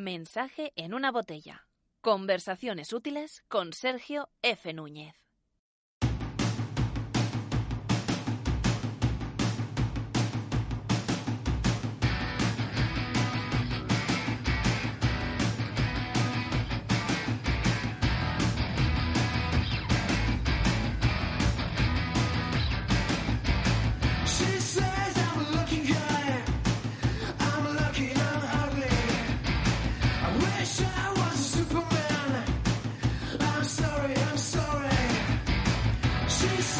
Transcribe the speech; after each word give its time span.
Mensaje 0.00 0.72
en 0.76 0.94
una 0.94 1.12
botella. 1.12 1.68
Conversaciones 2.00 2.94
útiles 2.94 3.44
con 3.48 3.74
Sergio 3.74 4.30
F. 4.40 4.72
Núñez. 4.72 5.19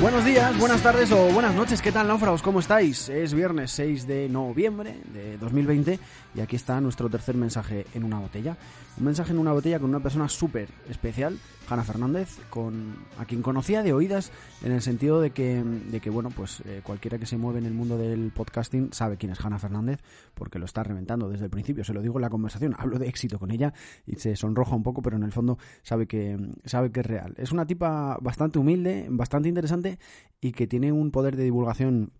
Buenos 0.00 0.24
días, 0.24 0.58
buenas 0.58 0.82
tardes 0.82 1.12
o 1.12 1.30
buenas 1.30 1.54
noches, 1.54 1.82
¿qué 1.82 1.92
tal 1.92 2.08
náufragos? 2.08 2.40
¿Cómo 2.40 2.60
estáis? 2.60 3.10
Es 3.10 3.34
viernes 3.34 3.70
6 3.72 4.06
de 4.06 4.30
noviembre 4.30 4.96
de 5.12 5.36
2020 5.36 5.98
y 6.34 6.40
aquí 6.40 6.56
está 6.56 6.80
nuestro 6.80 7.10
tercer 7.10 7.34
mensaje 7.34 7.84
en 7.92 8.04
una 8.04 8.18
botella. 8.18 8.56
Un 8.96 9.04
mensaje 9.04 9.32
en 9.32 9.38
una 9.38 9.52
botella 9.52 9.78
con 9.78 9.90
una 9.90 10.00
persona 10.00 10.28
súper 10.28 10.70
especial, 10.88 11.38
Hanna 11.68 11.84
Fernández, 11.84 12.38
con, 12.48 12.96
a 13.18 13.26
quien 13.26 13.42
conocía 13.42 13.82
de 13.82 13.92
oídas 13.92 14.32
en 14.64 14.72
el 14.72 14.80
sentido 14.80 15.20
de 15.20 15.30
que, 15.30 15.62
de 15.62 16.00
que 16.00 16.08
bueno, 16.08 16.30
pues 16.30 16.62
eh, 16.64 16.80
cualquiera 16.82 17.18
que 17.18 17.26
se 17.26 17.36
mueve 17.36 17.58
en 17.58 17.66
el 17.66 17.74
mundo 17.74 17.98
del 17.98 18.32
podcasting 18.32 18.92
sabe 18.92 19.18
quién 19.18 19.32
es 19.32 19.44
Hanna 19.44 19.58
Fernández 19.58 20.00
porque 20.34 20.58
lo 20.58 20.64
está 20.64 20.82
reventando 20.82 21.28
desde 21.28 21.44
el 21.44 21.50
principio, 21.50 21.84
se 21.84 21.92
lo 21.92 22.00
digo 22.00 22.16
en 22.18 22.22
la 22.22 22.30
conversación, 22.30 22.74
hablo 22.78 22.98
de 22.98 23.06
éxito 23.06 23.38
con 23.38 23.50
ella 23.50 23.74
y 24.06 24.16
se 24.16 24.34
sonroja 24.34 24.74
un 24.74 24.82
poco, 24.82 25.02
pero 25.02 25.16
en 25.16 25.24
el 25.24 25.32
fondo 25.32 25.58
sabe 25.82 26.06
que, 26.06 26.38
sabe 26.64 26.90
que 26.90 27.00
es 27.00 27.06
real. 27.06 27.34
Es 27.36 27.52
una 27.52 27.66
tipa 27.66 28.16
bastante 28.20 28.58
humilde, 28.58 29.06
bastante 29.10 29.48
interesante 29.48 29.89
y 30.40 30.52
que 30.52 30.66
tiene 30.66 30.92
un 30.92 31.10
poder 31.10 31.36
de 31.36 31.44
divulgación 31.44 32.12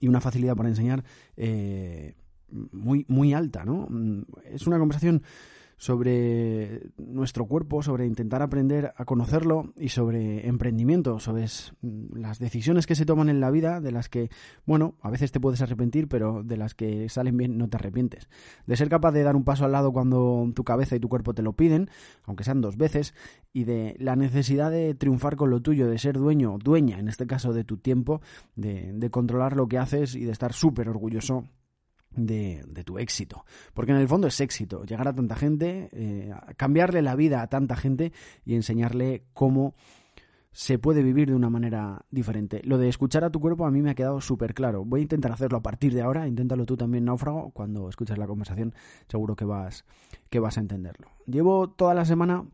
y 0.00 0.08
una 0.08 0.20
facilidad 0.20 0.56
para 0.56 0.68
enseñar 0.68 1.04
eh, 1.36 2.14
muy, 2.48 3.04
muy 3.08 3.32
alta, 3.32 3.64
¿no? 3.64 3.88
Es 4.44 4.66
una 4.66 4.78
conversación 4.78 5.22
sobre 5.82 6.92
nuestro 6.96 7.46
cuerpo, 7.46 7.82
sobre 7.82 8.06
intentar 8.06 8.40
aprender 8.40 8.92
a 8.96 9.04
conocerlo 9.04 9.72
y 9.76 9.88
sobre 9.88 10.46
emprendimiento, 10.46 11.18
sobre 11.18 11.46
las 12.14 12.38
decisiones 12.38 12.86
que 12.86 12.94
se 12.94 13.04
toman 13.04 13.28
en 13.28 13.40
la 13.40 13.50
vida, 13.50 13.80
de 13.80 13.90
las 13.90 14.08
que, 14.08 14.30
bueno, 14.64 14.94
a 15.00 15.10
veces 15.10 15.32
te 15.32 15.40
puedes 15.40 15.60
arrepentir, 15.60 16.06
pero 16.06 16.44
de 16.44 16.56
las 16.56 16.76
que 16.76 17.08
salen 17.08 17.36
bien 17.36 17.58
no 17.58 17.68
te 17.68 17.78
arrepientes. 17.78 18.28
De 18.64 18.76
ser 18.76 18.88
capaz 18.88 19.10
de 19.10 19.24
dar 19.24 19.34
un 19.34 19.42
paso 19.42 19.64
al 19.64 19.72
lado 19.72 19.92
cuando 19.92 20.48
tu 20.54 20.62
cabeza 20.62 20.94
y 20.94 21.00
tu 21.00 21.08
cuerpo 21.08 21.34
te 21.34 21.42
lo 21.42 21.54
piden, 21.54 21.90
aunque 22.26 22.44
sean 22.44 22.60
dos 22.60 22.76
veces, 22.76 23.12
y 23.52 23.64
de 23.64 23.96
la 23.98 24.14
necesidad 24.14 24.70
de 24.70 24.94
triunfar 24.94 25.34
con 25.34 25.50
lo 25.50 25.62
tuyo, 25.62 25.88
de 25.88 25.98
ser 25.98 26.16
dueño, 26.16 26.58
dueña, 26.62 27.00
en 27.00 27.08
este 27.08 27.26
caso, 27.26 27.52
de 27.52 27.64
tu 27.64 27.78
tiempo, 27.78 28.20
de, 28.54 28.92
de 28.92 29.10
controlar 29.10 29.56
lo 29.56 29.66
que 29.66 29.78
haces 29.78 30.14
y 30.14 30.26
de 30.26 30.30
estar 30.30 30.52
súper 30.52 30.88
orgulloso 30.88 31.48
de, 32.14 32.64
tu 32.84 32.98
éxito. 32.98 33.44
Porque 33.74 33.92
en 33.92 33.98
el 33.98 34.08
fondo 34.08 34.26
es 34.26 34.40
éxito, 34.40 34.84
llegar 34.84 35.08
a 35.08 35.14
tanta 35.14 35.36
gente, 35.36 35.88
eh, 35.92 36.32
cambiarle 36.56 37.02
la 37.02 37.16
vida 37.16 37.42
a 37.42 37.48
tanta 37.48 37.76
gente 37.76 38.12
y 38.44 38.54
enseñarle 38.54 39.24
cómo 39.32 39.74
se 40.52 40.78
puede 40.78 41.02
vivir 41.02 41.28
de 41.28 41.34
una 41.34 41.48
manera 41.48 42.04
diferente. 42.10 42.60
Lo 42.64 42.76
de 42.76 42.88
escuchar 42.88 43.24
a 43.24 43.30
tu 43.30 43.40
cuerpo 43.40 43.64
a 43.64 43.70
mí 43.70 43.80
me 43.80 43.90
ha 43.90 43.94
quedado 43.94 44.20
súper 44.20 44.54
claro. 44.54 44.84
Voy 44.84 45.00
a 45.00 45.02
intentar 45.04 45.32
hacerlo 45.32 45.58
a 45.58 45.62
partir 45.62 45.94
de 45.94 46.02
ahora, 46.02 46.28
inténtalo 46.28 46.66
tú 46.66 46.76
también, 46.76 47.06
náufrago, 47.06 47.50
cuando 47.50 47.88
escuches 47.88 48.18
la 48.18 48.26
conversación 48.26 48.74
seguro 49.08 49.34
que 49.34 49.46
vas, 49.46 49.84
que 50.28 50.40
vas 50.40 50.58
a 50.58 50.60
entenderlo. 50.60 51.08
Llevo 51.26 51.70
toda 51.70 51.94
la 51.94 52.04
semana 52.04 52.44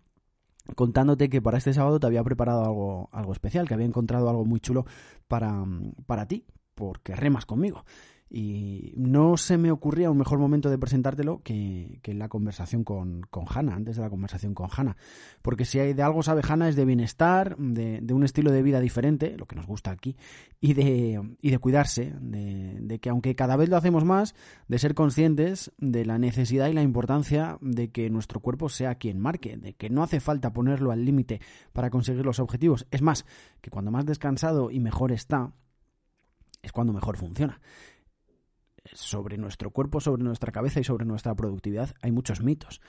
contándote 0.76 1.28
que 1.28 1.42
para 1.42 1.58
este 1.58 1.74
sábado 1.74 1.98
te 1.98 2.06
había 2.06 2.22
preparado 2.22 2.64
algo, 2.64 3.08
algo 3.12 3.32
especial, 3.32 3.66
que 3.66 3.74
había 3.74 3.86
encontrado 3.86 4.28
algo 4.28 4.44
muy 4.44 4.60
chulo 4.60 4.86
para, 5.26 5.64
para 6.06 6.26
ti, 6.26 6.44
porque 6.74 7.16
remas 7.16 7.46
conmigo. 7.46 7.84
Y 8.30 8.92
no 8.96 9.36
se 9.36 9.56
me 9.56 9.70
ocurría 9.70 10.10
un 10.10 10.18
mejor 10.18 10.38
momento 10.38 10.68
de 10.68 10.78
presentártelo 10.78 11.40
que, 11.42 11.98
que 12.02 12.12
la 12.12 12.28
conversación 12.28 12.84
con, 12.84 13.22
con 13.30 13.46
antes 13.56 13.96
de 13.96 14.02
la 14.02 14.10
conversación 14.10 14.54
con 14.54 14.68
Hanna. 14.74 14.96
Porque 15.40 15.64
si 15.64 15.78
hay 15.78 15.94
de 15.94 16.02
algo 16.02 16.22
sabe 16.22 16.42
Hanna 16.46 16.68
es 16.68 16.76
de 16.76 16.84
bienestar, 16.84 17.56
de, 17.56 18.02
un 18.12 18.24
estilo 18.24 18.50
de 18.50 18.62
vida 18.62 18.80
diferente, 18.80 19.36
lo 19.36 19.46
que 19.46 19.56
nos 19.56 19.66
gusta 19.66 19.90
aquí, 19.90 20.16
y 20.60 20.74
de, 20.74 21.36
y 21.40 21.50
de 21.50 21.58
cuidarse, 21.58 22.12
de 22.20 22.98
que 23.00 23.08
aunque 23.08 23.34
cada 23.34 23.56
vez 23.56 23.68
lo 23.68 23.76
hacemos 23.76 24.04
más, 24.04 24.34
de 24.68 24.78
ser 24.78 24.94
conscientes 24.94 25.72
de 25.78 26.04
la 26.04 26.18
necesidad 26.18 26.68
y 26.68 26.74
la 26.74 26.82
importancia 26.82 27.58
de 27.60 27.90
que 27.90 28.10
nuestro 28.10 28.40
cuerpo 28.40 28.68
sea 28.68 28.96
quien 28.96 29.18
marque, 29.18 29.56
de 29.56 29.74
que 29.74 29.88
no 29.90 30.02
hace 30.02 30.20
falta 30.20 30.52
ponerlo 30.52 30.92
al 30.92 31.04
límite 31.04 31.40
para 31.72 31.90
conseguir 31.90 32.24
los 32.24 32.40
objetivos. 32.40 32.86
Es 32.90 33.02
más, 33.02 33.24
que 33.60 33.70
cuando 33.70 33.90
más 33.90 34.04
descansado 34.04 34.70
y 34.70 34.80
mejor 34.80 35.12
está, 35.12 35.52
es 36.62 36.72
cuando 36.72 36.92
mejor 36.92 37.16
funciona 37.16 37.60
sobre 38.94 39.38
nuestro 39.38 39.70
cuerpo, 39.70 40.00
sobre 40.00 40.22
nuestra 40.22 40.52
cabeza 40.52 40.80
y 40.80 40.84
sobre 40.84 41.04
nuestra 41.06 41.34
productividad 41.34 41.94
hay 42.02 42.12
muchos 42.12 42.42
mitos. 42.42 42.80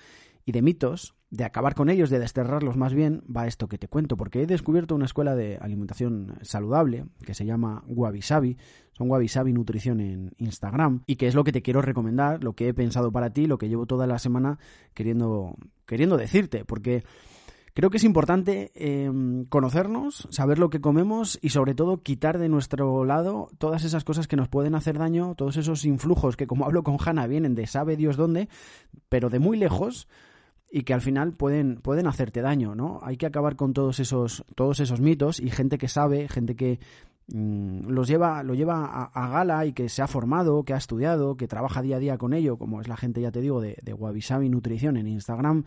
Y 0.46 0.52
de 0.52 0.62
mitos, 0.62 1.16
de 1.30 1.44
acabar 1.44 1.76
con 1.76 1.90
ellos, 1.90 2.10
de 2.10 2.18
desterrarlos 2.18 2.76
más 2.76 2.94
bien, 2.94 3.24
va 3.26 3.46
esto 3.46 3.68
que 3.68 3.78
te 3.78 3.88
cuento, 3.88 4.18
porque 4.18 4.42
he 4.42 4.48
descubierto 4.48 4.96
una 4.96 5.06
escuela 5.06 5.36
de 5.36 5.58
alimentación 5.58 6.38
saludable 6.42 7.06
que 7.24 7.36
se 7.36 7.46
llama 7.46 7.84
Wabi 7.88 8.22
Sabi, 8.22 8.58
son 8.94 9.12
Wabi 9.12 9.28
Sabi 9.28 9.54
Nutrición 9.54 10.00
en 10.00 10.32
Instagram, 10.38 11.04
y 11.06 11.18
que 11.18 11.28
es 11.28 11.36
lo 11.36 11.44
que 11.44 11.52
te 11.52 11.62
quiero 11.62 11.82
recomendar, 11.82 12.44
lo 12.44 12.54
que 12.54 12.70
he 12.70 12.74
pensado 12.74 13.12
para 13.12 13.32
ti, 13.32 13.46
lo 13.46 13.58
que 13.58 13.70
llevo 13.70 13.86
toda 13.86 14.08
la 14.08 14.18
semana 14.18 14.58
queriendo, 14.94 15.56
queriendo 15.86 16.18
decirte, 16.18 16.66
porque 16.66 17.04
Creo 17.74 17.90
que 17.90 17.98
es 17.98 18.04
importante 18.04 18.72
eh, 18.76 19.12
conocernos, 19.50 20.28
saber 20.32 20.60
lo 20.60 20.70
que 20.70 20.82
comemos 20.82 21.38
y 21.42 21.50
sobre 21.50 21.76
todo 21.76 22.02
quitar 22.02 22.40
de 22.40 22.50
nuestro 22.50 23.06
lado 23.06 23.50
todas 23.58 23.84
esas 23.84 24.04
cosas 24.04 24.28
que 24.28 24.36
nos 24.36 24.50
pueden 24.50 24.76
hacer 24.76 24.98
daño, 24.98 25.36
todos 25.36 25.58
esos 25.58 25.86
influjos 25.86 26.36
que 26.36 26.48
como 26.48 26.66
hablo 26.70 26.84
con 26.84 26.98
Hanna 27.04 27.28
vienen 27.28 27.56
de 27.56 27.68
sabe 27.68 27.96
Dios 27.96 28.18
dónde, 28.18 28.50
pero 29.08 29.30
de 29.30 29.40
muy 29.40 29.58
lejos 29.58 30.08
y 30.72 30.84
que 30.84 30.94
al 30.94 31.02
final 31.02 31.34
pueden, 31.34 31.78
pueden 31.78 32.08
hacerte 32.08 32.42
daño, 32.42 32.76
¿no? 32.76 33.00
Hay 33.04 33.18
que 33.18 33.26
acabar 33.26 33.56
con 33.56 33.74
todos 33.74 34.00
esos, 34.00 34.44
todos 34.56 34.80
esos 34.80 35.00
mitos 35.02 35.40
y 35.40 35.50
gente 35.50 35.78
que 35.78 35.88
sabe, 35.88 36.28
gente 36.28 36.56
que 36.56 36.80
mm, 37.28 37.88
los 37.90 38.08
lleva, 38.08 38.44
lo 38.44 38.54
lleva 38.54 39.10
a, 39.12 39.30
gala 39.30 39.66
y 39.66 39.74
que 39.74 39.90
se 39.90 40.04
ha 40.04 40.08
formado, 40.08 40.64
que 40.64 40.74
ha 40.74 40.78
estudiado, 40.78 41.38
que 41.38 41.48
trabaja 41.48 41.82
día 41.82 41.96
a 41.96 42.00
día 42.00 42.18
con 42.20 42.34
ello, 42.34 42.58
como 42.58 42.82
es 42.82 42.88
la 42.88 42.98
gente, 42.98 43.22
ya 43.22 43.32
te 43.32 43.42
digo, 43.42 43.62
de, 43.62 43.78
de 43.82 44.50
Nutrición 44.50 44.98
en 44.98 45.08
Instagram 45.08 45.64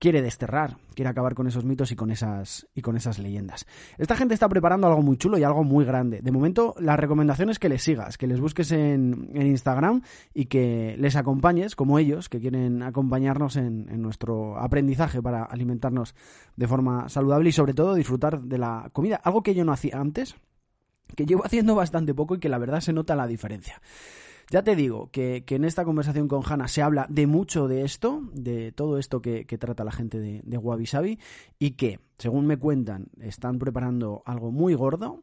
quiere 0.00 0.22
desterrar, 0.22 0.78
quiere 0.94 1.10
acabar 1.10 1.34
con 1.34 1.46
esos 1.46 1.64
mitos 1.64 1.92
y 1.92 1.96
con 1.96 2.10
esas 2.10 2.66
y 2.74 2.80
con 2.80 2.96
esas 2.96 3.18
leyendas. 3.18 3.66
Esta 3.98 4.16
gente 4.16 4.32
está 4.32 4.48
preparando 4.48 4.86
algo 4.86 5.02
muy 5.02 5.18
chulo 5.18 5.36
y 5.38 5.44
algo 5.44 5.62
muy 5.62 5.84
grande. 5.84 6.22
De 6.22 6.32
momento, 6.32 6.74
la 6.80 6.96
recomendación 6.96 7.50
es 7.50 7.58
que 7.58 7.68
les 7.68 7.82
sigas, 7.82 8.16
que 8.16 8.26
les 8.26 8.40
busques 8.40 8.72
en, 8.72 9.30
en 9.34 9.46
Instagram 9.46 10.00
y 10.32 10.46
que 10.46 10.96
les 10.98 11.16
acompañes, 11.16 11.76
como 11.76 11.98
ellos, 11.98 12.30
que 12.30 12.40
quieren 12.40 12.82
acompañarnos 12.82 13.56
en, 13.56 13.88
en, 13.90 14.00
nuestro 14.00 14.58
aprendizaje 14.58 15.20
para 15.20 15.44
alimentarnos 15.44 16.14
de 16.56 16.66
forma 16.66 17.10
saludable 17.10 17.50
y 17.50 17.52
sobre 17.52 17.74
todo 17.74 17.94
disfrutar 17.94 18.40
de 18.40 18.56
la 18.56 18.88
comida. 18.94 19.16
Algo 19.22 19.42
que 19.42 19.54
yo 19.54 19.66
no 19.66 19.72
hacía 19.72 20.00
antes, 20.00 20.34
que 21.14 21.26
llevo 21.26 21.44
haciendo 21.44 21.74
bastante 21.74 22.14
poco 22.14 22.36
y 22.36 22.38
que 22.38 22.48
la 22.48 22.58
verdad 22.58 22.80
se 22.80 22.94
nota 22.94 23.14
la 23.14 23.26
diferencia. 23.26 23.82
Ya 24.50 24.64
te 24.64 24.74
digo 24.74 25.10
que, 25.12 25.44
que, 25.46 25.54
en 25.54 25.64
esta 25.64 25.84
conversación 25.84 26.26
con 26.26 26.42
Hanna 26.44 26.66
se 26.66 26.82
habla 26.82 27.06
de 27.08 27.28
mucho 27.28 27.68
de 27.68 27.84
esto, 27.84 28.22
de 28.32 28.72
todo 28.72 28.98
esto 28.98 29.22
que, 29.22 29.44
trata 29.44 29.84
la 29.84 29.92
gente 29.92 30.18
de, 30.18 30.40
de 30.42 31.18
y 31.60 31.70
que, 31.72 32.00
según 32.18 32.46
me 32.46 32.56
cuentan, 32.56 33.06
están 33.20 33.60
preparando 33.60 34.24
algo 34.26 34.50
muy 34.50 34.74
gordo 34.74 35.22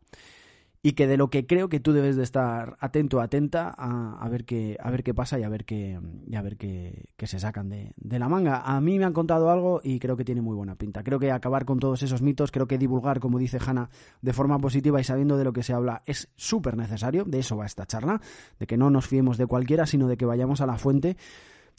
y 0.82 0.94
que 0.94 1.08
de 1.08 1.18
lo 1.18 1.30
que 1.30 1.46
creo 1.46 1.70
que 1.70 1.80
tú 1.80 1.92
debes 1.92 2.16
de 2.16 2.24
estar 2.24 2.78
atento, 2.80 3.20
atenta 3.20 3.74
a, 3.78 4.18
a 4.20 4.30
ver 4.30 4.46
qué 4.46 4.78
a 4.80 4.92
ver 4.92 5.04
qué 5.04 5.14
pasa 5.14 5.40
y 5.40 5.44
a 5.44 5.50
ver 5.50 5.66
qué 5.66 6.00
y 6.28 6.36
a 6.36 6.42
ver 6.42 6.58
qué, 6.58 7.08
se 7.24 7.40
sacan 7.40 7.70
de, 7.70 7.92
de, 7.98 8.20
la 8.20 8.30
manga. 8.30 8.62
A 8.62 8.80
mí 8.80 9.00
me 9.00 9.06
han 9.06 9.14
contado 9.14 9.50
algo 9.50 9.82
y 9.84 10.00
creo 10.00 10.16
que 10.16 10.24
tiene 10.24 10.42
muy 10.42 10.56
buena 10.56 10.76
pinta. 10.76 11.04
Creo 11.04 11.20
que 11.20 11.32
acabar 11.32 11.66
con 11.66 11.80
todos 11.80 12.04
esos 12.04 12.22
mitos, 12.22 12.52
creo 12.52 12.68
que 12.68 12.78
divulgar, 12.78 13.20
como 13.20 13.40
dice 13.40 13.60
Hanna, 13.66 13.90
de 14.22 14.34
forma 14.34 14.60
positiva 14.60 15.02
y 15.02 15.04
sabiendo 15.04 15.38
de 15.38 15.44
lo 15.44 15.54
que 15.54 15.64
se 15.64 15.74
habla 15.74 16.04
es 16.06 16.30
súper 16.36 16.78
necesario. 16.78 17.26
De 17.26 17.40
eso 17.40 17.58
va 17.58 17.66
esta 17.66 17.86
charla, 17.86 18.22
de 18.60 18.68
que 18.68 18.78
no 18.78 18.90
nos 18.90 19.08
fiemos 19.08 19.38
de 19.38 19.48
cualquiera, 19.48 19.86
sino 19.86 20.08
de 20.08 20.18
que 20.18 20.26
vayamos 20.26 20.62
a 20.62 20.66
la 20.66 20.78
fuente 20.78 21.18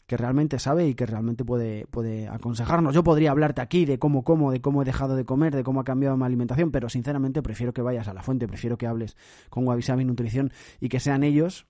que 0.09 0.17
realmente 0.17 0.57
sabe 0.57 0.87
y 0.87 0.95
que 0.95 1.05
realmente 1.05 1.45
puede, 1.45 1.85
puede 1.85 2.27
aconsejarnos. 2.27 2.95
Yo 2.95 3.03
podría 3.03 3.29
hablarte 3.29 3.61
aquí 3.61 3.85
de 3.85 3.99
cómo 3.99 4.23
como, 4.23 4.51
de 4.51 4.59
cómo 4.59 4.81
he 4.81 4.85
dejado 4.85 5.15
de 5.15 5.23
comer, 5.23 5.55
de 5.55 5.63
cómo 5.63 5.81
ha 5.81 5.83
cambiado 5.83 6.17
mi 6.17 6.25
alimentación, 6.25 6.71
pero 6.71 6.89
sinceramente 6.89 7.43
prefiero 7.43 7.73
que 7.73 7.83
vayas 7.83 8.07
a 8.07 8.13
la 8.15 8.23
fuente, 8.23 8.47
prefiero 8.47 8.75
que 8.75 8.87
hables 8.87 9.15
con 9.51 9.67
Wabi 9.67 9.83
Nutrición 10.05 10.51
y 10.79 10.89
que 10.89 10.99
sean 10.99 11.23
ellos 11.23 11.67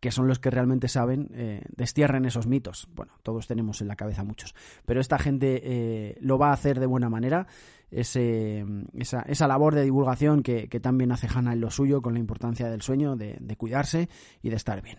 que 0.00 0.10
son 0.10 0.26
los 0.26 0.38
que 0.38 0.50
realmente 0.50 0.88
saben, 0.88 1.28
eh, 1.34 1.62
destierren 1.76 2.24
esos 2.24 2.46
mitos. 2.46 2.88
Bueno, 2.94 3.12
todos 3.22 3.46
tenemos 3.46 3.82
en 3.82 3.88
la 3.88 3.96
cabeza 3.96 4.24
muchos, 4.24 4.54
pero 4.86 5.02
esta 5.02 5.18
gente 5.18 5.60
eh, 5.62 6.16
lo 6.22 6.38
va 6.38 6.48
a 6.48 6.54
hacer 6.54 6.80
de 6.80 6.86
buena 6.86 7.10
manera 7.10 7.46
ese, 7.90 8.64
esa, 8.94 9.20
esa 9.20 9.46
labor 9.46 9.74
de 9.74 9.84
divulgación 9.84 10.42
que, 10.42 10.68
que 10.68 10.80
también 10.80 11.12
hace 11.12 11.28
Hanna 11.28 11.52
en 11.52 11.60
lo 11.60 11.70
suyo 11.70 12.00
con 12.00 12.14
la 12.14 12.20
importancia 12.20 12.70
del 12.70 12.80
sueño, 12.80 13.16
de 13.16 13.56
cuidarse 13.58 14.08
y 14.42 14.48
de 14.48 14.56
estar 14.56 14.80
bien. 14.80 14.98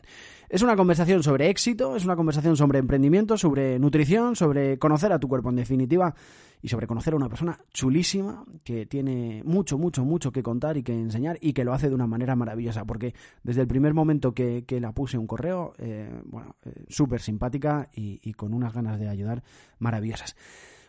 Es 0.49 0.61
una 0.61 0.75
conversación 0.75 1.23
sobre 1.23 1.49
éxito, 1.49 1.95
es 1.95 2.05
una 2.05 2.15
conversación 2.15 2.55
sobre 2.55 2.79
emprendimiento, 2.79 3.37
sobre 3.37 3.79
nutrición, 3.79 4.35
sobre 4.35 4.77
conocer 4.77 5.11
a 5.11 5.19
tu 5.19 5.27
cuerpo 5.27 5.49
en 5.49 5.55
definitiva 5.55 6.13
y 6.61 6.67
sobre 6.67 6.87
conocer 6.87 7.13
a 7.13 7.17
una 7.17 7.29
persona 7.29 7.59
chulísima 7.73 8.45
que 8.63 8.85
tiene 8.85 9.41
mucho, 9.43 9.77
mucho, 9.77 10.05
mucho 10.05 10.31
que 10.31 10.43
contar 10.43 10.77
y 10.77 10.83
que 10.83 10.93
enseñar 10.93 11.37
y 11.41 11.53
que 11.53 11.63
lo 11.63 11.73
hace 11.73 11.89
de 11.89 11.95
una 11.95 12.07
manera 12.07 12.35
maravillosa 12.35 12.85
porque 12.85 13.13
desde 13.43 13.61
el 13.61 13.67
primer 13.67 13.93
momento 13.93 14.33
que, 14.33 14.63
la 14.79 14.91
puse 14.91 15.17
un 15.17 15.25
correo, 15.27 15.73
eh, 15.77 16.21
bueno, 16.25 16.55
eh, 16.65 16.85
súper 16.89 17.21
simpática 17.21 17.89
y, 17.93 18.19
y 18.23 18.33
con 18.33 18.53
unas 18.53 18.73
ganas 18.73 18.99
de 18.99 19.07
ayudar 19.07 19.43
maravillosas. 19.79 20.35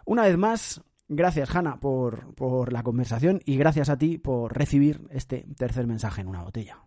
Una 0.04 0.22
vez 0.22 0.36
más, 0.36 0.82
Gracias, 1.08 1.54
Hanna, 1.54 1.78
por, 1.78 2.34
por, 2.34 2.72
la 2.72 2.82
conversación 2.82 3.40
y 3.44 3.56
gracias 3.56 3.90
a 3.90 3.96
ti 3.96 4.18
por 4.18 4.56
recibir 4.56 5.06
este 5.10 5.46
tercer 5.56 5.86
mensaje 5.86 6.20
en 6.20 6.26
una 6.26 6.42
botella. 6.42 6.85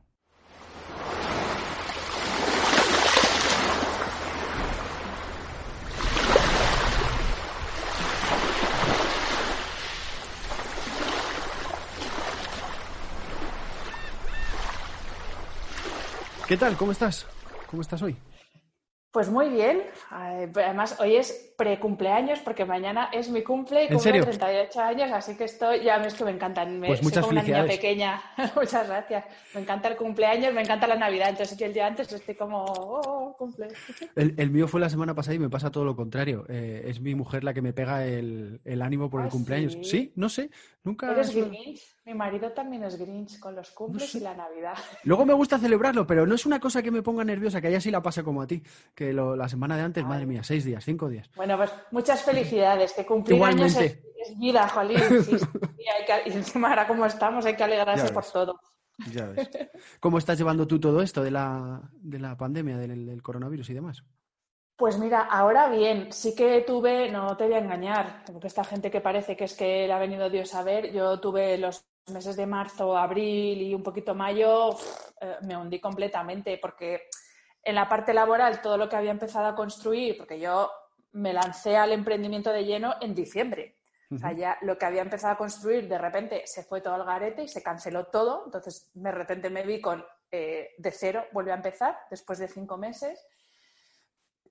¿Qué 16.50 16.58
tal? 16.58 16.76
¿Cómo 16.78 16.92
estás? 16.92 17.28
¿Cómo 17.70 17.84
estás 17.84 18.02
hoy? 18.02 18.18
Pues 19.12 19.30
muy 19.30 19.50
bien. 19.50 19.84
Además, 20.10 21.00
hoy 21.00 21.18
es 21.18 21.49
pre-cumpleaños 21.60 22.40
porque 22.40 22.64
mañana 22.64 23.10
es 23.12 23.30
mi 23.30 23.44
cumple 23.44 23.84
y 23.84 23.88
cumplo 23.90 24.12
38 24.14 24.80
años, 24.80 25.12
así 25.12 25.36
que 25.36 25.44
estoy, 25.44 25.84
ya 25.84 25.98
ves 25.98 26.14
que 26.14 26.24
me 26.24 26.32
encantan. 26.32 26.80
Pues 26.80 27.04
muchas 27.04 27.26
soy 27.26 27.36
como 27.36 27.42
una 27.42 27.44
niña 27.44 27.66
pequeña. 27.66 28.22
muchas 28.56 28.88
gracias. 28.88 29.26
Me 29.54 29.60
encanta 29.60 29.90
el 29.90 29.98
cumpleaños, 29.98 30.54
me 30.54 30.62
encanta 30.62 30.88
la 30.88 30.96
Navidad. 30.96 31.28
Entonces, 31.30 31.60
el 31.60 31.74
día 31.74 31.88
antes 31.88 32.14
estoy 32.14 32.36
como, 32.36 32.64
oh, 32.64 33.36
cumple. 33.38 33.68
El, 34.16 34.36
el, 34.38 34.52
mío 34.52 34.68
fue 34.68 34.80
la 34.80 34.90
semana 34.90 35.14
pasada 35.14 35.36
y 35.36 35.40
me 35.40 35.50
pasa 35.50 35.70
todo 35.70 35.84
lo 35.84 35.96
contrario. 35.96 36.46
Eh, 36.48 36.84
es 36.86 37.02
mi 37.02 37.14
mujer 37.14 37.44
la 37.44 37.54
que 37.54 37.62
me 37.62 37.74
pega 37.74 38.06
el, 38.06 38.62
el 38.64 38.82
ánimo 38.82 39.10
por 39.10 39.22
¿Ah, 39.22 39.26
el 39.26 39.30
cumpleaños. 39.30 39.74
¿sí? 39.74 39.84
¿Sí? 39.84 40.14
no 40.16 40.30
sé. 40.30 40.50
Nunca. 40.84 41.12
¿Eres 41.12 41.36
Grinch? 41.36 41.82
Mi 42.06 42.14
marido 42.14 42.52
también 42.52 42.84
es 42.84 42.98
Grinch 42.98 43.40
con 43.40 43.56
los 43.56 43.70
cumples 43.72 44.02
No 44.04 44.08
sé. 44.08 44.18
y 44.18 44.22
la 44.22 44.34
Navidad. 44.34 44.74
Luego 45.04 45.26
me 45.26 45.34
gusta 45.34 45.60
celebrarlo, 45.60 46.08
pero 46.08 46.26
no 46.26 46.36
es 46.36 46.46
una 46.46 46.60
cosa 46.60 46.82
que 46.82 46.90
me 46.90 47.02
ponga 47.02 47.24
nerviosa, 47.24 47.60
que 47.60 47.68
a 47.68 47.70
ella 47.70 47.82
sí 47.82 47.92
la 47.92 48.02
pase 48.02 48.24
como 48.24 48.42
a 48.42 48.48
ti. 48.48 48.64
Que 48.96 49.14
lo- 49.14 49.36
la 49.36 49.50
semana 49.50 49.76
de 49.76 49.84
antes, 49.84 50.06
madre 50.06 50.26
mía, 50.26 50.44
seis 50.44 50.64
días, 50.64 50.84
cinco 50.84 51.10
días. 51.10 51.30
Bueno, 51.36 51.49
pues 51.58 51.72
muchas 51.92 52.24
felicidades. 52.24 52.94
Que 52.94 53.06
cumplir 53.06 53.44
años 53.44 53.76
es, 53.76 54.00
vida, 54.38 54.68
Jolín. 54.68 55.00
Sí, 55.26 55.38
sí, 55.40 55.46
y 56.26 56.32
encima 56.32 56.70
ahora 56.70 56.88
como 56.88 57.06
estamos 57.06 57.46
hay 57.46 57.56
que 57.56 57.64
alegrarse 57.64 58.08
Ya 58.08 58.14
por 58.14 58.24
ves. 58.24 58.32
todo. 58.32 58.60
Ya 59.12 59.26
ves. 59.28 59.50
¿Cómo 60.00 60.18
estás 60.18 60.38
llevando 60.38 60.68
tú 60.68 60.80
todo 60.80 61.02
esto 61.02 61.24
de 61.24 61.32
la, 61.32 61.82
de 61.94 62.20
la 62.20 62.36
pandemia, 62.38 62.78
del, 62.78 63.06
del 63.06 63.22
coronavirus 63.22 63.70
y 63.70 63.74
demás? 63.74 64.04
Pues 64.76 64.98
mira, 64.98 65.24
ahora 65.24 65.68
bien, 65.70 66.12
sí 66.12 66.34
que 66.34 66.62
tuve, 66.62 67.12
no 67.12 67.36
te 67.36 67.44
voy 67.46 67.54
a 67.54 67.60
engañar, 67.60 68.24
porque 68.32 68.48
esta 68.48 68.64
gente 68.64 68.90
que 68.90 69.02
parece 69.02 69.36
que 69.36 69.44
es 69.44 69.54
que 69.54 69.86
le 69.86 69.92
ha 69.92 70.00
venido 70.00 70.30
Dios 70.30 70.54
a 70.56 70.64
ver, 70.64 70.94
yo 70.94 71.20
tuve 71.20 71.58
los 71.58 71.86
meses 72.10 72.38
de 72.38 72.46
marzo, 72.46 72.98
abril 72.98 73.62
y 73.62 73.76
un 73.76 73.84
poquito 73.84 74.16
mayo, 74.16 74.72
eh, 75.20 75.36
me 75.42 75.58
hundí 75.58 75.82
completamente, 75.82 76.58
porque 76.62 77.10
en 77.62 77.76
la 77.76 77.90
parte 77.90 78.14
laboral 78.14 78.62
todo 78.62 78.78
lo 78.78 78.88
que 78.88 78.96
había 78.96 79.12
empezado 79.12 79.48
a 79.48 79.56
construir, 79.56 80.18
porque 80.18 80.40
yo 80.40 80.72
me 81.14 81.34
lancé 81.34 81.78
al 81.78 81.92
emprendimiento 81.92 82.52
de 82.52 82.66
lleno 82.66 82.96
en 83.02 83.16
diciembre. 83.16 83.76
O 84.12 84.18
sea, 84.18 84.32
ya 84.32 84.58
lo 84.62 84.76
que 84.76 84.86
había 84.86 85.04
empezado 85.04 85.34
a 85.34 85.38
construir, 85.38 85.88
de 85.88 86.00
repente 86.00 86.42
se 86.46 86.64
fue 86.64 86.82
todo 86.82 86.96
al 86.96 87.06
garete 87.06 87.44
y 87.44 87.48
se 87.48 87.62
canceló 87.62 88.06
todo. 88.06 88.44
Entonces, 88.46 88.90
de 88.94 89.12
repente 89.12 89.52
me 89.52 89.64
vi 89.64 89.80
con 89.80 90.04
eh, 90.32 90.72
de 90.78 90.92
cero, 90.92 91.26
volví 91.32 91.52
a 91.52 91.56
empezar 91.56 91.96
después 92.10 92.40
de 92.40 92.48
cinco 92.48 92.76
meses. 92.76 93.24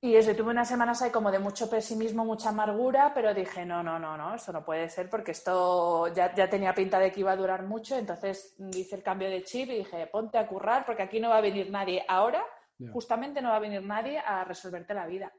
Y 0.00 0.14
eso, 0.14 0.32
tuve 0.36 0.50
unas 0.50 0.68
semanas 0.68 1.02
ahí 1.02 1.10
como 1.10 1.32
de 1.32 1.40
mucho 1.40 1.68
pesimismo, 1.68 2.24
mucha 2.24 2.50
amargura, 2.50 3.12
pero 3.12 3.34
dije, 3.34 3.66
no, 3.66 3.82
no, 3.82 3.98
no, 3.98 4.16
no, 4.16 4.36
eso 4.36 4.52
no 4.52 4.64
puede 4.64 4.88
ser 4.88 5.10
porque 5.10 5.32
esto 5.32 6.06
ya, 6.14 6.32
ya 6.36 6.48
tenía 6.48 6.72
pinta 6.72 7.00
de 7.00 7.10
que 7.10 7.20
iba 7.20 7.32
a 7.32 7.36
durar 7.36 7.64
mucho. 7.64 7.96
Entonces 7.96 8.54
hice 8.72 8.94
el 8.94 9.02
cambio 9.02 9.28
de 9.28 9.42
chip 9.42 9.68
y 9.70 9.78
dije, 9.78 10.06
ponte 10.06 10.38
a 10.38 10.46
currar 10.46 10.86
porque 10.86 11.02
aquí 11.02 11.18
no 11.18 11.30
va 11.30 11.38
a 11.38 11.40
venir 11.40 11.68
nadie 11.68 12.04
ahora, 12.06 12.44
justamente 12.92 13.42
no 13.42 13.48
va 13.48 13.56
a 13.56 13.60
venir 13.60 13.82
nadie 13.82 14.20
a 14.20 14.44
resolverte 14.44 14.94
la 14.94 15.08
vida. 15.08 15.32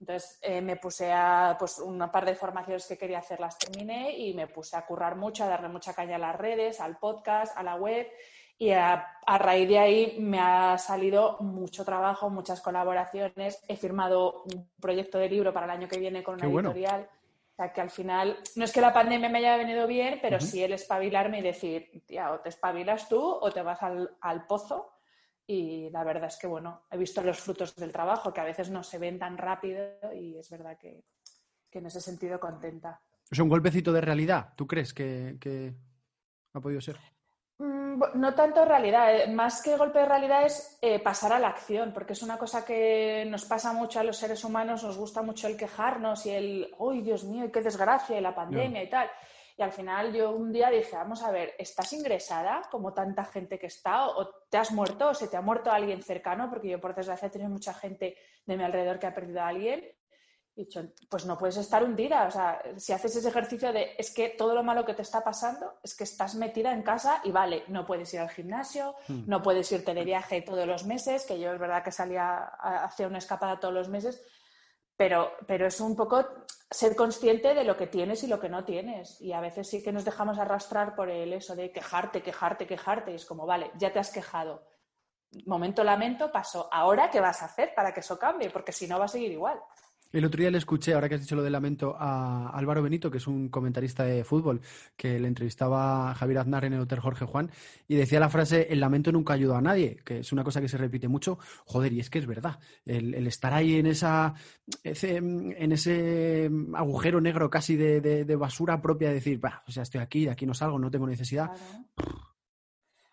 Entonces 0.00 0.38
eh, 0.42 0.62
me 0.62 0.76
puse 0.76 1.12
a, 1.12 1.54
pues 1.58 1.78
una 1.78 2.10
par 2.10 2.24
de 2.24 2.34
formaciones 2.34 2.86
que 2.86 2.96
quería 2.96 3.18
hacer 3.18 3.38
las 3.38 3.58
terminé 3.58 4.16
y 4.16 4.32
me 4.32 4.46
puse 4.46 4.76
a 4.76 4.86
currar 4.86 5.16
mucho, 5.16 5.44
a 5.44 5.48
darle 5.48 5.68
mucha 5.68 5.92
caña 5.92 6.16
a 6.16 6.18
las 6.18 6.36
redes, 6.36 6.80
al 6.80 6.96
podcast, 6.96 7.56
a 7.56 7.62
la 7.62 7.74
web 7.74 8.10
y 8.56 8.72
a, 8.72 9.18
a 9.26 9.38
raíz 9.38 9.68
de 9.68 9.78
ahí 9.78 10.16
me 10.18 10.38
ha 10.38 10.76
salido 10.78 11.36
mucho 11.40 11.84
trabajo, 11.84 12.30
muchas 12.30 12.60
colaboraciones. 12.60 13.62
He 13.68 13.76
firmado 13.76 14.42
un 14.44 14.70
proyecto 14.80 15.18
de 15.18 15.28
libro 15.28 15.52
para 15.52 15.66
el 15.66 15.72
año 15.72 15.88
que 15.88 15.98
viene 15.98 16.22
con 16.22 16.34
una 16.34 16.46
Qué 16.46 16.52
bueno. 16.52 16.68
editorial. 16.70 17.08
O 17.52 17.56
sea 17.56 17.72
que 17.72 17.80
al 17.82 17.90
final, 17.90 18.38
no 18.56 18.64
es 18.64 18.72
que 18.72 18.80
la 18.80 18.92
pandemia 18.92 19.28
me 19.28 19.38
haya 19.38 19.56
venido 19.56 19.86
bien, 19.86 20.18
pero 20.22 20.38
Ujú. 20.38 20.46
sí 20.46 20.62
el 20.62 20.72
espabilarme 20.72 21.40
y 21.40 21.42
decir, 21.42 22.02
tía, 22.06 22.32
o 22.32 22.40
te 22.40 22.48
espabilas 22.48 23.06
tú 23.08 23.20
o 23.22 23.50
te 23.50 23.60
vas 23.60 23.82
al, 23.82 24.16
al 24.22 24.46
pozo. 24.46 24.90
Y 25.52 25.90
la 25.90 26.04
verdad 26.04 26.28
es 26.28 26.36
que, 26.36 26.46
bueno, 26.46 26.82
he 26.92 26.96
visto 26.96 27.20
los 27.22 27.40
frutos 27.40 27.74
del 27.74 27.90
trabajo 27.90 28.32
que 28.32 28.40
a 28.40 28.44
veces 28.44 28.70
no 28.70 28.84
se 28.84 28.98
ven 28.98 29.18
tan 29.18 29.36
rápido 29.36 29.82
y 30.14 30.38
es 30.38 30.48
verdad 30.48 30.78
que, 30.78 31.02
que 31.68 31.80
en 31.80 31.86
ese 31.86 32.00
sentido 32.00 32.38
contenta. 32.38 33.00
Sea, 33.28 33.42
un 33.42 33.50
golpecito 33.50 33.92
de 33.92 34.00
realidad, 34.00 34.52
¿tú 34.54 34.68
crees 34.68 34.94
que, 34.94 35.38
que 35.40 35.74
ha 36.54 36.60
podido 36.60 36.80
ser? 36.80 36.98
Mm, 37.58 38.00
No 38.14 38.32
tanto 38.32 38.64
realidad, 38.64 39.12
eh, 39.12 39.26
más 39.26 39.60
que 39.60 39.76
golpe 39.76 39.98
de 39.98 40.06
realidad 40.06 40.46
es 40.46 40.78
eh, 40.82 41.00
pasar 41.00 41.32
a 41.32 41.40
la 41.40 41.48
acción, 41.48 41.92
porque 41.92 42.12
es 42.12 42.22
una 42.22 42.38
cosa 42.38 42.64
que 42.64 43.26
nos 43.28 43.44
pasa 43.44 43.72
mucho 43.72 43.98
a 43.98 44.04
los 44.04 44.18
seres 44.18 44.44
humanos, 44.44 44.84
nos 44.84 44.96
gusta 44.96 45.20
mucho 45.20 45.48
el 45.48 45.56
quejarnos 45.56 46.26
y 46.26 46.30
el, 46.30 46.74
¡ay, 46.78 47.02
Dios 47.02 47.24
mío, 47.24 47.50
qué 47.50 47.60
desgracia! 47.60 48.16
y 48.16 48.20
la 48.22 48.36
pandemia 48.36 48.84
y 48.84 48.88
tal. 48.88 49.10
Y 49.60 49.62
al 49.62 49.72
final 49.72 50.10
yo 50.14 50.30
un 50.30 50.52
día 50.52 50.70
dije, 50.70 50.96
vamos 50.96 51.22
a 51.22 51.30
ver, 51.30 51.54
¿estás 51.58 51.92
ingresada 51.92 52.62
como 52.70 52.94
tanta 52.94 53.26
gente 53.26 53.58
que 53.58 53.66
está? 53.66 54.06
¿O 54.06 54.26
te 54.48 54.56
has 54.56 54.72
muerto? 54.72 55.10
¿O 55.10 55.14
se 55.14 55.28
te 55.28 55.36
ha 55.36 55.42
muerto 55.42 55.70
alguien 55.70 56.02
cercano? 56.02 56.48
Porque 56.48 56.70
yo 56.70 56.80
por 56.80 56.94
desgracia 56.94 57.28
he 57.28 57.30
tenido 57.30 57.50
mucha 57.50 57.74
gente 57.74 58.16
de 58.46 58.56
mi 58.56 58.64
alrededor 58.64 58.98
que 58.98 59.06
ha 59.06 59.14
perdido 59.14 59.42
a 59.42 59.48
alguien. 59.48 59.84
Y 60.54 60.64
dicho, 60.64 60.94
pues 61.10 61.26
no 61.26 61.36
puedes 61.36 61.58
estar 61.58 61.84
hundida. 61.84 62.26
O 62.26 62.30
sea, 62.30 62.62
si 62.78 62.94
haces 62.94 63.16
ese 63.16 63.28
ejercicio 63.28 63.70
de 63.70 63.96
es 63.98 64.14
que 64.14 64.30
todo 64.30 64.54
lo 64.54 64.62
malo 64.62 64.86
que 64.86 64.94
te 64.94 65.02
está 65.02 65.22
pasando 65.22 65.74
es 65.82 65.94
que 65.94 66.04
estás 66.04 66.36
metida 66.36 66.72
en 66.72 66.82
casa 66.82 67.20
y 67.22 67.30
vale, 67.30 67.64
no 67.68 67.84
puedes 67.84 68.14
ir 68.14 68.20
al 68.20 68.30
gimnasio, 68.30 68.94
Hmm. 69.08 69.24
no 69.26 69.42
puedes 69.42 69.70
irte 69.72 69.92
de 69.92 70.04
viaje 70.06 70.40
todos 70.40 70.66
los 70.66 70.86
meses, 70.86 71.26
que 71.26 71.38
yo 71.38 71.52
es 71.52 71.60
verdad 71.60 71.84
que 71.84 71.92
salía 71.92 72.50
a 72.58 72.84
hacer 72.86 73.06
una 73.06 73.18
escapada 73.18 73.60
todos 73.60 73.74
los 73.74 73.90
meses, 73.90 74.24
pero, 74.96 75.32
pero 75.46 75.66
es 75.66 75.80
un 75.82 75.94
poco 75.94 76.24
ser 76.70 76.94
consciente 76.94 77.54
de 77.54 77.64
lo 77.64 77.76
que 77.76 77.88
tienes 77.88 78.22
y 78.22 78.28
lo 78.28 78.38
que 78.38 78.48
no 78.48 78.64
tienes. 78.64 79.20
Y 79.20 79.32
a 79.32 79.40
veces 79.40 79.68
sí 79.68 79.82
que 79.82 79.92
nos 79.92 80.04
dejamos 80.04 80.38
arrastrar 80.38 80.94
por 80.94 81.10
el 81.10 81.32
eso 81.32 81.56
de 81.56 81.72
quejarte, 81.72 82.22
quejarte, 82.22 82.66
quejarte. 82.66 83.12
Y 83.12 83.16
es 83.16 83.24
como, 83.24 83.44
vale, 83.44 83.72
ya 83.76 83.92
te 83.92 83.98
has 83.98 84.10
quejado. 84.10 84.62
Momento 85.46 85.82
lamento, 85.82 86.30
pasó. 86.30 86.68
Ahora, 86.72 87.10
¿qué 87.10 87.20
vas 87.20 87.42
a 87.42 87.46
hacer 87.46 87.74
para 87.74 87.92
que 87.92 88.00
eso 88.00 88.18
cambie? 88.18 88.50
Porque 88.50 88.72
si 88.72 88.86
no, 88.86 88.98
va 88.98 89.06
a 89.06 89.08
seguir 89.08 89.32
igual. 89.32 89.60
El 90.12 90.24
otro 90.24 90.40
día 90.40 90.50
le 90.50 90.58
escuché, 90.58 90.92
ahora 90.94 91.08
que 91.08 91.14
has 91.14 91.20
dicho 91.20 91.36
lo 91.36 91.42
de 91.42 91.50
lamento, 91.50 91.94
a 91.98 92.50
Álvaro 92.50 92.82
Benito, 92.82 93.10
que 93.12 93.18
es 93.18 93.26
un 93.28 93.48
comentarista 93.48 94.02
de 94.02 94.24
fútbol, 94.24 94.60
que 94.96 95.20
le 95.20 95.28
entrevistaba 95.28 96.10
a 96.10 96.14
Javier 96.16 96.38
Aznar 96.40 96.64
en 96.64 96.72
el 96.72 96.80
Hotel 96.80 96.98
Jorge 96.98 97.24
Juan, 97.26 97.50
y 97.86 97.94
decía 97.94 98.18
la 98.18 98.28
frase, 98.28 98.66
el 98.70 98.80
lamento 98.80 99.12
nunca 99.12 99.34
ayuda 99.34 99.58
a 99.58 99.60
nadie, 99.60 100.00
que 100.04 100.18
es 100.18 100.32
una 100.32 100.42
cosa 100.42 100.60
que 100.60 100.68
se 100.68 100.78
repite 100.78 101.06
mucho. 101.06 101.38
Joder, 101.64 101.92
y 101.92 102.00
es 102.00 102.10
que 102.10 102.18
es 102.18 102.26
verdad. 102.26 102.58
El, 102.84 103.14
el 103.14 103.26
estar 103.28 103.54
ahí 103.54 103.76
en 103.78 103.86
esa 103.86 104.34
ese- 104.82 105.16
en 105.18 105.72
ese 105.72 106.50
agujero 106.74 107.20
negro 107.20 107.48
casi 107.48 107.76
de, 107.76 108.00
de- 108.00 108.24
de 108.24 108.36
basura 108.36 108.82
propia, 108.82 109.08
de 109.08 109.14
decir, 109.14 109.38
bah, 109.38 109.62
o 109.68 109.70
sea, 109.70 109.84
estoy 109.84 110.00
aquí, 110.00 110.24
de 110.24 110.32
aquí 110.32 110.44
no 110.44 110.54
salgo, 110.54 110.78
no 110.78 110.90
tengo 110.90 111.06
necesidad. 111.06 111.52
Claro. 111.96 112.30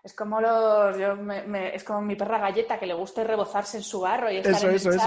Es 0.04 0.14
como 0.14 0.40
los, 0.40 0.98
yo 0.98 1.16
me- 1.18 1.44
me- 1.46 1.76
es 1.76 1.84
como 1.84 2.02
mi 2.02 2.16
perra 2.16 2.40
galleta 2.40 2.80
que 2.80 2.86
le 2.88 2.94
gusta 2.94 3.24
rebozarse 3.24 3.78
en 3.78 3.84
su 3.84 4.00
barro 4.00 4.32
y 4.32 4.38
estar 4.38 4.54
Eso, 4.54 4.70
en 4.70 4.76
eso, 4.76 4.90
el 4.90 4.96
eso. 4.96 5.04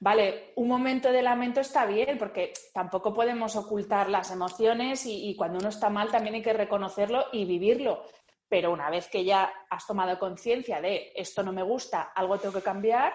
Vale, 0.00 0.52
un 0.56 0.68
momento 0.68 1.10
de 1.10 1.22
lamento 1.22 1.60
está 1.60 1.86
bien 1.86 2.18
porque 2.18 2.52
tampoco 2.72 3.14
podemos 3.14 3.56
ocultar 3.56 4.08
las 4.10 4.30
emociones 4.30 5.06
y, 5.06 5.30
y 5.30 5.36
cuando 5.36 5.58
uno 5.58 5.68
está 5.68 5.88
mal 5.90 6.10
también 6.10 6.34
hay 6.34 6.42
que 6.42 6.52
reconocerlo 6.52 7.26
y 7.32 7.44
vivirlo. 7.44 8.04
Pero 8.48 8.72
una 8.72 8.90
vez 8.90 9.08
que 9.08 9.24
ya 9.24 9.52
has 9.70 9.86
tomado 9.86 10.18
conciencia 10.18 10.80
de 10.80 11.12
esto 11.16 11.42
no 11.42 11.52
me 11.52 11.62
gusta, 11.62 12.12
algo 12.14 12.38
tengo 12.38 12.54
que 12.54 12.62
cambiar, 12.62 13.14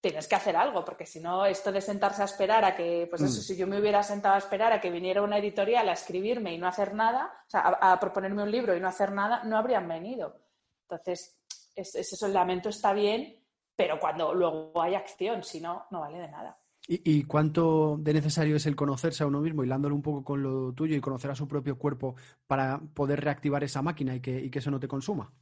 tienes 0.00 0.28
que 0.28 0.34
hacer 0.36 0.56
algo, 0.56 0.84
porque 0.84 1.04
si 1.04 1.20
no, 1.20 1.44
esto 1.46 1.72
de 1.72 1.80
sentarse 1.80 2.22
a 2.22 2.26
esperar 2.26 2.64
a 2.64 2.74
que, 2.74 3.06
pues 3.10 3.22
eso, 3.22 3.40
Mm. 3.40 3.42
si 3.42 3.56
yo 3.56 3.66
me 3.66 3.78
hubiera 3.80 4.02
sentado 4.02 4.34
a 4.36 4.38
esperar 4.38 4.72
a 4.72 4.80
que 4.80 4.90
viniera 4.90 5.20
una 5.22 5.38
editorial 5.38 5.88
a 5.88 5.92
escribirme 5.92 6.54
y 6.54 6.58
no 6.58 6.68
hacer 6.68 6.94
nada, 6.94 7.32
o 7.46 7.50
sea, 7.50 7.60
a, 7.60 7.92
a 7.92 8.00
proponerme 8.00 8.42
un 8.42 8.50
libro 8.50 8.76
y 8.76 8.80
no 8.80 8.88
hacer 8.88 9.12
nada, 9.12 9.42
no 9.44 9.56
habrían 9.58 9.86
venido. 9.88 10.40
Entonces, 10.82 11.38
es, 11.74 11.94
es 11.94 12.12
eso, 12.12 12.26
el 12.26 12.32
lamento 12.34 12.68
está 12.68 12.92
bien, 12.92 13.44
pero 13.76 14.00
cuando 14.00 14.34
luego 14.34 14.72
hay 14.80 14.94
acción, 14.94 15.42
si 15.44 15.60
no, 15.60 15.84
no 15.90 16.00
vale 16.00 16.18
de 16.18 16.28
nada. 16.28 16.58
¿Y, 16.88 17.24
cuánto 17.24 17.96
de 17.98 18.14
necesario 18.14 18.54
es 18.54 18.66
el 18.66 18.76
conocerse 18.76 19.24
a 19.24 19.26
uno 19.26 19.40
mismo, 19.40 19.64
hilándolo 19.64 19.96
un 19.96 20.02
poco 20.02 20.22
con 20.22 20.40
lo 20.40 20.72
tuyo 20.72 20.94
y 20.94 21.00
conocer 21.00 21.32
a 21.32 21.34
su 21.34 21.48
propio 21.48 21.76
cuerpo 21.76 22.14
para 22.46 22.80
poder 22.94 23.22
reactivar 23.22 23.64
esa 23.64 23.82
máquina 23.82 24.14
y 24.14 24.20
que, 24.20 24.38
y 24.38 24.50
que 24.50 24.60
eso 24.60 24.70
no 24.70 24.78
te 24.78 24.86
consuma? 24.86 25.32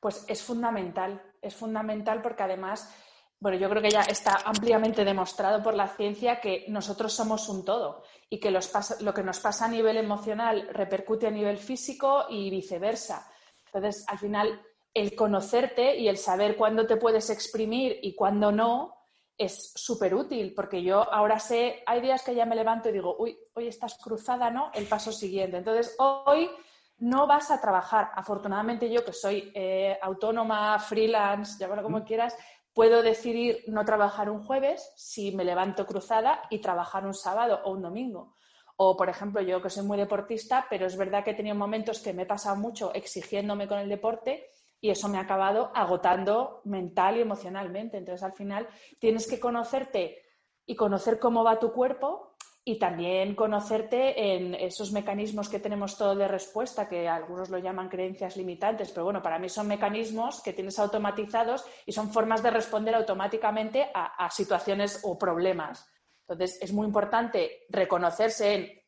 Pues 0.00 0.24
es 0.26 0.42
fundamental, 0.42 1.20
es 1.42 1.54
fundamental 1.54 2.22
porque 2.22 2.44
además, 2.44 2.90
bueno, 3.38 3.58
yo 3.58 3.68
creo 3.68 3.82
que 3.82 3.90
ya 3.90 4.00
está 4.02 4.38
ampliamente 4.42 5.04
demostrado 5.04 5.62
por 5.62 5.74
la 5.74 5.88
ciencia 5.88 6.40
que 6.40 6.64
nosotros 6.68 7.12
somos 7.12 7.46
un 7.50 7.62
todo 7.62 8.02
y 8.30 8.40
que 8.40 8.50
lo 8.50 9.12
que 9.12 9.22
nos 9.22 9.40
pasa 9.40 9.66
a 9.66 9.68
nivel 9.68 9.98
emocional 9.98 10.68
repercute 10.72 11.26
a 11.26 11.30
nivel 11.30 11.58
físico 11.58 12.24
y 12.30 12.48
viceversa. 12.48 13.30
Entonces, 13.66 14.06
al 14.08 14.18
final, 14.18 14.62
el 14.94 15.14
conocerte 15.14 15.96
y 15.96 16.08
el 16.08 16.16
saber 16.16 16.56
cuándo 16.56 16.86
te 16.86 16.96
puedes 16.96 17.30
exprimir 17.30 17.98
y 18.02 18.14
cuándo 18.14 18.52
no, 18.52 18.98
es 19.38 19.72
súper 19.76 20.14
útil, 20.16 20.52
porque 20.52 20.82
yo 20.82 21.12
ahora 21.12 21.38
sé, 21.38 21.84
hay 21.86 22.00
días 22.00 22.24
que 22.24 22.34
ya 22.34 22.44
me 22.44 22.56
levanto 22.56 22.88
y 22.88 22.92
digo, 22.92 23.16
uy, 23.20 23.38
hoy 23.54 23.68
estás 23.68 23.96
cruzada, 23.96 24.50
¿no? 24.50 24.72
El 24.74 24.86
paso 24.86 25.12
siguiente. 25.12 25.58
Entonces, 25.58 25.94
hoy 25.98 26.50
no 26.98 27.28
vas 27.28 27.52
a 27.52 27.60
trabajar. 27.60 28.10
Afortunadamente 28.14 28.90
yo, 28.90 29.04
que 29.04 29.12
soy 29.12 29.52
eh, 29.54 29.96
autónoma, 30.02 30.76
freelance, 30.80 31.56
llámalo 31.58 31.84
como 31.84 32.04
quieras, 32.04 32.36
puedo 32.74 33.00
decidir 33.02 33.62
no 33.68 33.84
trabajar 33.84 34.28
un 34.28 34.42
jueves 34.42 34.92
si 34.96 35.30
me 35.30 35.44
levanto 35.44 35.86
cruzada 35.86 36.42
y 36.50 36.58
trabajar 36.58 37.06
un 37.06 37.14
sábado 37.14 37.60
o 37.64 37.70
un 37.70 37.82
domingo. 37.82 38.34
O, 38.76 38.96
por 38.96 39.08
ejemplo, 39.08 39.40
yo 39.40 39.62
que 39.62 39.70
soy 39.70 39.84
muy 39.84 39.98
deportista, 39.98 40.66
pero 40.68 40.86
es 40.86 40.96
verdad 40.96 41.22
que 41.22 41.30
he 41.30 41.34
tenido 41.34 41.54
momentos 41.54 42.00
que 42.00 42.12
me 42.12 42.22
he 42.22 42.26
pasado 42.26 42.56
mucho 42.56 42.92
exigiéndome 42.92 43.68
con 43.68 43.78
el 43.78 43.88
deporte 43.88 44.50
y 44.80 44.90
eso 44.90 45.08
me 45.08 45.18
ha 45.18 45.22
acabado 45.22 45.70
agotando 45.74 46.60
mental 46.64 47.16
y 47.16 47.20
emocionalmente. 47.20 47.96
Entonces, 47.96 48.22
al 48.22 48.32
final, 48.32 48.68
tienes 48.98 49.26
que 49.26 49.40
conocerte 49.40 50.22
y 50.66 50.76
conocer 50.76 51.18
cómo 51.18 51.42
va 51.42 51.58
tu 51.58 51.72
cuerpo 51.72 52.36
y 52.64 52.78
también 52.78 53.34
conocerte 53.34 54.34
en 54.34 54.54
esos 54.54 54.92
mecanismos 54.92 55.48
que 55.48 55.58
tenemos 55.58 55.96
todo 55.96 56.14
de 56.14 56.28
respuesta, 56.28 56.86
que 56.86 57.08
algunos 57.08 57.48
lo 57.48 57.56
llaman 57.58 57.88
creencias 57.88 58.36
limitantes, 58.36 58.90
pero 58.90 59.04
bueno, 59.04 59.22
para 59.22 59.38
mí 59.38 59.48
son 59.48 59.68
mecanismos 59.68 60.42
que 60.42 60.52
tienes 60.52 60.78
automatizados 60.78 61.64
y 61.86 61.92
son 61.92 62.12
formas 62.12 62.42
de 62.42 62.50
responder 62.50 62.94
automáticamente 62.94 63.90
a, 63.94 64.22
a 64.22 64.30
situaciones 64.30 65.00
o 65.04 65.16
problemas. 65.18 65.90
Entonces, 66.28 66.58
es 66.60 66.74
muy 66.74 66.86
importante 66.86 67.64
reconocerse 67.70 68.54
en, 68.54 68.78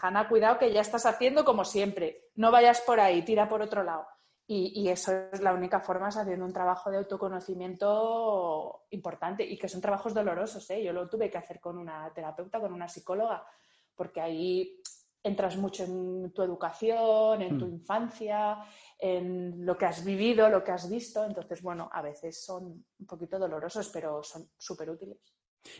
Hanna, 0.00 0.28
cuidado 0.28 0.58
que 0.58 0.72
ya 0.72 0.80
estás 0.80 1.04
haciendo 1.04 1.44
como 1.44 1.64
siempre, 1.64 2.28
no 2.36 2.52
vayas 2.52 2.80
por 2.82 3.00
ahí, 3.00 3.22
tira 3.22 3.48
por 3.48 3.62
otro 3.62 3.82
lado. 3.82 4.06
Y, 4.46 4.88
eso 4.90 5.10
es 5.32 5.40
la 5.40 5.54
única 5.54 5.80
forma, 5.80 6.10
es 6.10 6.18
haciendo 6.18 6.44
un 6.44 6.52
trabajo 6.52 6.90
de 6.90 6.98
autoconocimiento 6.98 8.84
importante 8.90 9.42
y 9.42 9.56
que 9.56 9.68
son 9.68 9.80
trabajos 9.80 10.12
dolorosos. 10.12 10.68
¿eh? 10.70 10.84
Yo 10.84 10.92
lo 10.92 11.08
tuve 11.08 11.30
que 11.30 11.38
hacer 11.38 11.60
con 11.60 11.78
una 11.78 12.12
terapeuta, 12.12 12.60
con 12.60 12.74
una 12.74 12.86
psicóloga, 12.86 13.46
porque 13.94 14.20
ahí 14.20 14.82
entras 15.22 15.56
mucho 15.56 15.84
en 15.84 16.30
tu 16.34 16.42
educación, 16.42 17.40
en 17.40 17.58
tu 17.58 17.66
mm. 17.66 17.72
infancia, 17.72 18.58
en 18.98 19.64
lo 19.64 19.78
que 19.78 19.86
has 19.86 20.04
vivido, 20.04 20.50
lo 20.50 20.62
que 20.62 20.72
has 20.72 20.90
visto. 20.90 21.24
Entonces, 21.24 21.62
bueno, 21.62 21.88
a 21.90 22.02
veces 22.02 22.44
son 22.44 22.84
un 22.98 23.06
poquito 23.06 23.38
dolorosos, 23.38 23.88
pero 23.88 24.22
son 24.22 24.50
súper 24.58 24.90
útiles. 24.90 25.18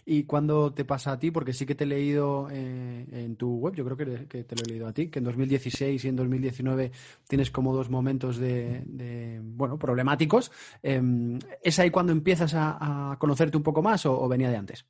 ¿Y 0.05 0.25
cuándo 0.25 0.73
te 0.73 0.85
pasa 0.85 1.13
a 1.13 1.19
ti? 1.19 1.31
Porque 1.31 1.53
sí 1.53 1.67
que 1.67 1.75
te 1.75 1.85
he 1.85 1.87
leído 1.87 2.49
eh, 2.51 3.07
en 3.11 3.37
tu 3.37 3.57
web, 3.57 3.75
yo 3.75 3.85
creo 3.85 3.97
que, 3.97 4.45
te 4.45 4.57
lo 4.57 4.63
he 4.63 4.69
leído 4.69 4.87
a 4.87 4.93
ti, 4.93 5.11
que 5.11 5.19
en 5.19 5.25
2016 5.25 6.05
y 6.05 6.09
en 6.09 6.17
2019 6.17 6.91
tienes 7.29 7.51
como 7.51 7.75
dos 7.75 7.91
momentos 7.91 8.39
de, 8.39 9.41
bueno, 9.43 9.79
problemáticos. 9.79 10.51
Em, 10.83 11.39
¿Es 11.63 11.79
ahí 11.79 11.91
cuando 11.91 12.13
empiezas 12.13 12.53
a, 12.55 13.17
conocerte 13.19 13.57
un 13.57 13.63
poco 13.63 13.83
más 13.83 14.07
o, 14.07 14.29
venía 14.29 14.51
de 14.51 14.57
antes? 14.57 14.87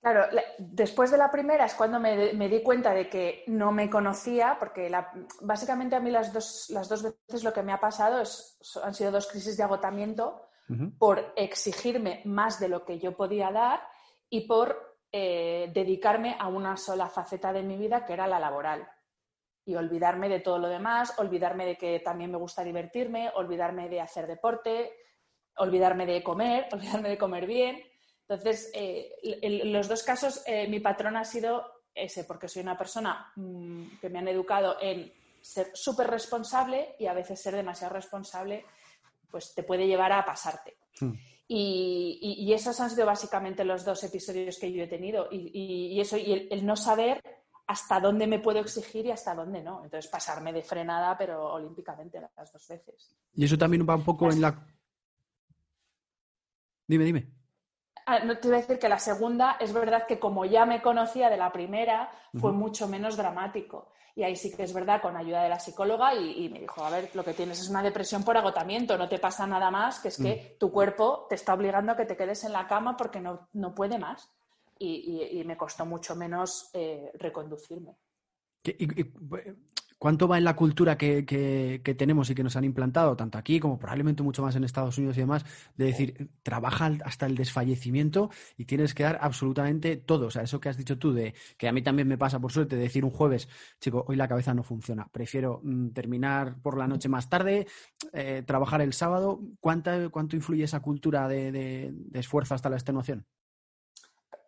Claro, 0.00 0.26
después 0.58 1.10
de 1.10 1.18
la 1.18 1.32
primera 1.32 1.66
es 1.66 1.74
cuando 1.74 1.98
me, 1.98 2.48
di 2.48 2.62
cuenta 2.62 2.92
de 2.92 3.08
que 3.08 3.42
no 3.48 3.72
me 3.72 3.90
conocía, 3.90 4.56
porque 4.58 4.92
básicamente 5.40 5.96
a 5.96 6.00
mí 6.00 6.10
las 6.10 6.32
dos, 6.32 6.70
las 6.70 6.88
dos 6.88 7.02
veces 7.02 7.42
lo 7.42 7.52
que 7.52 7.62
me 7.62 7.72
ha 7.72 7.80
pasado 7.80 8.20
es, 8.20 8.56
han 8.84 8.94
sido 8.94 9.10
dos 9.10 9.26
crisis 9.26 9.56
de 9.56 9.64
agotamiento 9.64 10.45
por 10.98 11.32
exigirme 11.36 12.22
más 12.24 12.58
de 12.58 12.68
lo 12.68 12.84
que 12.84 12.98
yo 12.98 13.16
podía 13.16 13.50
dar 13.50 13.80
y 14.28 14.46
por 14.46 14.96
eh, 15.12 15.70
dedicarme 15.72 16.36
a 16.38 16.48
una 16.48 16.76
sola 16.76 17.08
faceta 17.08 17.52
de 17.52 17.62
mi 17.62 17.76
vida, 17.76 18.04
que 18.04 18.12
era 18.12 18.26
la 18.26 18.40
laboral. 18.40 18.88
Y 19.64 19.74
olvidarme 19.74 20.28
de 20.28 20.40
todo 20.40 20.58
lo 20.58 20.68
demás, 20.68 21.18
olvidarme 21.18 21.66
de 21.66 21.76
que 21.76 22.00
también 22.00 22.30
me 22.30 22.38
gusta 22.38 22.64
divertirme, 22.64 23.30
olvidarme 23.34 23.88
de 23.88 24.00
hacer 24.00 24.26
deporte, 24.26 24.92
olvidarme 25.58 26.06
de 26.06 26.22
comer, 26.22 26.68
olvidarme 26.72 27.08
de 27.08 27.18
comer 27.18 27.46
bien. 27.46 27.82
Entonces, 28.28 28.70
eh, 28.74 29.12
en 29.22 29.72
los 29.72 29.88
dos 29.88 30.02
casos, 30.02 30.42
eh, 30.46 30.66
mi 30.68 30.80
patrón 30.80 31.16
ha 31.16 31.24
sido 31.24 31.64
ese, 31.94 32.24
porque 32.24 32.48
soy 32.48 32.62
una 32.62 32.76
persona 32.76 33.32
mm, 33.36 33.98
que 34.00 34.10
me 34.10 34.18
han 34.18 34.28
educado 34.28 34.76
en 34.80 35.12
ser 35.40 35.70
súper 35.74 36.08
responsable 36.08 36.96
y 36.98 37.06
a 37.06 37.14
veces 37.14 37.40
ser 37.40 37.54
demasiado 37.54 37.94
responsable 37.94 38.66
pues 39.30 39.54
te 39.54 39.62
puede 39.62 39.86
llevar 39.86 40.12
a 40.12 40.24
pasarte. 40.24 40.76
Hmm. 41.00 41.12
Y, 41.48 42.52
esos 42.52 42.80
han 42.80 42.90
sido 42.90 43.06
básicamente 43.06 43.64
los 43.64 43.84
dos 43.84 44.02
episodios 44.02 44.58
que 44.58 44.72
yo 44.72 44.82
he 44.82 44.88
tenido. 44.88 45.28
Y, 45.30 46.00
eso, 46.00 46.16
y 46.16 46.48
el, 46.50 46.66
no 46.66 46.76
saber 46.76 47.22
hasta 47.66 48.00
dónde 48.00 48.26
me 48.26 48.40
puedo 48.40 48.58
exigir 48.58 49.06
y 49.06 49.10
hasta 49.10 49.34
dónde 49.34 49.62
no. 49.62 49.84
Entonces, 49.84 50.10
pasarme 50.10 50.52
de 50.52 50.62
frenada, 50.62 51.16
pero 51.16 51.52
olímpicamente 51.52 52.20
las 52.20 52.52
dos 52.52 52.66
veces. 52.68 53.16
Y 53.34 53.44
eso 53.44 53.56
también 53.56 53.86
va 53.88 53.94
un 53.94 54.04
poco 54.04 54.30
en 54.30 54.40
la. 54.40 54.66
Dime, 56.88 57.04
dime. 57.04 57.35
Ah, 58.08 58.20
no 58.20 58.38
te 58.38 58.46
voy 58.46 58.58
a 58.58 58.60
decir 58.60 58.78
que 58.78 58.88
la 58.88 59.00
segunda 59.00 59.56
es 59.58 59.72
verdad 59.72 60.06
que 60.06 60.20
como 60.20 60.44
ya 60.44 60.64
me 60.64 60.80
conocía 60.80 61.28
de 61.28 61.36
la 61.36 61.50
primera, 61.50 62.08
fue 62.40 62.52
mucho 62.52 62.86
menos 62.86 63.16
dramático. 63.16 63.88
Y 64.14 64.22
ahí 64.22 64.36
sí 64.36 64.54
que 64.54 64.62
es 64.62 64.72
verdad, 64.72 65.02
con 65.02 65.16
ayuda 65.16 65.42
de 65.42 65.48
la 65.48 65.58
psicóloga, 65.58 66.14
y, 66.14 66.48
me 66.48 66.60
dijo, 66.60 66.84
a 66.84 66.90
ver, 66.90 67.10
lo 67.14 67.24
que 67.24 67.34
tienes 67.34 67.60
es 67.60 67.68
una 67.68 67.82
depresión 67.82 68.22
por 68.22 68.36
agotamiento, 68.36 68.96
no 68.96 69.08
te 69.08 69.18
pasa 69.18 69.44
nada 69.46 69.72
más, 69.72 69.98
que 69.98 70.08
es 70.08 70.16
que 70.16 70.54
mm. 70.54 70.58
tu 70.58 70.70
cuerpo 70.70 71.26
te 71.28 71.34
está 71.34 71.52
obligando 71.52 71.92
a 71.92 71.96
que 71.96 72.06
te 72.06 72.16
quedes 72.16 72.44
en 72.44 72.52
la 72.52 72.68
cama 72.68 72.96
porque 72.96 73.20
no, 73.20 73.48
no 73.52 73.74
puede 73.74 73.98
más. 73.98 74.32
Y, 74.78 75.42
me 75.44 75.56
costó 75.56 75.84
mucho 75.84 76.14
menos 76.14 76.70
eh, 76.74 77.10
reconducirme. 77.14 77.96
¿Cuánto 79.98 80.28
va 80.28 80.36
en 80.36 80.44
la 80.44 80.56
cultura 80.56 80.98
que, 80.98 81.22
tenemos 81.96 82.28
y 82.28 82.34
que 82.34 82.42
nos 82.42 82.56
han 82.56 82.64
implantado, 82.64 83.16
tanto 83.16 83.38
aquí 83.38 83.58
como 83.58 83.78
probablemente 83.78 84.22
mucho 84.22 84.42
más 84.42 84.54
en 84.54 84.64
Estados 84.64 84.98
Unidos 84.98 85.16
y 85.16 85.20
demás, 85.20 85.44
de 85.76 85.86
decir, 85.86 86.30
trabaja 86.42 86.92
hasta 87.04 87.24
el 87.26 87.34
desfallecimiento 87.34 88.30
y 88.58 88.66
tienes 88.66 88.94
que 88.94 89.04
dar 89.04 89.18
absolutamente 89.22 89.96
todo? 89.96 90.26
O 90.26 90.30
sea, 90.30 90.42
eso 90.42 90.60
que 90.60 90.68
has 90.68 90.76
dicho 90.76 90.98
tú, 90.98 91.12
de 91.14 91.34
que 91.56 91.68
a 91.68 91.72
mí 91.72 91.82
también 91.82 92.08
me 92.08 92.18
pasa 92.18 92.38
por 92.38 92.52
suerte, 92.52 92.76
de 92.76 92.82
decir 92.82 93.04
un 93.04 93.10
jueves, 93.10 93.48
chico, 93.80 94.04
hoy 94.06 94.16
la 94.16 94.28
cabeza 94.28 94.52
no 94.52 94.62
funciona, 94.62 95.08
prefiero 95.10 95.60
mm, 95.62 95.88
terminar 95.90 96.60
por 96.60 96.76
la 96.76 96.86
noche 96.86 97.08
más 97.08 97.30
tarde, 97.30 97.66
eh, 98.12 98.42
trabajar 98.46 98.82
el 98.82 98.92
sábado. 98.92 99.40
¿Cuánto 99.60 100.36
influye 100.36 100.64
esa 100.64 100.80
cultura 100.80 101.26
de 101.28 101.94
esfuerzo 102.12 102.54
hasta 102.54 102.68
la 102.68 102.76
extenuación? 102.76 103.26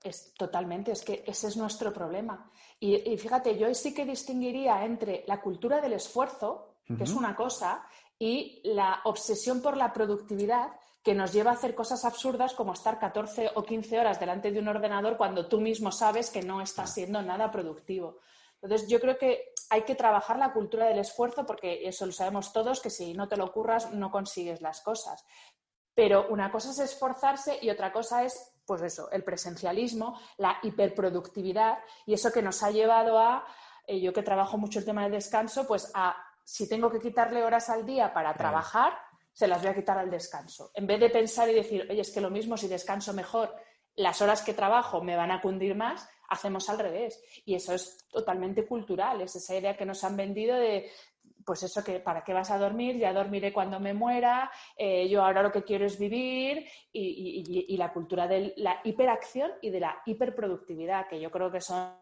Es 0.02 0.32
totalmente, 0.34 0.92
es 0.92 1.02
que 1.02 1.24
ese 1.26 1.48
es 1.48 1.56
nuestro 1.56 1.92
problema. 1.92 2.50
Y, 2.80 3.16
fíjate, 3.16 3.58
yo 3.58 3.72
sí 3.74 3.92
que 3.92 4.04
distinguiría 4.04 4.84
entre 4.84 5.24
la 5.26 5.40
cultura 5.40 5.80
del 5.80 5.94
esfuerzo, 5.94 6.74
que 6.96 7.04
es 7.04 7.12
una 7.12 7.34
cosa, 7.34 7.84
y 8.18 8.60
la 8.64 9.00
obsesión 9.04 9.60
por 9.60 9.76
la 9.76 9.92
productividad, 9.92 10.70
que 11.02 11.14
nos 11.14 11.32
lleva 11.32 11.52
a 11.52 11.54
hacer 11.54 11.74
cosas 11.74 12.04
absurdas 12.04 12.54
como 12.54 12.72
estar 12.72 12.98
14 12.98 13.52
o 13.54 13.62
15 13.62 13.98
horas 13.98 14.20
delante 14.20 14.50
de 14.50 14.58
un 14.58 14.68
ordenador 14.68 15.16
cuando 15.16 15.46
tú 15.46 15.60
mismo 15.60 15.90
sabes 15.90 16.30
que 16.30 16.42
no 16.42 16.60
estás 16.60 16.92
siendo 16.92 17.22
nada 17.22 17.50
productivo. 17.50 18.18
Entonces, 18.60 18.88
yo 18.88 19.00
creo 19.00 19.16
que 19.16 19.52
hay 19.70 19.82
que 19.82 19.94
trabajar 19.94 20.38
la 20.38 20.52
cultura 20.52 20.86
del 20.86 20.98
esfuerzo 20.98 21.46
porque 21.46 21.86
eso 21.86 22.04
lo 22.06 22.12
sabemos 22.12 22.52
todos, 22.52 22.80
que 22.80 22.90
si 22.90 23.14
no 23.14 23.28
te 23.28 23.36
lo 23.36 23.44
ocurras 23.44 23.92
no 23.92 24.10
consigues 24.10 24.60
las 24.60 24.80
cosas. 24.80 25.24
Pero 25.94 26.26
una 26.30 26.50
cosa 26.50 26.70
es 26.70 26.78
esforzarse 26.78 27.58
y 27.62 27.70
otra 27.70 27.92
cosa 27.92 28.24
es 28.24 28.52
pues 28.68 28.82
eso, 28.82 29.10
el 29.10 29.24
presencialismo, 29.24 30.20
la 30.36 30.58
hiperproductividad 30.62 31.78
y 32.04 32.12
eso 32.12 32.30
que 32.30 32.42
nos 32.42 32.62
ha 32.62 32.70
llevado 32.70 33.18
a, 33.18 33.46
eh, 33.86 33.98
yo 33.98 34.12
que 34.12 34.22
trabajo 34.22 34.58
mucho 34.58 34.78
el 34.78 34.84
tema 34.84 35.04
del 35.04 35.12
descanso, 35.12 35.66
pues 35.66 35.90
a 35.94 36.14
si 36.44 36.68
tengo 36.68 36.90
que 36.90 37.00
quitarle 37.00 37.42
horas 37.42 37.70
al 37.70 37.86
día 37.86 38.12
para 38.12 38.34
trabajar, 38.34 38.92
se 39.32 39.48
las 39.48 39.62
voy 39.62 39.70
a 39.70 39.74
quitar 39.74 39.96
al 39.96 40.10
descanso. 40.10 40.70
En 40.74 40.86
vez 40.86 41.00
de 41.00 41.08
pensar 41.08 41.48
y 41.48 41.54
decir, 41.54 41.86
oye, 41.90 42.02
es 42.02 42.10
que 42.10 42.20
lo 42.20 42.28
mismo 42.28 42.58
si 42.58 42.68
descanso 42.68 43.14
mejor, 43.14 43.54
las 43.96 44.20
horas 44.20 44.42
que 44.42 44.52
trabajo 44.52 45.02
me 45.02 45.16
van 45.16 45.30
a 45.30 45.40
cundir 45.40 45.74
más, 45.74 46.06
hacemos 46.28 46.68
al 46.68 46.78
revés. 46.78 47.22
Y 47.46 47.54
eso 47.54 47.72
es 47.72 48.06
totalmente 48.10 48.66
cultural, 48.66 49.22
es 49.22 49.34
esa 49.34 49.56
idea 49.56 49.78
que 49.78 49.86
nos 49.86 50.04
han 50.04 50.16
vendido 50.16 50.56
de 50.56 50.90
pues 51.48 51.62
eso 51.62 51.82
que 51.82 51.98
para 51.98 52.22
qué 52.24 52.34
vas 52.34 52.50
a 52.50 52.58
dormir, 52.58 52.98
ya 52.98 53.10
dormiré 53.14 53.54
cuando 53.54 53.80
me 53.80 53.94
muera, 53.94 54.50
eh, 54.76 55.08
yo 55.08 55.24
ahora 55.24 55.42
lo 55.42 55.50
que 55.50 55.64
quiero 55.64 55.86
es 55.86 55.98
vivir 55.98 56.66
y, 56.92 57.74
la 57.78 57.90
cultura 57.90 58.28
de 58.28 58.52
la 58.58 58.80
hiperacción 58.84 59.52
y 59.62 59.70
de 59.70 59.80
la 59.80 59.96
hiperproductividad, 60.04 61.08
que 61.08 61.18
yo 61.18 61.30
creo 61.30 61.50
que 61.50 61.62
son 61.62 61.94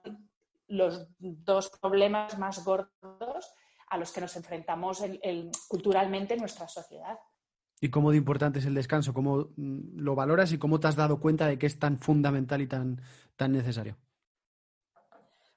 los 0.66 1.06
dos 1.20 1.70
problemas 1.80 2.36
más 2.40 2.64
gordos 2.64 3.54
a 3.86 3.96
los 3.96 4.10
que 4.10 4.20
nos 4.20 4.34
enfrentamos 4.34 5.00
culturalmente 5.68 6.34
en 6.34 6.40
nuestra 6.40 6.66
sociedad. 6.66 7.16
¿Y 7.80 7.88
cómo 7.88 8.10
de 8.10 8.16
importante 8.16 8.58
es 8.58 8.66
el 8.66 8.74
descanso? 8.74 9.14
¿Cómo 9.14 9.50
mm, 9.56 10.00
lo 10.00 10.16
valoras 10.16 10.50
y 10.50 10.58
cómo 10.58 10.80
te 10.80 10.88
has 10.88 10.96
dado 10.96 11.20
cuenta 11.20 11.46
de 11.46 11.56
que 11.56 11.66
es 11.66 11.78
tan 11.78 12.00
fundamental 12.00 12.62
y 12.62 12.66
tan, 12.66 13.00
tan 13.36 13.52
necesario? 13.52 13.96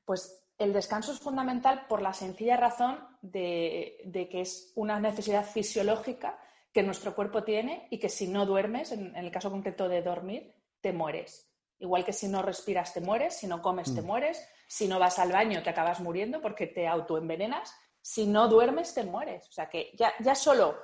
Pues 0.05 0.39
el 0.59 0.73
descanso 0.73 1.13
es 1.13 1.19
fundamental 1.19 1.87
por 1.87 2.01
la 2.01 2.13
sencilla 2.13 2.57
razón 2.57 2.99
de, 3.21 4.27
que 4.29 4.41
es 4.41 4.73
una 4.75 4.99
necesidad 4.99 5.45
fisiológica 5.45 6.37
que 6.73 6.83
nuestro 6.83 7.15
cuerpo 7.15 7.43
tiene 7.43 7.87
y 7.89 7.97
que 7.97 8.09
si 8.09 8.27
no 8.27 8.45
duermes, 8.45 8.91
en, 8.91 9.15
el 9.15 9.31
caso 9.31 9.49
concreto 9.49 9.87
de 9.87 10.01
dormir, 10.01 10.53
te 10.81 10.91
mueres. 10.91 11.49
Igual 11.79 12.03
que 12.03 12.11
si 12.11 12.27
no 12.27 12.41
respiras 12.41 12.93
te 12.93 12.99
mueres, 12.99 13.37
si 13.37 13.47
no 13.47 13.61
comes 13.61 13.95
te 13.95 14.01
mm. 14.01 14.05
mueres, 14.05 14.45
si 14.67 14.89
no 14.89 14.99
vas 14.99 15.17
al 15.17 15.31
baño 15.31 15.63
te 15.63 15.69
acabas 15.69 16.01
muriendo 16.01 16.41
porque 16.41 16.67
te 16.67 16.87
autoenvenenas, 16.87 17.73
si 18.01 18.27
no 18.27 18.49
duermes 18.49 18.93
te 18.93 19.05
mueres. 19.05 19.47
O 19.47 19.51
sea 19.53 19.69
que 19.69 19.91
ya, 19.97 20.13
ya 20.19 20.35
solo 20.35 20.77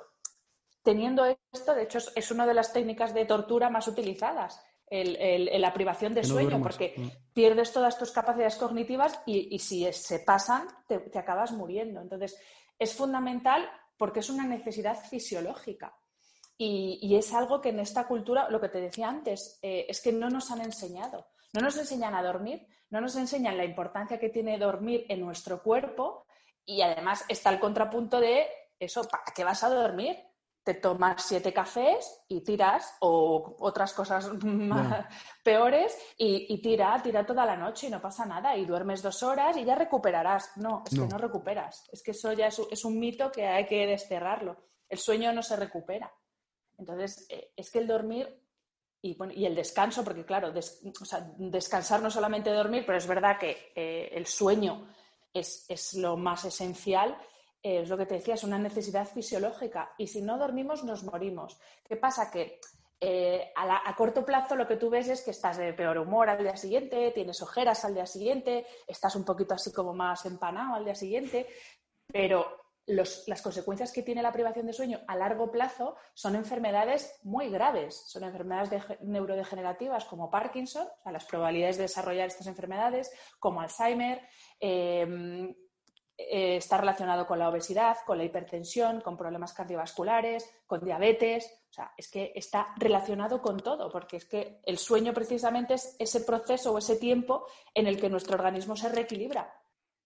teniendo 0.82 1.26
esto, 1.52 1.74
de 1.74 1.82
hecho 1.82 1.98
es 2.14 2.30
una 2.30 2.46
de 2.46 2.54
las 2.54 2.72
técnicas 2.72 3.12
de 3.12 3.26
tortura 3.26 3.68
más 3.68 3.88
utilizadas 3.88 4.64
el, 4.88 5.60
la 5.60 5.72
privación 5.72 6.14
de 6.14 6.24
sueño, 6.24 6.62
porque 6.62 6.94
mm. 6.96 7.32
pierdes 7.32 7.72
todas 7.72 7.98
tus 7.98 8.12
capacidades 8.12 8.56
cognitivas 8.56 9.20
y, 9.26 9.58
si 9.58 9.90
se 9.92 10.20
pasan, 10.20 10.68
te, 10.86 11.18
acabas 11.18 11.52
muriendo. 11.52 12.00
Entonces, 12.00 12.38
es 12.78 12.94
fundamental 12.94 13.68
porque 13.96 14.20
es 14.20 14.30
una 14.30 14.44
necesidad 14.44 14.96
fisiológica. 14.96 15.96
Y, 16.58 17.14
es 17.16 17.34
algo 17.34 17.60
que 17.60 17.70
en 17.70 17.80
esta 17.80 18.06
cultura, 18.06 18.48
lo 18.48 18.60
que 18.60 18.68
te 18.68 18.80
decía 18.80 19.08
antes, 19.08 19.58
eh, 19.62 19.86
es 19.88 20.00
que 20.00 20.12
no 20.12 20.30
nos 20.30 20.50
han 20.50 20.60
enseñado. 20.62 21.26
No 21.52 21.60
nos 21.60 21.76
enseñan 21.76 22.14
a 22.14 22.22
dormir, 22.22 22.66
no 22.90 23.00
nos 23.00 23.16
enseñan 23.16 23.56
la 23.56 23.64
importancia 23.64 24.18
que 24.18 24.28
tiene 24.28 24.58
dormir 24.58 25.06
en 25.08 25.20
nuestro 25.20 25.62
cuerpo 25.62 26.26
y 26.64 26.82
además 26.82 27.24
está 27.28 27.50
el 27.50 27.60
contrapunto 27.60 28.20
de 28.20 28.46
eso, 28.78 29.04
¿para 29.08 29.24
qué 29.34 29.44
vas 29.44 29.62
a 29.64 29.70
dormir? 29.70 30.16
Te 30.66 30.74
tomas 30.74 31.22
siete 31.22 31.52
cafés 31.52 32.24
y 32.26 32.40
tiras, 32.40 32.96
o 32.98 33.54
otras 33.60 33.94
cosas 33.94 34.28
más 34.42 35.06
peores, 35.44 35.96
y, 36.18 36.60
tira, 36.60 37.00
tira 37.00 37.24
toda 37.24 37.46
la 37.46 37.56
noche 37.56 37.86
y 37.86 37.90
no 37.90 38.02
pasa 38.02 38.26
nada, 38.26 38.56
y 38.56 38.64
duermes 38.64 39.00
dos 39.00 39.22
horas 39.22 39.56
y 39.56 39.64
ya 39.64 39.76
recuperarás. 39.76 40.56
No, 40.56 40.82
es 40.84 40.98
que 40.98 41.06
no 41.06 41.18
recuperas. 41.18 41.88
Es 41.92 42.02
que 42.02 42.10
eso 42.10 42.32
ya 42.32 42.48
es, 42.48 42.84
un 42.84 42.98
mito 42.98 43.30
que 43.30 43.46
hay 43.46 43.64
que 43.64 43.86
desterrarlo. 43.86 44.56
El 44.88 44.98
sueño 44.98 45.32
no 45.32 45.40
se 45.40 45.54
recupera. 45.54 46.12
Entonces, 46.76 47.26
eh, 47.28 47.52
es 47.54 47.70
que 47.70 47.78
el 47.78 47.86
dormir 47.86 48.42
y, 49.00 49.16
y 49.40 49.46
el 49.46 49.54
descanso, 49.54 50.02
porque 50.02 50.26
claro, 50.26 50.52
descansar 50.52 52.02
no 52.02 52.10
solamente 52.10 52.50
dormir, 52.50 52.82
pero 52.84 52.98
es 52.98 53.06
verdad 53.06 53.38
que 53.38 53.70
eh, 53.76 54.10
el 54.10 54.26
sueño 54.26 54.88
es, 55.32 55.64
es 55.68 55.94
lo 55.94 56.16
más 56.16 56.44
esencial 56.44 57.16
eh, 57.62 57.80
es 57.82 57.88
lo 57.88 57.96
que 57.96 58.06
te 58.06 58.14
decía, 58.14 58.34
es 58.34 58.44
una 58.44 58.58
necesidad 58.58 59.06
fisiológica 59.06 59.92
y 59.98 60.06
si 60.06 60.22
no 60.22 60.38
dormimos 60.38 60.84
nos 60.84 61.04
morimos. 61.04 61.58
¿Qué 61.84 61.96
pasa? 61.96 62.30
Que 62.30 62.60
eh, 63.00 63.52
a, 63.54 63.94
corto 63.94 64.24
plazo 64.24 64.56
lo 64.56 64.66
que 64.66 64.76
tú 64.76 64.88
ves 64.88 65.08
es 65.08 65.22
que 65.22 65.30
estás 65.30 65.58
de 65.58 65.74
peor 65.74 65.98
humor 65.98 66.30
al 66.30 66.42
día 66.42 66.56
siguiente, 66.56 67.12
tienes 67.12 67.42
ojeras 67.42 67.84
al 67.84 67.94
día 67.94 68.06
siguiente, 68.06 68.66
estás 68.86 69.16
un 69.16 69.24
poquito 69.24 69.54
así 69.54 69.72
como 69.72 69.92
más 69.92 70.24
empanado 70.24 70.74
al 70.74 70.84
día 70.84 70.94
siguiente, 70.94 71.46
pero 72.06 72.66
las 72.86 73.42
consecuencias 73.42 73.92
que 73.92 74.02
tiene 74.02 74.22
la 74.22 74.32
privación 74.32 74.66
de 74.66 74.72
sueño 74.72 75.00
a 75.08 75.16
largo 75.16 75.50
plazo 75.50 75.96
son 76.14 76.36
enfermedades 76.36 77.18
muy 77.24 77.50
graves. 77.50 78.04
Son 78.06 78.22
enfermedades 78.22 78.80
neurodegenerativas 79.00 80.04
como 80.04 80.30
Parkinson, 80.30 80.86
o 80.86 81.02
sea, 81.02 81.10
las 81.10 81.24
probabilidades 81.24 81.78
de 81.78 81.82
desarrollar 81.82 82.28
estas 82.28 82.46
enfermedades, 82.46 83.10
como 83.40 83.60
Alzheimer, 83.60 84.22
eh, 84.60 85.52
eh, 86.18 86.56
está 86.56 86.78
relacionado 86.78 87.26
con 87.26 87.38
la 87.38 87.48
obesidad, 87.48 87.98
con 88.06 88.16
la 88.16 88.24
hipertensión, 88.24 89.02
con 89.02 89.16
problemas 89.16 89.52
cardiovasculares, 89.52 90.48
con 90.66 90.82
diabetes. 90.82 91.50
O 91.70 91.72
sea, 91.72 91.92
es 91.96 92.08
que 92.08 92.32
está 92.34 92.68
relacionado 92.76 93.42
con 93.42 93.58
todo, 93.60 93.90
porque 93.90 94.16
es 94.16 94.24
que 94.24 94.60
el 94.64 94.78
sueño 94.78 95.12
precisamente 95.12 95.74
es 95.74 95.94
ese 95.98 96.22
proceso 96.22 96.72
o 96.72 96.78
ese 96.78 96.96
tiempo 96.96 97.46
en 97.74 97.86
el 97.86 98.00
que 98.00 98.08
nuestro 98.08 98.34
organismo 98.34 98.76
se 98.76 98.88
reequilibra. 98.88 99.52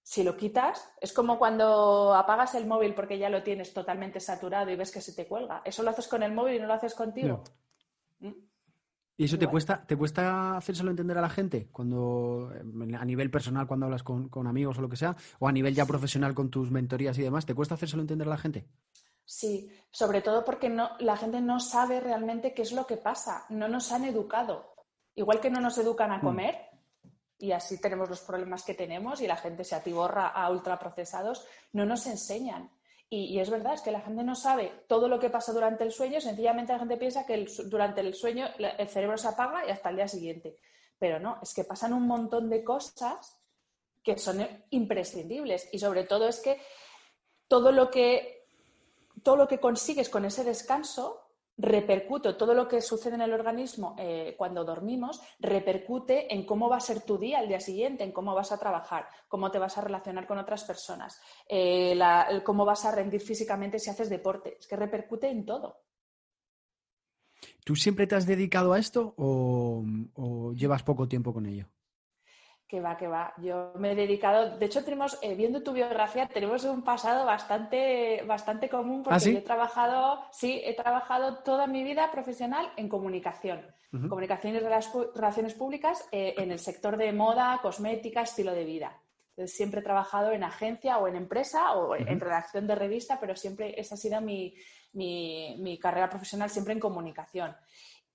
Si 0.03 0.25
lo 0.25 0.37
quitas, 0.37 0.93
es 1.01 1.13
como 1.13 1.39
cuando 1.39 2.15
apagas 2.15 2.57
el 2.57 2.67
móvil 2.67 2.95
porque 2.95 3.19
ya 3.19 3.31
lo 3.31 3.45
tienes 3.45 3.73
totalmente 3.73 4.19
saturado 4.19 4.71
y 4.71 4.77
ves 4.77 4.91
que 4.91 5.01
se 5.01 5.13
te 5.13 5.29
cuelga. 5.29 5.63
Eso 5.65 5.85
lo 5.85 5.91
haces 5.91 6.09
con 6.09 6.25
el 6.25 6.33
móvil 6.33 6.57
y 6.57 6.59
no 6.59 6.67
lo 6.67 6.75
haces 6.75 6.95
contigo. 6.95 7.45
¿Mm? 8.19 8.50
¿Y 9.21 9.25
eso 9.25 9.37
te 9.37 9.49
cuesta, 9.49 9.85
te 9.87 9.99
cuesta 9.99 10.57
hacérselo 10.57 10.89
entender 10.89 11.19
a 11.19 11.21
la 11.21 11.29
gente 11.29 11.69
cuando 11.71 12.51
a 12.99 13.05
nivel 13.05 13.31
personal 13.31 13.67
cuando 13.67 13.85
hablas 13.85 14.03
con, 14.03 14.47
amigos 14.47 14.79
o 14.79 14.81
lo 14.81 14.89
que 14.89 14.97
sea, 14.97 15.15
o 15.39 15.47
a 15.47 15.53
nivel 15.53 15.75
ya 15.75 15.85
profesional 15.85 16.35
con 16.35 16.51
tus 16.51 16.71
mentorías 16.71 17.19
y 17.19 17.23
demás, 17.23 17.45
¿te 17.45 17.55
cuesta 17.55 17.75
hacérselo 17.75 18.01
entender 18.01 18.27
a 18.27 18.31
la 18.31 18.39
gente? 18.39 18.67
Sí, 19.27 19.71
sobre 19.91 20.23
todo 20.23 20.43
porque 20.43 20.71
no, 20.71 20.93
la 21.01 21.19
gente 21.19 21.43
no 21.43 21.61
sabe 21.61 22.01
realmente 22.01 22.55
qué 22.55 22.63
es 22.63 22.73
lo 22.73 22.87
que 22.87 22.97
pasa, 22.97 23.45
no 23.51 23.69
nos 23.69 23.93
han 23.93 24.07
educado. 24.07 24.73
Igual 25.15 25.39
que 25.39 25.51
no 25.51 25.61
nos 25.61 25.77
educan 25.77 26.13
a 26.13 26.17
mm. 26.17 26.23
comer, 26.23 26.57
y 27.37 27.53
así 27.53 27.79
tenemos 27.79 28.09
los 28.09 28.23
problemas 28.23 28.63
que 28.63 28.73
tenemos 28.73 29.21
y 29.21 29.27
la 29.27 29.37
gente 29.37 29.65
se 29.65 29.75
atiborra 29.75 30.29
a 30.29 30.51
ultraprocesados, 30.51 31.47
no 31.75 31.85
nos 31.85 32.07
enseñan. 32.07 32.71
Y, 33.13 33.41
es 33.41 33.51
verdad, 33.51 33.75
es 33.75 33.81
que 33.83 33.91
la 33.91 34.03
gente 34.03 34.23
no 34.23 34.37
sabe 34.37 34.85
todo 34.87 35.09
lo 35.09 35.19
que 35.19 35.31
pasa 35.31 35.53
durante 35.53 35.83
el 35.83 35.91
sueño, 35.91 36.21
sencillamente 36.21 36.73
la 36.73 36.79
gente 36.79 36.97
piensa 36.97 37.27
que 37.27 37.45
durante 37.65 38.03
el 38.03 38.15
sueño 38.15 38.47
el 38.57 38.89
cerebro 38.89 39.19
se 39.19 39.27
apaga 39.27 39.67
y 39.67 39.71
hasta 39.71 39.91
el 39.91 39.97
día 39.97 40.07
siguiente. 40.07 40.57
Pero 40.97 41.19
no, 41.19 41.41
es 41.43 41.53
que 41.53 41.65
pasan 41.65 41.93
un 41.93 42.07
montón 42.07 42.49
de 42.49 42.63
cosas 42.63 43.41
que 44.05 44.17
son 44.17 44.47
imprescindibles 44.71 45.69
y 45.73 45.81
sobre 45.81 46.05
todo 46.05 46.29
es 46.29 46.39
que 46.39 46.61
todo 47.49 47.73
lo 47.73 47.91
que, 47.91 48.47
todo 49.25 49.35
lo 49.35 49.49
que 49.49 49.59
consigues 49.59 50.09
con 50.09 50.25
ese 50.25 50.45
descanso 50.45 51.30
repercute, 51.61 52.35
todo 52.35 52.55
lo 52.55 52.67
que 52.67 52.81
sucede 52.81 53.15
en 53.15 53.23
el 53.23 53.33
organismo 53.33 53.95
eh, 53.99 54.35
cuando 54.37 54.65
dormimos, 54.65 55.21
repercute 55.39 56.33
en 56.35 56.45
cómo 56.45 56.69
va 56.69 56.77
a 56.77 56.81
ser 56.81 57.03
tu 57.03 57.19
día 57.19 57.39
al 57.39 57.49
día 57.49 57.61
siguiente, 57.61 58.05
en 58.05 58.13
cómo 58.13 58.35
vas 58.35 58.53
a 58.53 58.59
trabajar, 58.59 59.07
cómo 59.29 59.51
te 59.51 59.59
vas 59.59 59.77
a 59.79 59.83
relacionar 59.83 60.27
con 60.27 60.39
otras 60.39 60.65
personas, 60.65 61.21
eh, 61.49 61.99
cómo 62.45 62.65
vas 62.65 62.85
a 62.85 62.95
rendir 62.95 63.21
físicamente 63.21 63.79
si 63.79 63.91
haces 63.91 64.09
deporte. 64.09 64.57
Es 64.59 64.67
que 64.67 64.77
repercute 64.77 65.29
en 65.29 65.45
todo. 65.45 65.83
¿Tú 67.65 67.77
siempre 67.77 68.07
te 68.07 68.15
has 68.15 68.27
dedicado 68.27 68.73
a 68.73 68.79
esto 68.79 69.15
o 69.17 70.53
llevas 70.55 70.83
poco 70.83 71.09
tiempo 71.09 71.33
con 71.33 71.47
ello? 71.47 71.67
Que 72.71 72.81
va, 72.81 72.97
que 72.97 73.09
va. 73.09 73.35
Yo 73.39 73.73
me 73.79 73.91
he 73.91 73.95
dedicado, 73.97 74.57
de 74.57 74.67
hecho 74.67 74.85
tenemos, 74.85 75.19
eh, 75.23 75.35
viendo 75.35 75.61
tu 75.61 75.73
biografía, 75.73 76.29
tenemos 76.29 76.63
un 76.63 76.83
pasado 76.85 77.27
bastante, 77.27 78.23
bastante 78.25 78.69
común 78.69 79.03
porque 79.03 79.17
¿Ah, 79.17 79.33
yo 79.33 79.39
he 79.39 79.43
trabajado, 79.43 80.23
sí, 80.31 80.63
he 80.65 80.77
trabajado 80.77 81.39
toda 81.39 81.67
mi 81.67 81.83
vida 81.83 82.13
profesional 82.13 82.71
en 82.77 82.89
comunicación, 82.89 83.67
comunicación 84.09 84.55
y 84.55 84.61
relaciones 84.61 85.55
públicas 85.55 86.09
eh, 86.13 86.35
en 86.39 86.53
el 86.53 86.61
sector 86.61 86.97
de 86.97 87.13
moda, 87.13 87.59
cosmética, 87.61 88.23
estilo 88.23 88.53
de 88.53 88.65
vida. 88.65 88.97
Entonces, 89.31 89.57
siempre 89.57 89.81
he 89.81 89.83
trabajado 89.83 90.31
en 90.31 90.45
agencia 90.45 90.99
o 90.99 91.09
en 91.09 91.17
empresa 91.17 91.73
o 91.73 91.97
en 91.97 92.21
redacción 92.21 92.69
de 92.69 92.77
revista, 92.77 93.19
pero 93.19 93.35
siempre 93.35 93.75
esa 93.81 93.97
ha 93.97 93.99
sido 93.99 94.21
mi, 94.21 94.55
mi 94.93 95.77
carrera 95.81 96.09
profesional, 96.09 96.51
siempre 96.51 96.73
en 96.73 96.79
comunicación. 96.79 97.57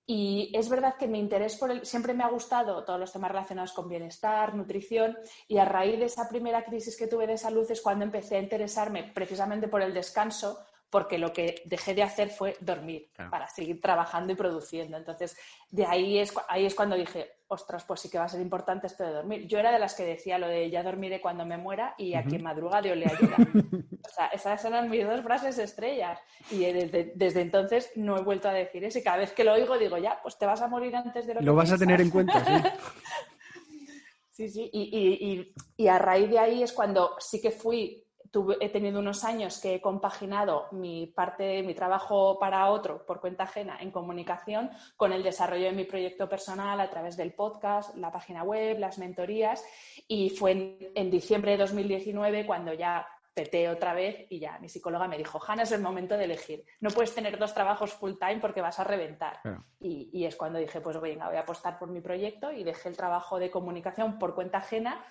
Y 0.08 0.52
es 0.54 0.68
verdad 0.68 0.94
que 0.96 1.08
mi 1.08 1.18
interés 1.18 1.56
por 1.56 1.70
el, 1.70 1.84
siempre 1.84 2.14
me 2.14 2.22
ha 2.22 2.28
gustado 2.28 2.84
todos 2.84 3.00
los 3.00 3.12
temas 3.12 3.30
relacionados 3.30 3.72
con 3.72 3.88
bienestar, 3.88 4.54
nutrición, 4.54 5.18
y 5.48 5.58
a 5.58 5.64
raíz 5.64 5.98
de 5.98 6.04
esa 6.04 6.28
primera 6.28 6.64
crisis 6.64 6.96
que 6.96 7.08
tuve 7.08 7.26
de 7.26 7.36
salud 7.36 7.68
es 7.68 7.80
cuando 7.80 8.04
empecé 8.04 8.36
a 8.36 8.40
interesarme 8.40 9.02
precisamente 9.02 9.66
por 9.66 9.82
el 9.82 9.92
descanso, 9.92 10.60
porque 10.90 11.18
lo 11.18 11.32
que 11.32 11.62
dejé 11.64 11.94
de 11.94 12.04
hacer 12.04 12.30
fue 12.30 12.56
dormir 12.60 13.10
para 13.30 13.48
seguir 13.48 13.80
trabajando 13.80 14.32
y 14.32 14.36
produciendo. 14.36 14.96
Entonces, 14.96 15.36
de 15.70 15.84
ahí 15.84 16.18
es, 16.18 16.32
ahí 16.48 16.66
es 16.66 16.74
cuando 16.76 16.94
dije, 16.94 17.35
ostras, 17.48 17.84
pues 17.84 18.00
sí 18.00 18.10
que 18.10 18.18
va 18.18 18.24
a 18.24 18.28
ser 18.28 18.40
importante 18.40 18.86
esto 18.86 19.04
de 19.04 19.12
dormir. 19.12 19.46
Yo 19.46 19.58
era 19.58 19.70
de 19.70 19.78
las 19.78 19.94
que 19.94 20.04
decía 20.04 20.38
lo 20.38 20.48
de 20.48 20.68
ya 20.70 20.82
dormiré 20.82 21.20
cuando 21.20 21.46
me 21.46 21.56
muera 21.56 21.94
y 21.96 22.14
a 22.14 22.24
quien 22.24 22.42
madruga 22.42 22.82
Dios 22.82 22.96
le 22.96 23.06
ayuda. 23.06 23.36
o 24.04 24.08
sea, 24.08 24.26
esas 24.28 24.64
eran 24.64 24.90
mis 24.90 25.06
dos 25.06 25.22
frases 25.22 25.58
estrellas. 25.58 26.18
Y 26.50 26.64
desde, 26.64 27.40
entonces 27.40 27.90
no 27.94 28.16
he 28.16 28.22
vuelto 28.22 28.48
a 28.48 28.52
decir 28.52 28.84
eso. 28.84 28.98
Y 28.98 29.02
cada 29.02 29.18
vez 29.18 29.32
que 29.32 29.44
lo 29.44 29.52
oigo 29.52 29.78
digo, 29.78 29.98
ya, 29.98 30.18
pues 30.22 30.38
te 30.38 30.46
vas 30.46 30.60
a 30.62 30.68
morir 30.68 30.96
antes 30.96 31.26
de 31.26 31.34
lo, 31.34 31.40
lo 31.40 31.54
vas 31.54 31.70
a 31.72 31.78
tener 31.78 32.00
en 32.00 32.10
cuenta, 32.10 32.44
sí. 32.44 32.68
sí, 34.32 34.48
sí. 34.48 34.70
Y, 34.72 35.54
y 35.76 35.88
a 35.88 35.98
raíz 35.98 36.30
de 36.30 36.38
ahí 36.38 36.62
es 36.62 36.72
cuando 36.72 37.16
sí 37.18 37.40
que 37.40 37.50
fui 37.50 38.05
he 38.60 38.68
tenido 38.68 39.00
unos 39.00 39.24
años 39.24 39.58
que 39.60 39.76
he 39.76 39.80
compaginado 39.80 40.66
mi 40.72 41.06
parte, 41.06 41.62
mi 41.62 41.74
trabajo 41.74 42.38
para 42.38 42.70
otro 42.70 43.04
por 43.06 43.20
cuenta 43.20 43.44
ajena 43.44 43.78
en 43.80 43.90
comunicación 43.90 44.70
con 44.96 45.12
el 45.12 45.22
desarrollo 45.22 45.66
de 45.66 45.72
mi 45.72 45.84
proyecto 45.84 46.28
personal 46.28 46.80
a 46.80 46.90
través 46.90 47.16
del 47.16 47.32
podcast, 47.32 47.94
la 47.96 48.12
página 48.12 48.42
web, 48.42 48.78
las 48.78 48.98
mentorías. 48.98 49.64
Y 50.08 50.30
fue 50.30 50.90
en, 50.94 51.10
diciembre 51.10 51.52
de 51.52 51.58
2019 51.58 52.46
cuando 52.46 52.72
ya 52.72 53.06
peté 53.32 53.68
otra 53.68 53.92
vez 53.92 54.26
y 54.30 54.38
ya 54.38 54.58
mi 54.60 54.68
psicóloga 54.68 55.06
me 55.08 55.18
dijo, 55.18 55.38
Hanna, 55.46 55.64
es 55.64 55.72
el 55.72 55.82
momento 55.82 56.16
de 56.16 56.24
elegir. 56.24 56.64
No 56.80 56.90
puedes 56.90 57.14
tener 57.14 57.38
dos 57.38 57.52
trabajos 57.52 57.92
full 57.92 58.14
time 58.18 58.38
porque 58.40 58.62
vas 58.62 58.78
a 58.80 58.84
reventar. 58.84 59.40
Y, 59.78 60.08
y, 60.12 60.24
es 60.24 60.36
cuando 60.36 60.58
dije, 60.58 60.80
pues 60.80 60.98
venga, 61.00 61.28
voy 61.28 61.36
a 61.36 61.40
apostar 61.40 61.78
por 61.78 61.90
mi 61.90 62.00
proyecto 62.00 62.50
y 62.50 62.64
dejé 62.64 62.88
el 62.88 62.96
trabajo 62.96 63.38
de 63.38 63.50
comunicación 63.50 64.18
por 64.18 64.34
cuenta 64.34 64.58
ajena 64.58 65.04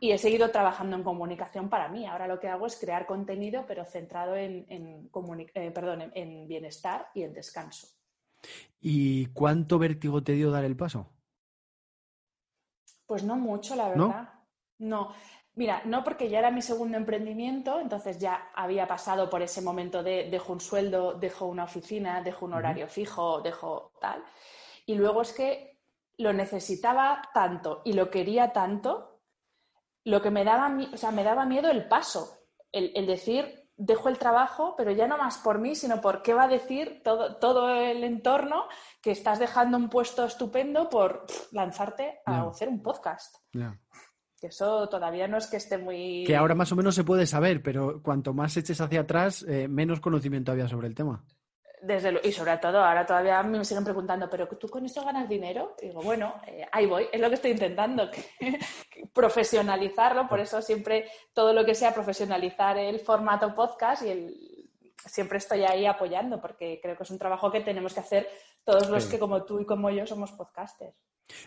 y 0.00 0.12
he 0.12 0.18
seguido 0.18 0.50
trabajando 0.50 0.96
en 0.96 1.02
comunicación 1.02 1.68
para 1.68 1.88
mí. 1.88 2.06
Ahora 2.06 2.28
lo 2.28 2.38
que 2.38 2.48
hago 2.48 2.66
es 2.66 2.76
crear 2.76 3.06
contenido, 3.06 3.64
pero 3.66 3.84
centrado 3.84 4.36
en, 4.36 4.66
eh, 4.68 5.70
perdón, 5.72 6.10
en, 6.14 6.48
bienestar 6.48 7.08
y 7.14 7.22
en 7.22 7.32
descanso. 7.32 7.88
¿Y 8.80 9.26
cuánto 9.26 9.78
vértigo 9.78 10.22
te 10.22 10.32
dio 10.32 10.50
dar 10.50 10.64
el 10.64 10.76
paso? 10.76 11.10
Pues 13.06 13.24
no 13.24 13.36
mucho, 13.36 13.74
la 13.74 13.88
verdad. 13.88 14.30
No. 14.78 15.12
Mira, 15.54 15.82
no 15.84 16.04
porque 16.04 16.28
ya 16.28 16.38
era 16.38 16.52
mi 16.52 16.62
segundo 16.62 16.96
emprendimiento, 16.96 17.80
entonces 17.80 18.18
ya 18.18 18.52
había 18.54 18.86
pasado 18.86 19.28
por 19.28 19.42
ese 19.42 19.60
momento 19.60 20.04
de 20.04 20.30
dejo 20.30 20.52
un 20.52 20.60
sueldo, 20.60 21.14
dejo 21.14 21.46
una 21.46 21.64
oficina, 21.64 22.22
dejo 22.22 22.44
un 22.44 22.54
horario 22.54 22.86
fijo, 22.86 23.40
dejo 23.40 23.90
tal. 24.00 24.22
Y 24.86 24.94
luego 24.94 25.22
es 25.22 25.32
que 25.32 25.80
lo 26.18 26.32
necesitaba 26.32 27.22
tanto 27.34 27.82
y 27.84 27.94
lo 27.94 28.08
quería 28.08 28.52
tanto 28.52 29.17
lo 30.08 30.22
que 30.22 30.30
me 30.30 30.42
daba, 30.42 30.74
o 30.92 30.96
sea, 30.96 31.10
me 31.10 31.22
daba 31.22 31.44
miedo 31.44 31.70
el 31.70 31.86
paso, 31.86 32.38
el, 32.72 33.06
decir, 33.06 33.68
dejo 33.76 34.08
el 34.08 34.18
trabajo, 34.18 34.74
pero 34.74 34.90
ya 34.90 35.06
no 35.06 35.18
más 35.18 35.36
por 35.38 35.58
mí, 35.58 35.74
sino 35.74 36.00
por 36.00 36.22
qué 36.22 36.32
va 36.32 36.44
a 36.44 36.48
decir 36.48 37.02
todo, 37.04 37.36
todo 37.36 37.68
el 37.68 38.02
entorno 38.02 38.64
que 39.02 39.10
estás 39.10 39.38
dejando 39.38 39.76
un 39.76 39.90
puesto 39.90 40.24
estupendo 40.24 40.88
por 40.88 41.26
lanzarte 41.52 42.20
a 42.24 42.48
hacer 42.48 42.70
un 42.70 42.82
podcast. 42.82 43.36
Que 44.40 44.46
eso 44.46 44.88
todavía 44.88 45.28
no 45.28 45.36
es 45.36 45.46
que 45.46 45.58
esté 45.58 45.76
muy... 45.76 46.24
Que 46.26 46.36
ahora 46.36 46.54
más 46.54 46.72
o 46.72 46.76
menos 46.76 46.94
se 46.94 47.04
puede 47.04 47.26
saber, 47.26 47.62
pero 47.62 48.00
cuanto 48.02 48.32
más 48.32 48.56
eches 48.56 48.80
hacia 48.80 49.00
atrás, 49.00 49.44
eh, 49.46 49.68
menos 49.68 50.00
conocimiento 50.00 50.52
había 50.52 50.68
sobre 50.68 50.86
el 50.86 50.94
tema 50.94 51.22
y 52.22 52.32
sobre 52.32 52.56
todo, 52.58 52.82
ahora 52.82 53.06
todavía 53.06 53.42
me 53.42 53.64
siguen 53.64 53.84
preguntando, 53.84 54.28
¿pero 54.28 54.48
tú 54.48 54.68
con 54.68 54.84
esto 54.84 55.04
ganas 55.04 55.28
dinero? 55.28 55.76
Y 55.80 55.88
digo, 55.88 56.02
bueno, 56.02 56.34
eh, 56.46 56.66
ahí 56.72 56.86
voy, 56.86 57.08
es 57.12 57.20
lo 57.20 57.28
que 57.28 57.34
estoy 57.34 57.52
intentando, 57.52 58.10
profesionalizarlo, 59.12 60.28
por 60.28 60.40
eso 60.40 60.60
siempre 60.62 61.10
todo 61.32 61.52
lo 61.52 61.64
que 61.64 61.74
sea 61.74 61.94
profesionalizar 61.94 62.78
el 62.78 63.00
formato 63.00 63.54
podcast 63.54 64.02
y 64.02 64.10
el, 64.10 64.70
siempre 65.06 65.38
estoy 65.38 65.64
ahí 65.64 65.86
apoyando, 65.86 66.40
porque 66.40 66.80
creo 66.82 66.96
que 66.96 67.02
es 67.02 67.10
un 67.10 67.18
trabajo 67.18 67.50
que 67.50 67.60
tenemos 67.60 67.94
que 67.94 68.00
hacer 68.00 68.28
todos 68.64 68.88
los 68.88 69.06
que 69.06 69.18
como 69.18 69.44
tú 69.44 69.60
y 69.60 69.66
como 69.66 69.90
yo 69.90 70.06
somos 70.06 70.32
podcasters. 70.32 70.94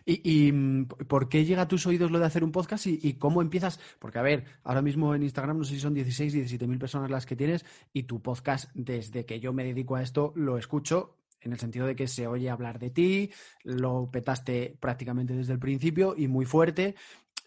¿Y, 0.06 0.52
mm, 0.52 0.86
por 1.08 1.30
qué 1.30 1.46
llega 1.46 1.64
a 1.64 1.68
tus 1.68 1.86
oídos 1.88 2.12
lo 2.12 2.20
de 2.20 2.26
hacer 2.26 2.44
un 2.44 2.52
podcast 2.52 2.88
y, 2.88 3.14
cómo 3.14 3.42
empiezas? 3.42 3.80
Porque, 4.00 4.20
a 4.20 4.22
ver, 4.22 4.46
ahora 4.64 4.82
mismo 4.82 5.14
en 5.16 5.24
Instagram 5.24 5.58
no 5.58 5.64
sé 5.64 5.76
si 5.76 5.80
son 5.80 5.94
16, 5.94 6.34
17 6.34 6.68
mil 6.68 6.80
personas 6.80 7.10
las 7.10 7.26
que 7.26 7.36
tienes 7.36 7.66
y 7.94 8.04
tu 8.04 8.22
podcast, 8.22 8.70
desde 8.74 9.26
que 9.26 9.40
yo 9.40 9.54
me 9.54 9.64
dedico 9.64 9.96
a 9.96 10.02
esto, 10.02 10.34
lo 10.36 10.58
escucho 10.58 11.18
en 11.42 11.54
el 11.54 11.60
sentido 11.60 11.88
de 11.88 11.96
que 11.96 12.08
se 12.08 12.28
oye 12.28 12.50
hablar 12.50 12.80
de 12.80 12.92
ti, 12.92 13.32
lo 13.64 14.10
petaste 14.12 14.78
prácticamente 14.80 15.34
desde 15.34 15.54
el 15.54 15.60
principio 15.60 16.14
y 16.16 16.28
muy 16.28 16.46
fuerte. 16.46 16.96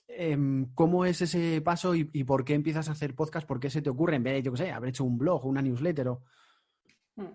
Em, 0.09 0.67
¿Cómo 0.75 1.05
es 1.05 1.23
ese 1.23 1.61
paso 1.61 1.95
y, 1.95 2.05
por 2.25 2.45
qué 2.45 2.55
empiezas 2.55 2.89
a 2.89 2.93
hacer 2.93 3.15
podcast? 3.15 3.47
¿Por 3.47 3.59
qué 3.59 3.71
se 3.71 3.83
te 3.83 3.91
ocurre 3.91 4.17
en 4.17 4.23
vez 4.23 4.35
de, 4.35 4.43
yo 4.43 4.53
qué 4.53 4.59
sé, 4.59 4.73
haber 4.73 4.91
hecho 4.91 5.05
un 5.05 5.19
blog 5.19 5.45
o 5.45 5.49
una 5.49 5.63
newsletter? 5.63 6.09
O... 6.09 6.23
Hmm. 7.17 7.27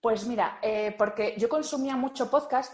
Pues 0.00 0.26
mira, 0.26 0.60
eh, 0.62 0.94
porque 0.96 1.34
yo 1.38 1.48
consumía 1.48 1.96
mucho 1.96 2.30
podcast, 2.30 2.72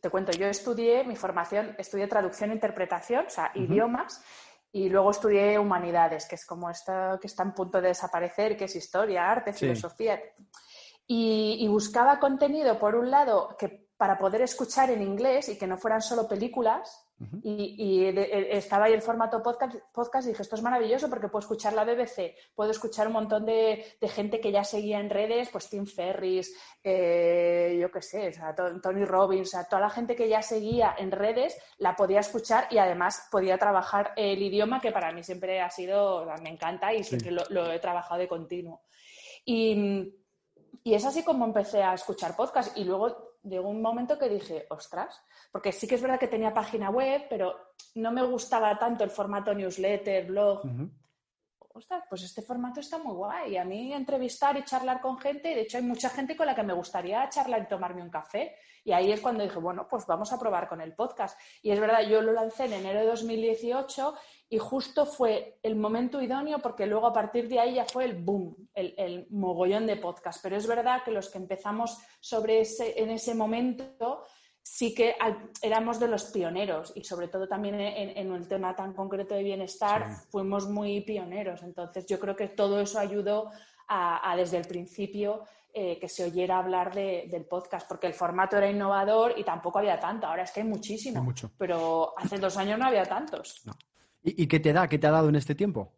te 0.00 0.10
cuento, 0.10 0.32
yo 0.32 0.46
estudié 0.46 1.04
mi 1.04 1.14
formación, 1.14 1.76
estudié 1.78 2.08
traducción 2.08 2.50
e 2.50 2.54
interpretación, 2.54 3.26
o 3.26 3.30
sea, 3.30 3.52
idiomas, 3.54 4.24
y 4.72 4.88
luego 4.88 5.12
estudié 5.12 5.56
humanidades, 5.56 6.26
que 6.26 6.34
es 6.34 6.44
como 6.44 6.68
esto 6.68 6.92
que 7.20 7.28
está 7.28 7.44
en 7.44 7.52
punto 7.52 7.80
de 7.80 7.88
desaparecer, 7.88 8.56
que 8.56 8.64
es 8.64 8.74
historia, 8.74 9.30
arte, 9.30 9.52
filosofía. 9.52 10.20
Y, 11.06 11.58
y, 11.60 11.68
buscaba 11.68 12.18
contenido, 12.18 12.76
por 12.76 12.96
un 12.96 13.08
lado, 13.08 13.54
que 13.56 13.88
para 13.96 14.18
poder 14.18 14.42
escuchar 14.42 14.90
en 14.90 15.02
inglés 15.02 15.48
y 15.50 15.56
que 15.56 15.68
no 15.68 15.78
fueran 15.78 16.02
solo 16.02 16.26
películas, 16.26 17.03
y, 17.42 18.04
e, 18.04 18.56
estaba 18.56 18.86
ahí 18.86 18.92
el 18.92 19.02
formato 19.02 19.42
podcast, 19.42 19.76
podcast 19.92 20.26
y 20.26 20.30
dije, 20.30 20.42
esto 20.42 20.56
es 20.56 20.62
maravilloso 20.62 21.08
porque 21.08 21.28
puedo 21.28 21.40
escuchar 21.40 21.72
la 21.72 21.84
BBC, 21.84 22.34
puedo 22.54 22.70
escuchar 22.70 23.06
un 23.06 23.12
montón 23.12 23.46
de, 23.46 23.96
gente 24.02 24.40
que 24.40 24.52
ya 24.52 24.64
seguía 24.64 25.00
en 25.00 25.10
redes, 25.10 25.48
pues 25.50 25.68
Tim 25.68 25.86
Ferris, 25.86 26.54
eh, 26.82 27.78
yo 27.80 27.90
qué 27.90 28.02
sé, 28.02 28.32
Tony 28.82 29.04
Robbins, 29.04 29.56
toda 29.68 29.82
la 29.82 29.90
gente 29.90 30.16
que 30.16 30.28
ya 30.28 30.42
seguía 30.42 30.94
en 30.98 31.10
redes 31.10 31.56
la 31.78 31.94
podía 31.94 32.20
escuchar 32.20 32.66
y 32.70 32.78
además 32.78 33.28
podía 33.30 33.58
trabajar 33.58 34.12
el 34.16 34.42
idioma 34.42 34.80
que 34.80 34.92
para 34.92 35.12
mí 35.12 35.22
siempre 35.22 35.60
ha 35.60 35.70
sido, 35.70 36.26
me 36.42 36.50
encanta 36.50 36.92
y 36.92 37.04
siempre 37.04 37.30
lo, 37.30 37.72
he 37.72 37.78
trabajado 37.78 38.20
de 38.20 38.28
continuo. 38.28 38.82
Y, 39.44 40.14
y 40.82 40.94
es 40.94 41.04
así 41.04 41.22
como 41.22 41.44
empecé 41.44 41.82
a 41.82 41.94
escuchar 41.94 42.36
podcast 42.36 42.76
y 42.76 42.84
luego 42.84 43.33
llegó 43.44 43.68
un 43.68 43.82
momento 43.82 44.18
que 44.18 44.28
dije, 44.28 44.66
ostras, 44.70 45.20
porque 45.52 45.72
sí 45.72 45.86
que 45.86 45.94
es 45.94 46.02
verdad 46.02 46.18
que 46.18 46.28
tenía 46.28 46.52
página 46.52 46.90
web, 46.90 47.26
pero 47.28 47.54
no 47.94 48.10
me 48.10 48.22
gustaba 48.22 48.78
tanto 48.78 49.04
el 49.04 49.10
formato 49.10 49.54
newsletter, 49.54 50.26
blog. 50.26 50.62
Ostras, 51.58 52.04
pues 52.08 52.22
este 52.22 52.42
formato 52.42 52.80
está 52.80 52.98
muy 52.98 53.14
guay. 53.14 53.56
A 53.56 53.64
mí 53.64 53.92
entrevistar 53.92 54.56
y 54.56 54.64
charlar 54.64 55.00
con 55.00 55.18
gente, 55.18 55.48
de 55.48 55.62
hecho 55.62 55.76
hay 55.76 55.82
mucha 55.82 56.08
gente 56.08 56.36
con 56.36 56.46
la 56.46 56.54
que 56.54 56.62
me 56.62 56.72
gustaría 56.72 57.28
charlar 57.28 57.62
y 57.62 57.66
tomarme 57.66 58.02
un 58.02 58.10
café. 58.10 58.56
Y 58.84 58.92
ahí 58.92 59.10
es 59.10 59.20
cuando 59.20 59.42
dije, 59.42 59.58
bueno, 59.58 59.88
pues 59.88 60.06
vamos 60.06 60.32
a 60.32 60.38
probar 60.38 60.68
con 60.68 60.80
el 60.80 60.94
podcast. 60.94 61.38
Y 61.62 61.70
es 61.70 61.80
verdad, 61.80 62.02
yo 62.06 62.20
lo 62.20 62.32
lancé 62.32 62.66
en 62.66 62.74
enero 62.74 63.00
de 63.00 63.06
2018 63.06 64.14
y 64.50 64.58
justo 64.58 65.06
fue 65.06 65.58
el 65.62 65.74
momento 65.74 66.20
idóneo 66.20 66.58
porque 66.58 66.86
luego 66.86 67.06
a 67.06 67.12
partir 67.12 67.48
de 67.48 67.58
ahí 67.58 67.74
ya 67.74 67.86
fue 67.86 68.04
el 68.04 68.14
boom, 68.14 68.68
el, 68.74 68.94
el 68.98 69.26
mogollón 69.30 69.86
de 69.86 69.96
podcast. 69.96 70.42
Pero 70.42 70.56
es 70.56 70.66
verdad 70.66 71.02
que 71.02 71.10
los 71.10 71.30
que 71.30 71.38
empezamos 71.38 71.98
sobre 72.20 72.60
ese, 72.60 73.00
en 73.02 73.10
ese 73.10 73.34
momento 73.34 74.22
sí 74.62 74.94
que 74.94 75.14
éramos 75.60 76.00
de 76.00 76.08
los 76.08 76.24
pioneros 76.26 76.92
y 76.94 77.04
sobre 77.04 77.28
todo 77.28 77.46
también 77.46 77.74
en, 77.80 78.16
en 78.16 78.32
un 78.32 78.48
tema 78.48 78.74
tan 78.74 78.94
concreto 78.94 79.34
de 79.34 79.42
bienestar 79.42 80.08
fuimos 80.30 80.68
muy 80.68 81.02
pioneros. 81.02 81.62
Entonces 81.62 82.06
yo 82.06 82.18
creo 82.18 82.34
que 82.34 82.48
todo 82.48 82.80
eso 82.80 82.98
ayudó 82.98 83.50
a, 83.88 84.34
desde 84.36 84.58
el 84.58 84.66
principio 84.66 85.44
eh, 85.74 85.98
que 85.98 86.08
se 86.08 86.24
oyera 86.24 86.58
hablar 86.58 86.94
del 86.94 87.44
podcast, 87.46 87.88
porque 87.88 88.06
el 88.06 88.14
formato 88.14 88.56
era 88.56 88.70
innovador 88.70 89.34
y 89.36 89.42
tampoco 89.44 89.80
había 89.80 89.98
tanto. 89.98 90.26
Ahora 90.26 90.44
es 90.44 90.52
que 90.52 90.60
hay 90.60 90.66
muchísimo, 90.66 91.22
mucho. 91.22 91.50
pero 91.58 92.14
hace 92.16 92.38
dos 92.38 92.56
años 92.56 92.78
no 92.78 92.86
había 92.86 93.04
tantos. 93.04 93.62
¿Y, 94.22 94.44
¿Y 94.44 94.46
qué 94.46 94.60
te 94.60 94.72
da? 94.72 94.86
¿Qué 94.86 94.98
te 94.98 95.06
ha 95.06 95.10
dado 95.10 95.28
en 95.28 95.36
este 95.36 95.54
tiempo? 95.54 95.92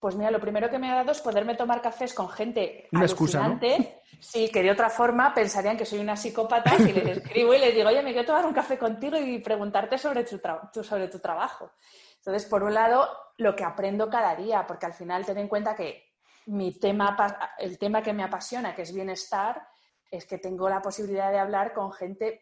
Pues 0.00 0.14
mira, 0.14 0.30
lo 0.30 0.38
primero 0.38 0.70
que 0.70 0.78
me 0.78 0.90
ha 0.90 0.94
dado 0.94 1.10
es 1.10 1.20
poderme 1.20 1.56
tomar 1.56 1.82
cafés 1.82 2.14
con 2.14 2.28
gente 2.28 2.88
una 2.92 3.02
alucinante. 3.02 4.02
Sí, 4.20 4.48
que 4.48 4.62
de 4.62 4.70
otra 4.70 4.90
forma 4.90 5.34
pensarían 5.34 5.76
que 5.76 5.84
soy 5.84 5.98
una 5.98 6.16
psicópata 6.16 6.76
y 6.76 6.92
les 6.92 7.18
escribo 7.18 7.52
y 7.52 7.58
les 7.58 7.74
digo, 7.74 7.88
oye, 7.88 8.02
me 8.02 8.12
quiero 8.12 8.26
tomar 8.26 8.46
un 8.46 8.52
café 8.52 8.78
contigo 8.78 9.16
y 9.16 9.40
preguntarte 9.40 9.98
sobre 9.98 10.24
tu, 10.24 10.40
sobre 10.84 11.08
tu 11.08 11.18
trabajo. 11.18 11.72
Entonces, 12.16 12.48
por 12.48 12.62
un 12.62 12.74
lado, 12.74 13.08
lo 13.38 13.56
que 13.56 13.64
aprendo 13.64 14.08
cada 14.08 14.36
día, 14.36 14.64
porque 14.66 14.86
al 14.86 14.92
final 14.92 15.26
ten 15.26 15.38
en 15.38 15.48
cuenta 15.48 15.74
que 15.74 16.07
mi 16.48 16.72
tema, 16.72 17.16
el 17.58 17.78
tema 17.78 18.02
que 18.02 18.12
me 18.12 18.22
apasiona, 18.22 18.74
que 18.74 18.82
es 18.82 18.94
bienestar, 18.94 19.68
es 20.10 20.24
que 20.24 20.38
tengo 20.38 20.68
la 20.68 20.80
posibilidad 20.80 21.30
de 21.30 21.38
hablar 21.38 21.74
con 21.74 21.92
gente 21.92 22.40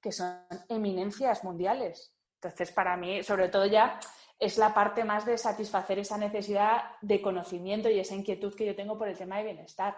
que 0.00 0.12
son 0.12 0.46
eminencias 0.68 1.42
mundiales. 1.42 2.14
Entonces, 2.36 2.70
para 2.70 2.96
mí, 2.96 3.24
sobre 3.24 3.48
todo 3.48 3.66
ya 3.66 3.98
es 4.38 4.56
la 4.56 4.72
parte 4.72 5.02
más 5.02 5.26
de 5.26 5.36
satisfacer 5.36 5.98
esa 5.98 6.16
necesidad 6.16 6.82
de 7.00 7.20
conocimiento 7.20 7.88
y 7.88 7.98
esa 7.98 8.14
inquietud 8.14 8.54
que 8.54 8.66
yo 8.66 8.76
tengo 8.76 8.96
por 8.96 9.08
el 9.08 9.18
tema 9.18 9.38
de 9.38 9.44
bienestar. 9.44 9.96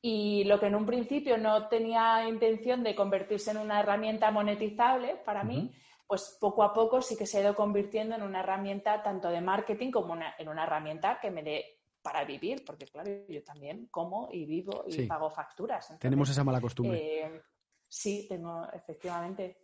Y 0.00 0.44
lo 0.44 0.58
que 0.58 0.66
en 0.66 0.74
un 0.74 0.86
principio 0.86 1.36
no 1.36 1.68
tenía 1.68 2.26
intención 2.26 2.82
de 2.82 2.94
convertirse 2.94 3.50
en 3.50 3.58
una 3.58 3.80
herramienta 3.80 4.30
monetizable 4.30 5.16
para 5.16 5.44
mí, 5.44 5.72
pues 6.06 6.38
poco 6.40 6.62
a 6.62 6.72
poco 6.72 7.02
sí 7.02 7.16
que 7.16 7.26
se 7.26 7.38
ha 7.38 7.42
ido 7.42 7.54
convirtiendo 7.54 8.14
en 8.14 8.22
una 8.22 8.40
herramienta 8.40 9.02
tanto 9.02 9.28
de 9.28 9.40
marketing 9.42 9.90
como 9.90 10.16
en 10.38 10.48
una 10.48 10.64
herramienta 10.64 11.18
que 11.20 11.30
me 11.30 11.42
dé 11.42 11.81
para 12.02 12.24
vivir, 12.24 12.64
porque 12.64 12.86
claro, 12.86 13.10
yo 13.28 13.42
también 13.44 13.86
como 13.90 14.28
y 14.32 14.44
vivo 14.44 14.84
y 14.86 15.06
pago 15.06 15.30
facturas. 15.30 15.96
Tenemos 15.98 16.28
esa 16.28 16.44
mala 16.44 16.60
costumbre. 16.60 17.24
Eh, 17.24 17.42
sí, 17.88 18.26
tengo, 18.28 18.66
efectivamente. 18.72 19.58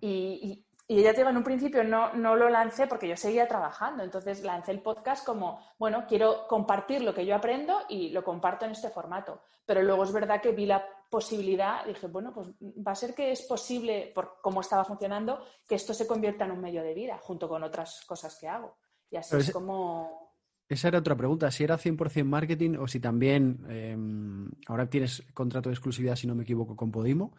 y, 0.00 0.66
y 0.88 1.02
ya 1.02 1.10
te 1.10 1.18
digo, 1.18 1.30
en 1.30 1.36
un 1.36 1.42
principio 1.42 1.82
no, 1.82 2.12
no 2.14 2.36
lo 2.36 2.48
lancé 2.48 2.86
porque 2.86 3.08
yo 3.08 3.16
seguía 3.16 3.48
trabajando, 3.48 4.04
entonces 4.04 4.44
lancé 4.44 4.70
el 4.70 4.82
podcast 4.82 5.26
como, 5.26 5.60
bueno, 5.78 6.04
quiero 6.06 6.46
compartir 6.46 7.02
lo 7.02 7.12
que 7.12 7.26
yo 7.26 7.34
aprendo 7.34 7.80
y 7.88 8.10
lo 8.10 8.22
comparto 8.22 8.66
en 8.66 8.70
este 8.70 8.90
formato. 8.90 9.42
Pero 9.64 9.82
luego 9.82 10.04
es 10.04 10.12
verdad 10.12 10.40
que 10.40 10.52
vi 10.52 10.64
la 10.64 10.86
posibilidad, 11.10 11.84
dije, 11.84 12.06
bueno, 12.06 12.32
pues 12.32 12.50
va 12.50 12.92
a 12.92 12.94
ser 12.96 13.16
que 13.16 13.32
es 13.32 13.42
posible, 13.42 14.12
por 14.14 14.38
cómo 14.40 14.60
estaba 14.60 14.84
funcionando, 14.84 15.44
que 15.66 15.74
esto 15.74 15.92
se 15.92 16.06
convierta 16.06 16.44
en 16.44 16.52
un 16.52 16.60
medio 16.60 16.84
de 16.84 16.94
vida, 16.94 17.18
junto 17.18 17.48
con 17.48 17.64
otras 17.64 18.04
cosas 18.06 18.38
que 18.38 18.46
hago. 18.46 18.76
Y 19.10 19.16
así 19.16 19.36
es 19.36 19.50
como... 19.50 20.25
Esa 20.68 20.88
era 20.88 20.98
otra 20.98 21.16
pregunta, 21.16 21.50
si 21.50 21.62
era 21.62 21.78
100% 21.78 22.24
marketing 22.24 22.76
o 22.78 22.88
si 22.88 22.98
también, 22.98 23.64
em, 23.68 24.50
ahora 24.66 24.90
tienes 24.90 25.22
contrato 25.32 25.68
de 25.68 25.74
exclusividad, 25.74 26.16
si 26.16 26.26
no 26.26 26.34
me 26.34 26.42
equivoco, 26.42 26.74
con 26.74 26.90
Podimo. 26.90 27.36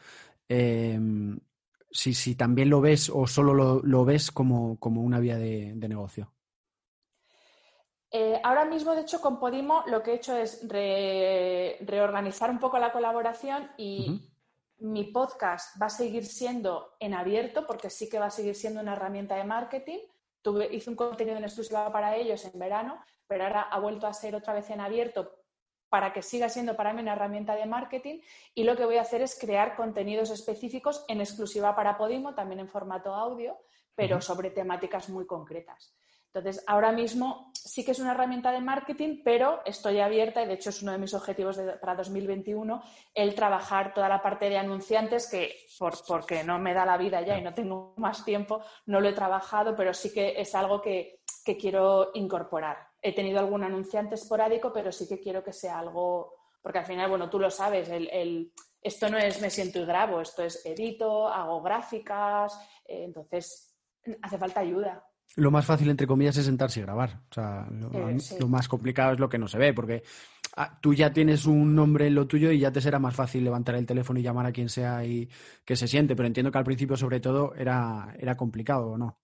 Eh, 0.48 0.98
si, 1.92 2.14
si 2.14 2.36
también 2.36 2.70
lo 2.70 2.82
ves 2.82 3.10
o 3.14 3.28
solo 3.28 3.82
lo, 3.82 4.06
ves 4.06 4.32
como, 4.32 4.78
una 4.82 5.20
vía 5.20 5.38
de, 5.38 5.74
negocio. 5.76 6.32
Eh, 8.12 8.40
ahora 8.44 8.66
mismo, 8.66 8.94
de 8.96 9.02
hecho, 9.02 9.20
con 9.20 9.40
Podimo 9.40 9.84
lo 9.88 10.02
que 10.02 10.12
he 10.12 10.16
hecho 10.16 10.36
es 10.36 10.66
reorganizar 10.70 12.50
un 12.50 12.60
poco 12.60 12.78
la 12.78 12.92
colaboración 12.92 13.70
y 13.78 14.22
mi 14.80 15.06
podcast 15.06 15.82
va 15.82 15.88
a 15.88 15.90
seguir 15.90 16.26
siendo 16.26 16.96
en 17.00 17.14
abierto 17.14 17.66
porque 17.66 17.90
sí 17.90 18.10
que 18.10 18.20
va 18.20 18.28
a 18.28 18.32
seguir 18.32 18.56
siendo 18.56 18.80
una 18.80 18.94
herramienta 18.94 19.36
de 19.36 19.44
marketing. 19.44 20.00
tuve, 20.42 20.74
hice 20.74 20.90
un 20.90 20.96
contenido 20.96 21.38
en 21.38 21.44
exclusiva 21.44 21.92
para 21.92 22.16
ellos 22.16 22.46
en 22.46 22.60
verano, 22.60 23.02
pero 23.28 23.44
ahora 23.44 23.62
ha 23.62 23.80
vuelto 23.80 24.08
a 24.08 24.14
ser 24.14 24.36
otra 24.36 24.54
vez 24.54 24.70
en 24.70 24.82
abierto 24.82 25.44
para 25.90 26.12
que 26.12 26.22
siga 26.22 26.50
siendo 26.50 26.76
para 26.76 26.94
mí 26.94 27.02
una 27.02 27.14
herramienta 27.14 27.56
de 27.56 27.66
marketing 27.66 28.20
y 28.54 28.64
lo 28.64 28.76
que 28.76 28.86
voy 28.86 28.98
a 28.98 29.02
hacer 29.02 29.22
es 29.22 29.38
crear 29.40 29.76
contenidos 29.76 30.30
específicos 30.32 31.06
en 31.08 31.22
exclusiva 31.22 31.76
para 31.76 31.98
Podimo, 31.98 32.36
también 32.36 32.60
en 32.60 32.68
formato 32.68 33.14
audio, 33.14 33.58
pero 33.96 34.20
sobre 34.22 34.52
temáticas 34.52 35.10
muy 35.10 35.26
concretas. 35.26 35.96
Entonces, 36.34 36.64
ahora 36.68 36.92
mismo 36.92 37.52
sí 37.54 37.84
que 37.84 37.92
es 37.92 38.00
una 38.00 38.12
herramienta 38.12 38.52
de 38.52 38.62
marketing, 38.62 39.22
pero 39.24 39.62
estoy 39.66 40.00
abierta 40.00 40.44
y 40.44 40.46
de 40.46 40.54
hecho 40.54 40.70
es 40.70 40.84
uno 40.84 40.92
de 40.92 41.00
mis 41.00 41.14
objetivos 41.14 41.60
para 41.82 41.96
2021 41.96 42.82
el 43.16 43.34
trabajar 43.34 43.94
toda 43.94 44.08
la 44.08 44.22
parte 44.22 44.50
de 44.50 44.58
anunciantes 44.58 45.28
que 45.30 45.56
por, 45.80 45.94
porque 46.06 46.44
no 46.44 46.60
me 46.60 46.74
da 46.74 46.86
la 46.86 46.98
vida 46.98 47.22
ya 47.22 47.38
y 47.40 47.42
no 47.42 47.54
tengo 47.54 47.96
más 47.98 48.24
tiempo, 48.24 48.62
no 48.86 49.00
lo 49.00 49.10
he 49.10 49.14
trabajado, 49.14 49.76
pero 49.76 49.94
sí 49.94 50.14
que 50.14 50.40
es 50.40 50.54
algo 50.54 50.82
que, 50.82 51.22
quiero 51.60 52.12
incorporar. 52.14 52.87
He 53.08 53.14
tenido 53.14 53.40
algún 53.40 53.64
anunciante 53.64 54.16
esporádico, 54.16 54.74
pero 54.74 54.92
sí 54.92 55.08
que 55.08 55.22
quiero 55.22 55.42
que 55.42 55.54
sea 55.54 55.80
algo, 55.80 56.34
porque 56.62 56.80
al 56.80 56.86
final, 56.86 57.10
bueno, 57.10 57.30
tú 57.30 57.40
lo 57.40 57.50
sabes, 57.50 57.88
el, 57.88 58.52
esto 58.82 59.10
no 59.10 59.18
es 59.18 59.40
me 59.42 59.50
siento 59.50 59.80
y 59.80 59.86
grabo, 59.86 60.20
esto 60.20 60.44
es 60.44 60.66
edito, 60.66 61.30
hago 61.30 61.62
gráficas, 61.62 62.60
eh, 62.86 63.06
entonces 63.06 63.74
hace 64.22 64.38
falta 64.38 64.60
ayuda. 64.60 65.06
Lo 65.38 65.52
más 65.52 65.66
fácil, 65.66 65.90
entre 65.90 66.06
comillas, 66.06 66.36
es 66.36 66.48
sentarse 66.48 66.82
y 66.82 66.84
grabar. 66.84 67.22
O 67.32 67.34
sea, 67.34 67.66
lo, 67.72 68.48
más 68.50 68.68
complicado 68.68 69.14
es 69.14 69.20
lo 69.20 69.30
que 69.30 69.38
no 69.38 69.48
se 69.48 69.58
ve, 69.58 69.74
porque 69.74 70.04
ah, 70.58 70.78
tú 70.82 70.94
ya 70.94 71.14
tienes 71.14 71.46
un 71.46 71.74
nombre 71.74 72.08
en 72.08 72.16
lo 72.16 72.28
tuyo 72.28 72.52
y 72.52 72.60
ya 72.60 72.74
te 72.74 72.82
será 72.82 73.00
más 73.00 73.16
fácil 73.16 73.46
levantar 73.46 73.76
el 73.76 73.86
teléfono 73.86 74.20
y 74.20 74.24
llamar 74.24 74.48
a 74.48 74.52
quien 74.52 74.68
sea 74.68 75.06
y 75.06 75.30
que 75.64 75.78
se 75.78 75.88
siente. 75.88 76.14
Pero 76.14 76.28
entiendo 76.28 76.52
que 76.52 76.58
al 76.58 76.66
principio, 76.66 76.98
sobre 76.98 77.22
todo, 77.22 77.56
era, 77.56 78.14
era 78.20 78.36
complicado, 78.36 78.90
¿o 78.90 78.98
no? 78.98 79.18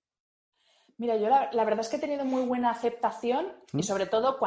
Mira, 0.97 1.15
yo 1.17 1.27
la, 1.27 1.49
verdad 1.65 1.79
es 1.79 1.89
que 1.89 1.97
he 1.97 1.99
tenido 1.99 2.23
muy 2.25 2.43
buena 2.43 2.71
aceptación 2.71 3.51
y 3.73 3.77
¿Mm? 3.77 3.83
sobre 3.83 4.05
todo 4.05 4.37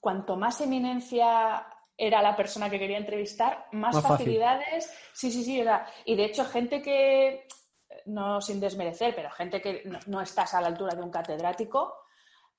cuanto 0.00 0.36
más 0.36 0.60
eminencia 0.60 1.66
era 1.96 2.22
la 2.22 2.36
persona 2.36 2.68
que 2.68 2.78
quería 2.78 2.98
entrevistar, 2.98 3.66
más, 3.72 4.00
facilidades. 4.00 4.92
Sí, 5.12 5.30
sí, 5.30 5.44
sí. 5.44 5.64
y 6.04 6.16
de 6.16 6.24
hecho, 6.24 6.44
gente 6.44 6.82
que 6.82 7.46
no 8.06 8.40
sin 8.40 8.60
desmerecer, 8.60 9.14
pero 9.14 9.30
gente 9.30 9.60
que 9.60 9.82
no, 10.06 10.20
estás 10.20 10.54
a 10.54 10.60
la 10.60 10.68
altura 10.68 10.94
de 10.94 11.02
un 11.02 11.10
catedrático, 11.10 11.94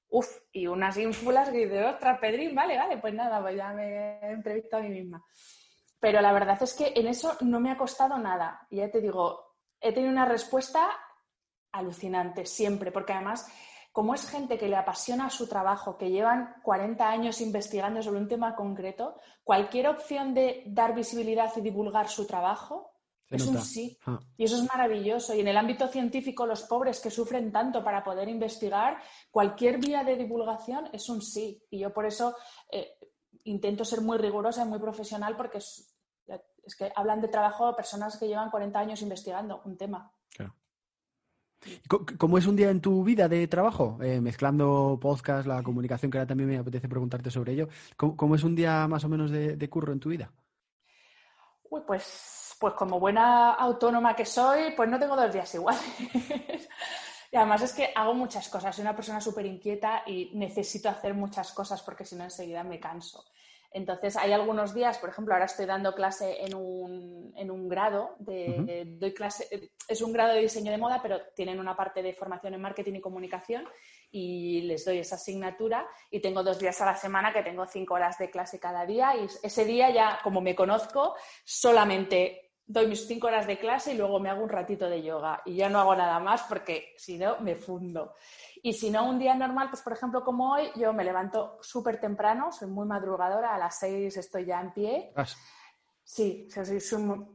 uff, 0.09 0.27
y 0.51 0.67
unas 0.67 0.97
ínfulas 0.97 1.49
que 1.49 1.65
dice, 1.65 1.83
ostras, 1.83 2.19
Pedrín, 2.19 2.55
vale, 2.55 2.77
vale, 2.77 2.97
pues 2.97 3.13
nada, 3.13 3.41
pues 3.41 3.55
ya 3.55 3.73
me 3.73 4.19
he 4.19 4.31
entrevistado 4.31 4.83
a 4.83 4.85
mí 4.85 4.93
misma. 5.01 5.23
Pero 5.99 6.21
la 6.21 6.33
verdad 6.33 6.61
es 6.61 6.73
que 6.73 6.93
en 6.95 7.07
eso 7.07 7.35
no 7.41 7.59
me 7.59 7.71
ha 7.71 7.77
costado 7.77 8.17
nada. 8.17 8.67
Y 8.69 8.77
ya 8.77 8.89
te 8.89 9.01
digo, 9.01 9.55
he 9.81 9.91
tenido 9.91 10.11
una 10.11 10.25
respuesta 10.25 10.89
alucinante 11.77 12.45
siempre, 12.45 12.91
porque 12.91 13.13
además, 13.13 13.47
como 13.91 14.13
es 14.13 14.27
gente 14.27 14.57
que 14.57 14.67
le 14.67 14.75
apasiona 14.75 15.29
su 15.29 15.47
trabajo, 15.47 15.97
que 15.97 16.09
llevan 16.09 16.55
40 16.63 17.07
años 17.07 17.41
investigando 17.41 18.01
sobre 18.01 18.19
un 18.19 18.27
tema 18.27 18.55
concreto, 18.55 19.15
cualquier 19.43 19.87
opción 19.87 20.33
de 20.33 20.63
dar 20.67 20.93
visibilidad 20.95 21.51
y 21.55 21.61
divulgar 21.61 22.07
su 22.07 22.25
trabajo 22.25 22.95
es 23.29 23.47
un 23.47 23.59
sí. 23.59 23.97
Ah. 24.05 24.19
Y 24.37 24.43
eso 24.43 24.55
es 24.55 24.63
maravilloso. 24.63 25.33
Y 25.33 25.39
en 25.39 25.47
el 25.47 25.57
ámbito 25.57 25.87
científico, 25.87 26.45
los 26.45 26.63
pobres 26.63 26.99
que 26.99 27.09
sufren 27.09 27.51
tanto 27.51 27.83
para 27.83 28.03
poder 28.03 28.29
investigar, 28.29 29.01
cualquier 29.31 29.79
vía 29.79 30.03
de 30.03 30.15
divulgación 30.15 30.89
es 30.93 31.09
un 31.09 31.21
sí. 31.21 31.63
Y 31.69 31.79
yo 31.79 31.93
por 31.93 32.05
eso 32.05 32.35
eh, 32.71 32.97
intento 33.45 33.83
ser 33.83 34.01
muy 34.01 34.17
rigurosa 34.17 34.63
y 34.63 34.67
muy 34.67 34.79
profesional 34.79 35.35
porque 35.35 35.57
es, 35.57 35.91
que 36.77 36.91
hablan 36.95 37.21
de 37.21 37.27
trabajo 37.27 37.75
personas 37.75 38.17
que 38.17 38.27
llevan 38.27 38.49
40 38.49 38.79
años 38.79 39.01
investigando 39.01 39.61
un 39.65 39.77
tema. 39.77 40.11
¿Cómo 42.17 42.37
es 42.37 42.45
un 42.45 42.55
día 42.55 42.69
en 42.69 42.81
tu 42.81 43.03
vida 43.03 43.27
de 43.27 43.47
trabajo? 43.47 43.97
Eh, 44.01 44.21
mezclando 44.21 44.97
podcast, 45.01 45.47
la 45.47 45.63
comunicación, 45.63 46.11
que 46.11 46.17
ahora 46.17 46.27
también 46.27 46.49
me 46.49 46.57
apetece 46.57 46.89
preguntarte 46.89 47.31
sobre 47.31 47.53
ello. 47.53 47.69
¿Cómo, 47.97 48.35
es 48.35 48.43
un 48.43 48.55
día 48.55 48.87
más 48.87 49.03
o 49.03 49.09
menos 49.09 49.31
de, 49.31 49.69
curro 49.69 49.93
en 49.93 49.99
tu 49.99 50.09
vida? 50.09 50.31
Uy, 51.69 51.81
pues 51.85 52.55
pues 52.57 52.73
como 52.73 52.99
buena 52.99 53.53
autónoma 53.53 54.15
que 54.15 54.25
soy, 54.25 54.71
pues 54.77 54.89
no 54.89 54.97
tengo 54.97 55.15
dos 55.15 55.31
días 55.31 55.53
iguales. 55.55 55.83
y 57.31 57.35
además 57.35 57.61
es 57.63 57.73
que 57.73 57.91
hago 57.93 58.13
muchas 58.13 58.47
cosas, 58.47 58.73
soy 58.73 58.83
una 58.83 58.95
persona 58.95 59.19
súper 59.19 59.45
inquieta 59.45 60.03
y 60.07 60.31
necesito 60.35 60.87
hacer 60.87 61.13
muchas 61.13 61.51
cosas 61.51 61.81
porque 61.83 62.05
si 62.05 62.15
no 62.15 62.23
enseguida 62.23 62.63
me 62.63 62.79
canso. 62.79 63.25
Entonces, 63.75 64.15
hay 64.15 64.31
algunos 64.31 64.73
días, 64.73 64.97
por 64.99 65.09
ejemplo, 65.09 65.33
ahora 65.33 65.47
estoy 65.47 65.65
dando 65.65 65.93
clase 65.93 66.45
en 66.45 66.55
un, 66.55 67.33
en 67.35 67.51
un 67.51 67.67
grado, 67.67 68.15
de, 68.19 68.85
doy 68.87 69.13
clase, 69.13 69.69
es 69.85 70.01
un 70.01 70.13
grado 70.13 70.33
de 70.33 70.39
diseño 70.39 70.71
de 70.71 70.77
moda, 70.77 71.01
pero 71.01 71.19
tienen 71.35 71.59
una 71.59 71.75
parte 71.75 72.01
de 72.01 72.13
formación 72.13 72.53
en 72.53 72.61
marketing 72.61 72.93
y 72.93 73.01
comunicación 73.01 73.67
y 74.09 74.61
les 74.61 74.85
doy 74.85 74.99
esa 74.99 75.15
asignatura 75.15 75.85
y 76.09 76.21
tengo 76.21 76.41
dos 76.41 76.57
días 76.57 76.79
a 76.79 76.85
la 76.85 76.95
semana 76.95 77.33
que 77.33 77.43
tengo 77.43 77.67
cinco 77.67 77.95
horas 77.95 78.17
de 78.17 78.29
clase 78.29 78.61
cada 78.61 78.85
día 78.85 79.13
y 79.17 79.27
ese 79.43 79.65
día 79.65 79.89
ya, 79.89 80.19
como 80.23 80.39
me 80.39 80.55
conozco, 80.55 81.13
solamente 81.43 82.53
doy 82.65 82.87
mis 82.87 83.05
cinco 83.05 83.27
horas 83.27 83.45
de 83.45 83.59
clase 83.59 83.93
y 83.93 83.97
luego 83.97 84.21
me 84.21 84.29
hago 84.29 84.41
un 84.41 84.49
ratito 84.49 84.89
de 84.89 85.03
yoga 85.03 85.41
y 85.45 85.55
ya 85.55 85.67
no 85.67 85.79
hago 85.79 85.95
nada 85.95 86.19
más 86.19 86.43
porque 86.43 86.93
si 86.97 87.17
no 87.17 87.41
me 87.41 87.55
fundo. 87.55 88.15
Y 88.65 88.73
si 88.73 88.89
no, 88.89 89.07
un 89.07 89.19
día 89.19 89.35
normal, 89.35 89.69
pues 89.69 89.83
por 89.83 89.93
ejemplo 89.93 90.23
como 90.23 90.53
hoy, 90.53 90.71
yo 90.75 90.91
me 90.91 91.03
levanto 91.03 91.59
súper 91.61 91.99
temprano, 91.99 92.51
soy 92.51 92.67
muy 92.67 92.87
madrugadora, 92.87 93.53
a 93.53 93.59
las 93.59 93.77
seis 93.77 94.17
estoy 94.17 94.45
ya 94.45 94.59
en 94.59 94.73
pie. 94.73 95.13
Sí, 96.03 96.47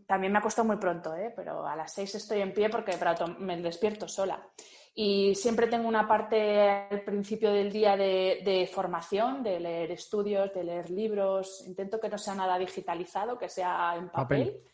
también 0.09 0.33
me 0.33 0.40
acuesto 0.40 0.64
muy 0.64 0.79
pronto, 0.79 1.14
¿eh? 1.14 1.33
pero 1.37 1.64
a 1.64 1.77
las 1.77 1.93
seis 1.95 2.16
estoy 2.16 2.40
en 2.40 2.53
pie 2.53 2.69
porque 2.69 2.99
me 3.38 3.57
despierto 3.62 4.09
sola. 4.09 4.45
Y 4.93 5.37
siempre 5.37 5.69
tengo 5.69 5.87
una 5.87 6.09
parte 6.09 6.69
al 6.90 7.03
principio 7.03 7.53
del 7.53 7.71
día 7.71 7.97
de, 7.97 8.40
de, 8.45 8.66
formación, 8.66 9.45
de 9.45 9.61
leer 9.61 9.93
estudios, 9.93 10.53
de 10.53 10.64
leer 10.64 10.90
libros. 10.90 11.62
Intento 11.64 12.01
que 12.01 12.09
no 12.09 12.19
sea 12.19 12.35
nada 12.35 12.59
digitalizado, 12.59 13.38
que 13.38 13.49
sea 13.49 13.95
en 13.97 14.11
papel 14.11 14.64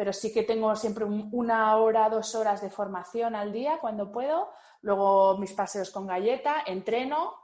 pero 0.00 0.14
sí 0.14 0.32
que 0.32 0.44
tengo 0.44 0.74
siempre 0.76 1.04
una 1.04 1.76
hora, 1.76 2.08
dos 2.08 2.34
horas 2.34 2.62
de 2.62 2.70
formación 2.70 3.34
al 3.34 3.52
día 3.52 3.76
cuando 3.82 4.10
puedo, 4.10 4.48
luego 4.82 5.38
mis 5.38 5.52
paseos 5.52 5.90
con 5.90 6.06
galleta, 6.06 6.62
entreno 6.66 7.34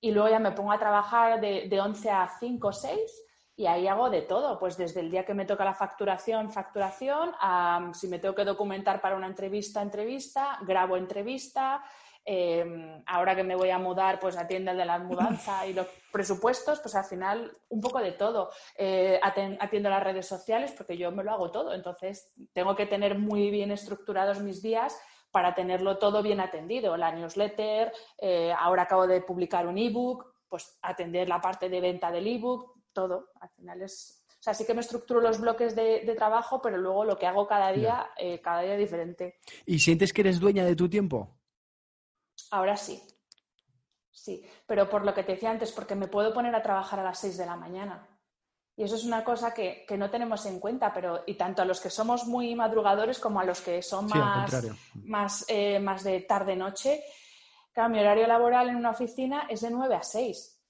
y 0.00 0.10
luego 0.10 0.28
ya 0.28 0.38
me 0.38 0.52
pongo 0.52 0.72
a 0.72 0.78
trabajar 0.78 1.40
de, 1.40 1.68
de 1.68 1.80
11 1.80 2.10
a 2.10 2.28
5 2.38 2.68
o 2.68 2.72
6 2.72 3.00
y 3.54 3.66
ahí 3.66 3.86
hago 3.86 4.10
de 4.10 4.22
todo, 4.22 4.58
pues 4.58 4.76
desde 4.76 5.00
el 5.00 5.10
día 5.10 5.24
que 5.24 5.34
me 5.34 5.44
toca 5.44 5.64
la 5.64 5.74
facturación, 5.74 6.50
facturación, 6.50 7.32
a 7.40 7.90
si 7.92 8.08
me 8.08 8.18
tengo 8.18 8.34
que 8.34 8.44
documentar 8.44 9.00
para 9.00 9.16
una 9.16 9.26
entrevista, 9.26 9.82
entrevista, 9.82 10.58
grabo 10.62 10.96
entrevista, 10.96 11.84
Em, 12.24 13.02
ahora 13.06 13.34
que 13.34 13.42
me 13.42 13.56
voy 13.56 13.70
a 13.70 13.78
mudar, 13.78 14.20
pues 14.20 14.36
atiende 14.36 14.70
el 14.70 14.76
de 14.76 14.84
la 14.84 14.98
mudanza 14.98 15.66
y 15.66 15.72
los 15.72 15.88
presupuestos, 16.12 16.78
pues 16.80 16.94
al 16.94 17.04
final 17.04 17.56
un 17.68 17.80
poco 17.80 17.98
de 17.98 18.12
todo. 18.12 18.50
Eh, 18.76 19.18
atiendo 19.22 19.90
las 19.90 20.02
redes 20.02 20.26
sociales 20.26 20.72
porque 20.76 20.96
yo 20.96 21.10
me 21.10 21.24
lo 21.24 21.32
hago 21.32 21.50
todo, 21.50 21.74
entonces 21.74 22.32
tengo 22.52 22.76
que 22.76 22.86
tener 22.86 23.18
muy 23.18 23.50
bien 23.50 23.72
estructurados 23.72 24.40
mis 24.40 24.62
días 24.62 24.96
para 25.32 25.54
tenerlo 25.54 25.98
todo 25.98 26.22
bien 26.22 26.40
atendido. 26.40 26.96
La 26.96 27.10
newsletter, 27.10 27.92
eh, 28.18 28.52
ahora 28.56 28.82
acabo 28.82 29.06
de 29.06 29.22
publicar 29.22 29.66
un 29.66 29.78
ebook, 29.78 30.32
pues 30.48 30.78
atender 30.82 31.28
la 31.28 31.40
parte 31.40 31.68
de 31.68 31.80
venta 31.80 32.12
del 32.12 32.28
ebook, 32.28 32.74
todo. 32.92 33.30
Al 33.40 33.48
final 33.48 33.82
es, 33.82 34.24
o 34.28 34.42
sea, 34.42 34.54
sí 34.54 34.66
que 34.66 34.74
me 34.74 34.82
estructuro 34.82 35.20
los 35.20 35.40
bloques 35.40 35.74
de, 35.74 36.14
trabajo, 36.16 36.60
pero 36.60 36.76
luego 36.76 37.04
lo 37.04 37.18
que 37.18 37.26
hago 37.26 37.48
cada 37.48 37.72
día, 37.72 38.10
eh, 38.18 38.40
cada 38.40 38.60
día 38.60 38.76
diferente. 38.76 39.38
¿Y 39.64 39.78
sientes 39.78 40.12
que 40.12 40.20
eres 40.20 40.38
dueña 40.38 40.64
de 40.64 40.76
tu 40.76 40.88
tiempo? 40.88 41.38
Ahora 42.50 42.76
sí. 42.76 43.02
Sí, 44.10 44.46
pero 44.66 44.88
por 44.88 45.04
lo 45.04 45.14
que 45.14 45.24
te 45.24 45.32
decía 45.32 45.50
antes, 45.50 45.72
porque 45.72 45.94
me 45.94 46.06
puedo 46.06 46.34
poner 46.34 46.54
a 46.54 46.62
trabajar 46.62 47.00
a 47.00 47.04
las 47.04 47.18
6 47.18 47.38
de 47.38 47.46
la 47.46 47.56
mañana. 47.56 48.06
Y 48.76 48.84
eso 48.84 48.96
es 48.96 49.04
una 49.04 49.22
cosa 49.22 49.52
que, 49.52 49.84
no 49.98 50.10
tenemos 50.10 50.46
en 50.46 50.58
cuenta, 50.58 50.92
pero 50.92 51.24
y 51.26 51.34
tanto 51.34 51.62
a 51.62 51.64
los 51.64 51.80
que 51.80 51.90
somos 51.90 52.26
muy 52.26 52.54
madrugadores 52.54 53.18
como 53.18 53.40
a 53.40 53.44
los 53.44 53.60
que 53.60 53.82
son 53.82 54.06
más, 54.06 54.66
más, 54.94 55.44
eh, 55.48 55.78
más 55.78 56.04
de 56.04 56.20
tarde-noche. 56.20 57.02
Claro, 57.72 57.90
mi 57.90 58.00
horario 58.00 58.26
laboral 58.26 58.70
en 58.70 58.76
una 58.76 58.90
oficina 58.90 59.46
es 59.48 59.60
de 59.60 59.70
9 59.70 59.94
a 59.94 60.02
6. 60.02 60.60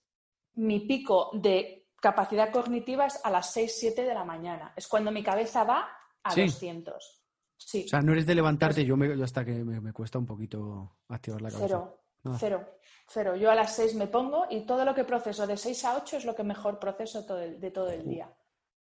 Mi 0.55 0.81
pico 0.81 1.31
de 1.35 1.89
capacidad 2.01 2.51
cognitiva 2.51 3.07
es 3.07 3.21
a 3.25 3.31
las 3.31 3.53
6, 3.53 3.77
7 3.79 4.03
de 4.03 4.15
la 4.15 4.25
mañana. 4.25 4.73
Es 4.77 4.89
cuando 4.89 5.13
mi 5.13 5.23
cabeza 5.23 5.63
va 5.63 5.89
a 6.23 6.35
200. 6.35 7.23
O 7.75 7.89
sea, 7.89 8.03
no 8.03 8.13
eres 8.13 8.27
de 8.27 8.35
levantarte, 8.35 8.85
yo, 8.85 8.97
me, 8.97 9.23
hasta 9.23 9.45
que 9.45 9.53
me, 9.53 9.93
cuesta 9.93 10.19
un 10.19 10.27
poquito 10.27 10.97
activar 11.09 11.41
la 11.43 11.51
cabeza. 11.51 11.67
Cero, 11.69 12.02
cero, 12.39 12.65
cero. 13.09 13.37
Yo 13.37 13.51
a 13.51 13.55
las 13.55 13.75
seis 13.75 13.95
me 13.95 14.07
pongo 14.07 14.47
y 14.51 14.65
todo 14.67 14.85
lo 14.85 14.95
que 14.95 15.05
proceso 15.05 15.47
de 15.47 15.57
seis 15.57 15.85
a 15.85 15.97
ocho 15.97 16.17
es 16.17 16.25
lo 16.25 16.35
que 16.35 16.45
mejor 16.45 16.79
proceso 16.79 17.23
de 17.23 17.71
todo 17.71 17.91
el 17.91 18.09
día. 18.09 18.33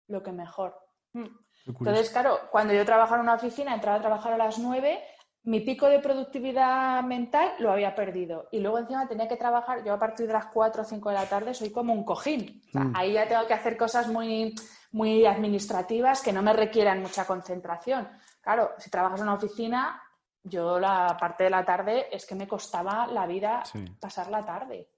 Lo 0.09 0.23
que 0.23 0.33
mejor. 0.33 0.77
Mm. 1.13 1.27
Entonces, 1.67 2.11
claro, 2.11 2.39
cuando 2.51 2.75
yo 2.75 2.85
trabajo 2.85 3.15
en 3.15 3.21
una 3.21 3.35
oficina, 3.35 3.75
entraba 3.75 3.99
a 3.99 4.01
trabajar 4.01 4.33
a 4.33 4.39
las 4.39 4.59
nueve, 4.59 5.01
mi 5.45 5.61
pico 5.61 5.87
de 5.87 5.99
productividad 5.99 7.03
mental 7.03 7.55
lo 7.59 7.73
había 7.73 7.95
perdido. 7.95 8.49
Y 8.53 8.61
luego 8.61 8.79
encima 8.79 9.09
tenía 9.09 9.29
que 9.29 9.37
trabajar, 9.37 9.85
yo 9.85 9.93
a 9.93 9.99
partir 9.99 10.27
de 10.27 10.33
las 10.33 10.47
cuatro 10.47 10.83
o 10.83 10.85
cinco 10.85 11.11
de 11.11 11.17
la 11.17 11.27
tarde 11.27 11.55
soy 11.55 11.71
como 11.71 11.93
un 11.93 12.05
cojín. 12.05 12.63
Mm. 12.73 12.93
Ahí 12.95 13.13
ya 13.13 13.29
tengo 13.29 13.47
que 13.47 13.55
hacer 13.55 13.77
cosas 13.77 14.09
muy, 14.09 14.55
muy 14.93 15.27
administrativas 15.27 16.23
que 16.23 16.33
no 16.33 16.43
me 16.43 16.53
requieran 16.53 17.03
mucha 17.03 17.25
concentración. 17.27 18.09
Claro, 18.41 18.73
si 18.79 18.91
trabajas 18.91 19.21
en 19.21 19.27
una 19.27 19.35
oficina, 19.35 20.02
yo 20.45 20.79
la 20.79 21.17
parte 21.19 21.45
de 21.45 21.51
la 21.51 21.65
tarde 21.65 22.09
es 22.15 22.27
que 22.27 22.35
me 22.35 22.49
costaba 22.49 23.07
la 23.07 23.27
vida 23.27 23.63
pasar 24.01 24.31
la 24.31 24.45
tarde. 24.45 24.89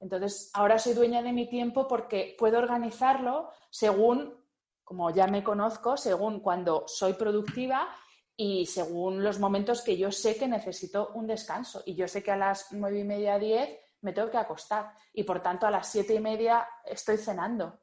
Entonces, 0.00 0.50
ahora 0.52 0.78
soy 0.78 0.92
dueña 0.92 1.22
de 1.22 1.32
mi 1.32 1.48
tiempo 1.48 1.88
porque 1.88 2.36
puedo 2.38 2.58
organizarlo 2.58 3.50
según, 3.70 4.44
como 4.82 5.10
ya 5.10 5.26
me 5.26 5.42
conozco, 5.42 5.96
según 5.96 6.40
cuando 6.40 6.84
soy 6.86 7.14
productiva 7.14 7.88
y 8.36 8.66
según 8.66 9.22
los 9.24 9.38
momentos 9.38 9.80
que 9.80 9.96
yo 9.96 10.12
sé 10.12 10.36
que 10.36 10.48
necesito 10.48 11.12
un 11.14 11.26
descanso. 11.26 11.82
Y 11.86 11.94
yo 11.94 12.06
sé 12.06 12.22
que 12.22 12.32
a 12.32 12.36
las 12.36 12.72
nueve 12.72 12.98
y 12.98 13.04
media, 13.04 13.38
diez 13.38 13.80
me 14.02 14.12
tengo 14.12 14.30
que 14.30 14.36
acostar. 14.36 14.92
Y 15.14 15.24
por 15.24 15.40
tanto, 15.40 15.66
a 15.66 15.70
las 15.70 15.88
siete 15.88 16.14
y 16.14 16.20
media 16.20 16.68
estoy 16.84 17.16
cenando. 17.16 17.78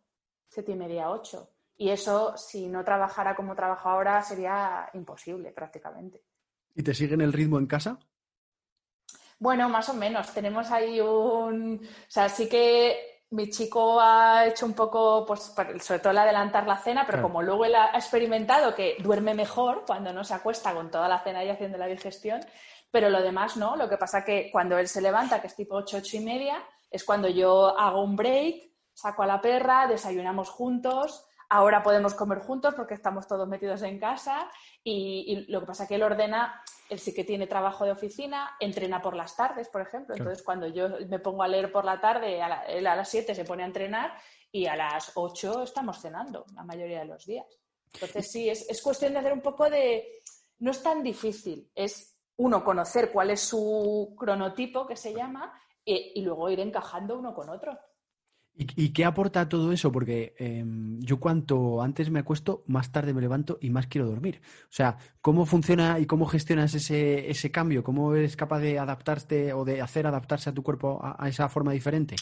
Siete 0.48 0.74
y 0.74 0.76
media, 0.76 1.10
ocho. 1.10 1.50
Y 1.78 1.90
eso, 1.90 2.38
si 2.38 2.68
no 2.68 2.84
trabajara 2.84 3.36
como 3.36 3.56
trabajo 3.56 3.90
ahora, 3.90 4.22
sería 4.22 4.88
imposible 4.94 5.52
prácticamente. 5.52 6.24
¿Y 6.76 6.84
te 6.84 6.94
siguen 6.94 7.22
el 7.22 7.34
ritmo 7.34 7.58
en 7.58 7.68
casa? 7.68 8.00
Bueno, 9.40 9.70
más 9.70 9.90
o 9.90 9.94
menos. 9.94 10.32
Tenemos 10.34 10.70
ahí 10.72 11.02
un. 11.02 11.82
O 11.84 12.12
sea, 12.12 12.30
sí 12.30 12.48
que 12.48 13.24
mi 13.32 13.50
chico 13.50 14.00
ha 14.00 14.46
hecho 14.46 14.66
un 14.66 14.74
poco, 14.74 15.26
pues, 15.26 15.54
sobre 15.80 16.00
todo 16.00 16.12
el 16.12 16.18
adelantar 16.18 16.68
la 16.68 16.78
cena, 16.78 17.06
pero 17.06 17.22
como 17.22 17.42
luego 17.42 17.66
él 17.66 17.76
ha 17.76 17.92
experimentado 17.96 18.76
que 18.76 18.98
duerme 19.00 19.34
mejor 19.34 19.84
cuando 19.88 20.12
no 20.12 20.24
se 20.24 20.34
acuesta 20.34 20.74
con 20.74 20.92
toda 20.92 21.08
la 21.08 21.24
cena 21.24 21.44
y 21.44 21.50
haciendo 21.50 21.78
la 21.78 21.88
digestión, 21.88 22.42
pero 22.92 23.10
lo 23.10 23.22
demás 23.22 23.56
no. 23.56 23.78
Lo 23.78 23.90
que 23.90 23.98
pasa 23.98 24.26
que 24.26 24.50
cuando 24.52 24.78
él 24.78 24.88
se 24.88 25.02
levanta, 25.02 25.40
que 25.40 25.48
es 25.48 25.56
tipo 25.56 25.76
ocho, 25.76 25.98
ocho 25.98 26.18
y 26.18 26.20
media, 26.20 26.62
es 26.90 27.06
cuando 27.06 27.30
yo 27.30 27.78
hago 27.80 28.04
un 28.04 28.18
break, 28.18 28.70
saco 28.94 29.24
a 29.24 29.28
la 29.28 29.40
perra, 29.40 29.88
desayunamos 29.88 30.50
juntos, 30.50 31.26
Ahora 31.54 31.84
podemos 31.84 32.14
comer 32.14 32.40
juntos 32.40 32.74
porque 32.76 32.94
estamos 32.94 33.28
todos 33.28 33.46
metidos 33.46 33.82
en 33.82 34.00
casa 34.00 34.50
y, 34.86 35.46
lo 35.50 35.60
que 35.60 35.66
pasa 35.66 35.84
es 35.84 35.90
que 35.90 35.96
él 35.96 36.04
ordena, 36.04 36.64
él 36.88 36.98
sí 36.98 37.14
que 37.14 37.26
tiene 37.26 37.46
trabajo 37.46 37.84
de 37.84 37.92
oficina, 37.92 38.56
entrena 38.62 39.02
por 39.02 39.18
las 39.18 39.36
tardes, 39.36 39.68
por 39.68 39.82
ejemplo. 39.82 40.16
Entonces, 40.16 40.44
cuando 40.44 40.68
yo 40.68 40.88
me 41.10 41.20
pongo 41.20 41.44
a 41.44 41.50
leer 41.50 41.70
por 41.70 41.84
la 41.84 42.00
tarde, 42.00 42.40
él 42.70 42.88
a 42.88 42.96
las 42.96 43.10
7 43.10 43.36
se 43.36 43.44
pone 43.44 43.64
a 43.64 43.66
entrenar 43.66 44.14
y 44.50 44.66
a 44.66 44.78
las 44.78 45.12
8 45.16 45.64
estamos 45.64 46.00
cenando 46.00 46.46
la 46.56 46.64
mayoría 46.64 47.00
de 47.00 47.06
los 47.08 47.26
días. 47.26 47.46
Entonces, 47.96 48.32
sí, 48.32 48.50
es, 48.50 48.82
cuestión 48.82 49.12
de 49.12 49.20
hacer 49.20 49.34
un 49.34 49.42
poco 49.42 49.70
de... 49.70 50.22
No 50.60 50.72
es 50.72 50.82
tan 50.82 51.04
difícil, 51.04 51.70
es 51.76 52.18
uno 52.38 52.64
conocer 52.64 53.12
cuál 53.12 53.32
es 53.32 53.42
su 53.42 54.16
cronotipo, 54.18 54.88
que 54.88 54.96
se 54.96 55.14
llama, 55.14 55.54
y 55.84 56.22
luego 56.22 56.50
ir 56.50 56.62
encajando 56.62 57.20
uno 57.20 57.34
con 57.34 57.50
otro. 57.50 57.78
¿Y, 58.54 58.94
qué 58.94 59.06
aporta 59.06 59.48
todo 59.48 59.72
eso? 59.72 59.92
Porque 59.92 60.36
em, 60.38 61.00
yo 61.00 61.20
cuanto 61.20 61.82
antes 61.82 62.12
me 62.12 62.20
acuesto, 62.20 62.64
más 62.68 62.92
tarde 62.92 63.14
me 63.14 63.22
levanto 63.22 63.58
y 63.62 63.70
más 63.70 63.88
quiero 63.88 64.08
dormir. 64.08 64.42
O 64.66 64.74
sea, 64.74 64.98
¿cómo 65.22 65.46
funciona 65.46 66.00
y 66.00 66.06
cómo 66.06 66.26
gestionas 66.28 66.74
ese, 66.76 67.30
ese 67.30 67.50
cambio? 67.50 67.84
¿Cómo 67.84 68.14
eres 68.14 68.36
capaz 68.36 68.60
de 68.60 68.78
adaptarte 68.78 69.54
o 69.54 69.64
de 69.64 69.82
hacer 69.82 70.06
adaptarse 70.06 70.50
a 70.50 70.54
tu 70.54 70.64
cuerpo 70.64 71.00
a, 71.02 71.28
esa 71.28 71.48
forma 71.50 71.72
diferente? 71.72 72.16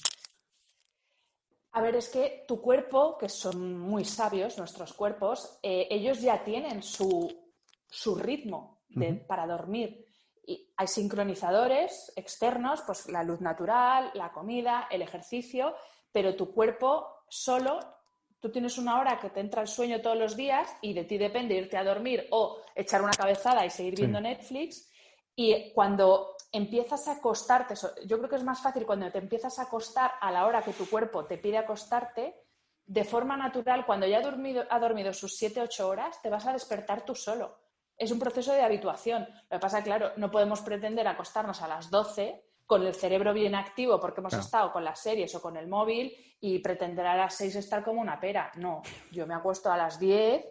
A 1.72 1.82
ver, 1.82 1.96
es 1.96 2.10
que 2.10 2.46
tu 2.48 2.62
cuerpo, 2.62 3.18
que 3.18 3.28
son 3.28 3.78
muy 3.78 4.06
sabios 4.06 4.58
nuestros 4.58 4.94
cuerpos, 4.94 5.60
eh, 5.64 5.88
ellos 5.90 6.22
ya 6.22 6.44
tienen 6.44 6.84
su, 6.84 7.28
su 7.88 8.16
ritmo 8.16 8.84
para 9.28 9.46
dormir. 9.46 10.06
Y 10.46 10.74
hay 10.78 10.88
sincronizadores 10.88 12.12
externos, 12.16 12.82
pues 12.86 13.08
la 13.10 13.24
luz 13.24 13.42
natural, 13.42 14.12
la 14.14 14.32
comida, 14.32 14.88
el 14.90 15.02
ejercicio, 15.02 15.76
pero 16.12 16.36
tu 16.36 16.54
cuerpo 16.54 17.24
solo, 17.28 17.80
tú 18.40 18.52
tienes 18.52 18.78
una 18.78 19.00
hora 19.00 19.20
que 19.20 19.30
te 19.30 19.40
entra 19.40 19.62
el 19.62 19.68
sueño 19.68 20.02
todos 20.02 20.18
los 20.18 20.36
días 20.36 20.76
y 20.82 20.94
de 20.94 21.04
ti 21.04 21.18
depende 21.18 21.56
irte 21.56 21.78
a 21.78 21.84
dormir 21.84 22.28
o 22.32 22.62
echar 22.76 23.02
una 23.02 23.12
cabezada 23.12 23.66
y 23.66 23.70
seguir 23.70 23.96
viendo 23.96 24.20
Netflix. 24.20 24.90
Y 25.36 25.72
cuando 25.74 26.36
empiezas 26.52 27.08
a 27.08 27.14
acostarte, 27.14 27.76
yo 28.06 28.18
creo 28.18 28.30
que 28.30 28.36
es 28.36 28.44
más 28.44 28.62
fácil 28.62 28.86
cuando 28.86 29.12
te 29.12 29.20
empiezas 29.20 29.60
a 29.60 29.64
acostar 29.64 30.14
a 30.20 30.32
la 30.32 30.46
hora 30.46 30.62
que 30.62 30.74
tu 30.74 30.90
cuerpo 30.90 31.26
te 31.26 31.38
pide 31.38 31.58
acostarte, 31.58 32.36
de 32.86 33.04
forma 33.04 33.38
natural, 33.38 33.86
cuando 33.86 34.08
ya 34.08 34.18
ha 34.18 34.22
dormido, 34.22 34.64
ha 34.68 34.80
dormido 34.80 35.14
sus 35.14 35.38
7, 35.38 35.62
8 35.62 35.88
horas, 35.88 36.22
te 36.24 36.30
vas 36.30 36.48
a 36.48 36.54
despertar 36.54 37.06
tú 37.06 37.14
solo. 37.14 37.60
Es 37.96 38.10
un 38.12 38.18
proceso 38.18 38.52
de 38.52 38.64
habituación. 38.64 39.28
Lo 39.50 39.58
que 39.58 39.60
pasa, 39.60 39.84
claro, 39.84 40.14
no 40.16 40.32
podemos 40.32 40.62
pretender 40.62 41.08
acostarnos 41.08 41.62
a 41.62 41.68
las 41.68 41.92
12 41.92 42.49
con 42.70 42.86
el 42.86 42.94
cerebro 42.94 43.34
bien 43.34 43.56
activo 43.56 44.00
porque 44.00 44.22
hemos 44.22 44.34
estado 44.34 44.72
con 44.72 44.84
las 44.84 45.00
series 45.00 45.34
o 45.34 45.42
con 45.42 45.58
el 45.58 45.68
móvil 45.68 46.16
y 46.40 46.60
pretender 46.60 47.04
a 47.08 47.18
las 47.18 47.34
seis 47.34 47.56
estar 47.56 47.84
como 47.84 48.00
una 48.00 48.20
pera. 48.20 48.52
No, 48.58 48.84
yo 49.12 49.26
me 49.26 49.34
acuesto 49.34 49.72
a 49.72 49.76
las 49.76 50.00
diez, 50.00 50.46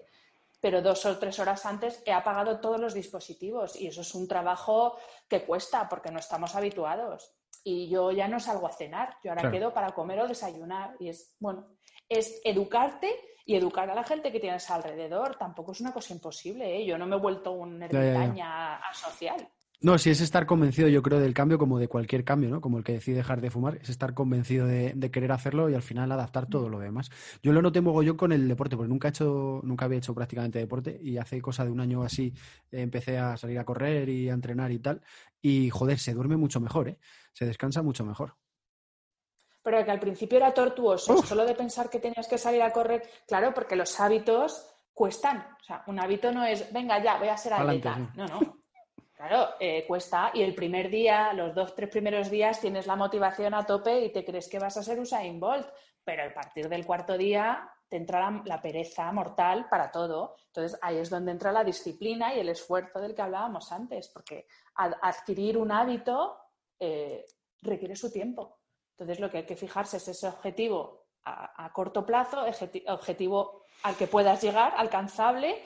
pero 0.60 0.82
dos 0.82 1.06
o 1.06 1.16
tres 1.16 1.38
horas 1.38 1.64
antes 1.64 2.02
he 2.04 2.12
apagado 2.12 2.58
todos 2.58 2.80
los 2.80 2.92
dispositivos 2.92 3.76
y 3.76 3.86
eso 3.86 4.00
es 4.00 4.12
un 4.16 4.26
trabajo 4.26 4.96
que 5.28 5.44
cuesta 5.44 5.88
porque 5.88 6.10
no 6.10 6.18
estamos 6.18 6.56
habituados. 6.56 7.36
Y 7.62 7.88
yo 7.88 8.10
ya 8.10 8.26
no 8.26 8.40
salgo 8.40 8.66
a 8.66 8.72
cenar, 8.72 9.16
yo 9.22 9.30
ahora 9.30 9.48
quedo 9.52 9.72
para 9.72 9.92
comer 9.92 10.18
o 10.18 10.26
desayunar 10.26 10.96
y 10.98 11.10
es, 11.10 11.36
bueno, 11.38 11.68
es 12.08 12.40
educarte 12.42 13.14
y 13.44 13.54
educar 13.54 13.88
a 13.88 13.94
la 13.94 14.02
gente 14.02 14.32
que 14.32 14.40
tienes 14.40 14.68
alrededor. 14.70 15.36
Tampoco 15.36 15.70
es 15.70 15.80
una 15.80 15.92
cosa 15.92 16.12
imposible, 16.14 16.78
¿eh? 16.78 16.84
Yo 16.84 16.98
no 16.98 17.06
me 17.06 17.14
he 17.14 17.20
vuelto 17.20 17.52
un 17.52 17.80
ermitaña 17.80 18.80
social. 18.92 19.48
No, 19.80 19.96
si 19.96 20.10
es 20.10 20.20
estar 20.20 20.44
convencido, 20.44 20.88
yo 20.88 21.02
creo, 21.02 21.20
del 21.20 21.34
cambio 21.34 21.56
como 21.56 21.78
de 21.78 21.86
cualquier 21.86 22.24
cambio, 22.24 22.50
¿no? 22.50 22.60
Como 22.60 22.78
el 22.78 22.84
que 22.84 22.94
decide 22.94 23.18
dejar 23.18 23.40
de 23.40 23.48
fumar, 23.48 23.76
es 23.76 23.88
estar 23.88 24.12
convencido 24.12 24.66
de, 24.66 25.10
querer 25.12 25.30
hacerlo 25.30 25.70
y 25.70 25.74
al 25.74 25.82
final 25.82 26.10
adaptar 26.10 26.48
todo 26.48 26.68
lo 26.68 26.80
demás. 26.80 27.10
Yo 27.44 27.52
lo 27.52 27.62
noté 27.62 27.80
yo 28.04 28.16
con 28.16 28.32
el 28.32 28.48
deporte, 28.48 28.76
porque 28.76 28.88
nunca 28.88 29.06
he 29.06 29.10
hecho, 29.10 29.60
nunca 29.62 29.84
había 29.84 29.98
hecho 29.98 30.16
prácticamente 30.16 30.58
deporte 30.58 30.98
y 31.00 31.16
hace 31.16 31.40
cosa 31.40 31.64
de 31.64 31.70
un 31.70 31.78
año 31.78 32.02
así 32.02 32.34
eh, 32.72 32.80
empecé 32.80 33.18
a 33.18 33.36
salir 33.36 33.56
a 33.60 33.64
correr 33.64 34.08
y 34.08 34.28
a 34.28 34.32
entrenar 34.32 34.72
y 34.72 34.80
tal. 34.80 35.00
Y 35.40 35.70
joder, 35.70 36.00
se 36.00 36.12
duerme 36.12 36.36
mucho 36.36 36.58
mejor, 36.58 36.88
¿eh? 36.88 36.98
Se 37.32 37.46
descansa 37.46 37.80
mucho 37.80 38.04
mejor. 38.04 38.34
Pero 39.62 39.84
que 39.84 39.90
al 39.92 40.00
principio 40.00 40.38
era 40.38 40.52
tortuoso, 40.52 41.22
solo 41.22 41.44
de 41.44 41.54
pensar 41.54 41.88
que 41.88 42.00
tenías 42.00 42.26
que 42.26 42.38
salir 42.38 42.62
a 42.62 42.72
correr, 42.72 43.02
claro, 43.28 43.54
porque 43.54 43.76
los 43.76 44.00
hábitos 44.00 44.66
cuestan. 44.92 45.46
O 45.60 45.64
sea, 45.64 45.84
un 45.86 46.00
hábito 46.00 46.32
no 46.32 46.44
es, 46.44 46.72
venga 46.72 47.00
ya, 47.00 47.16
voy 47.18 47.28
a 47.28 47.36
ser 47.36 47.52
atleta. 47.52 47.96
No, 48.16 48.26
no. 48.26 48.57
Claro, 49.18 49.56
eh, 49.58 49.84
cuesta. 49.84 50.30
Y 50.32 50.42
el 50.42 50.54
primer 50.54 50.88
día, 50.88 51.32
los 51.32 51.52
dos, 51.52 51.74
tres 51.74 51.90
primeros 51.90 52.30
días, 52.30 52.60
tienes 52.60 52.86
la 52.86 52.94
motivación 52.94 53.52
a 53.52 53.66
tope 53.66 54.04
y 54.04 54.12
te 54.12 54.24
crees 54.24 54.48
que 54.48 54.60
vas 54.60 54.76
a 54.76 54.82
ser 54.84 55.00
Usain 55.00 55.40
Bolt. 55.40 55.66
Pero 56.04 56.22
a 56.22 56.32
partir 56.32 56.68
del 56.68 56.86
cuarto 56.86 57.18
día 57.18 57.68
te 57.88 57.96
entra 57.96 58.40
la, 58.44 58.62
pereza 58.62 59.10
mortal 59.10 59.66
para 59.68 59.90
todo. 59.90 60.36
Entonces 60.46 60.78
ahí 60.82 60.98
es 60.98 61.10
donde 61.10 61.32
entra 61.32 61.50
la 61.50 61.64
disciplina 61.64 62.32
y 62.32 62.38
el 62.38 62.48
esfuerzo 62.48 63.00
del 63.00 63.16
que 63.16 63.22
hablábamos 63.22 63.72
antes, 63.72 64.08
porque 64.08 64.46
adquirir 64.76 65.58
un 65.58 65.72
hábito 65.72 66.38
eh, 66.78 67.26
requiere 67.62 67.96
su 67.96 68.12
tiempo. 68.12 68.60
Entonces 68.92 69.18
lo 69.18 69.28
que 69.28 69.38
hay 69.38 69.46
que 69.46 69.56
fijarse 69.56 69.96
es 69.96 70.06
ese 70.06 70.28
objetivo 70.28 71.06
a 71.24 71.70
corto 71.74 72.06
plazo, 72.06 72.44
objetivo 72.86 73.64
al 73.82 73.96
que 73.96 74.06
puedas 74.06 74.40
llegar, 74.40 74.72
alcanzable 74.76 75.62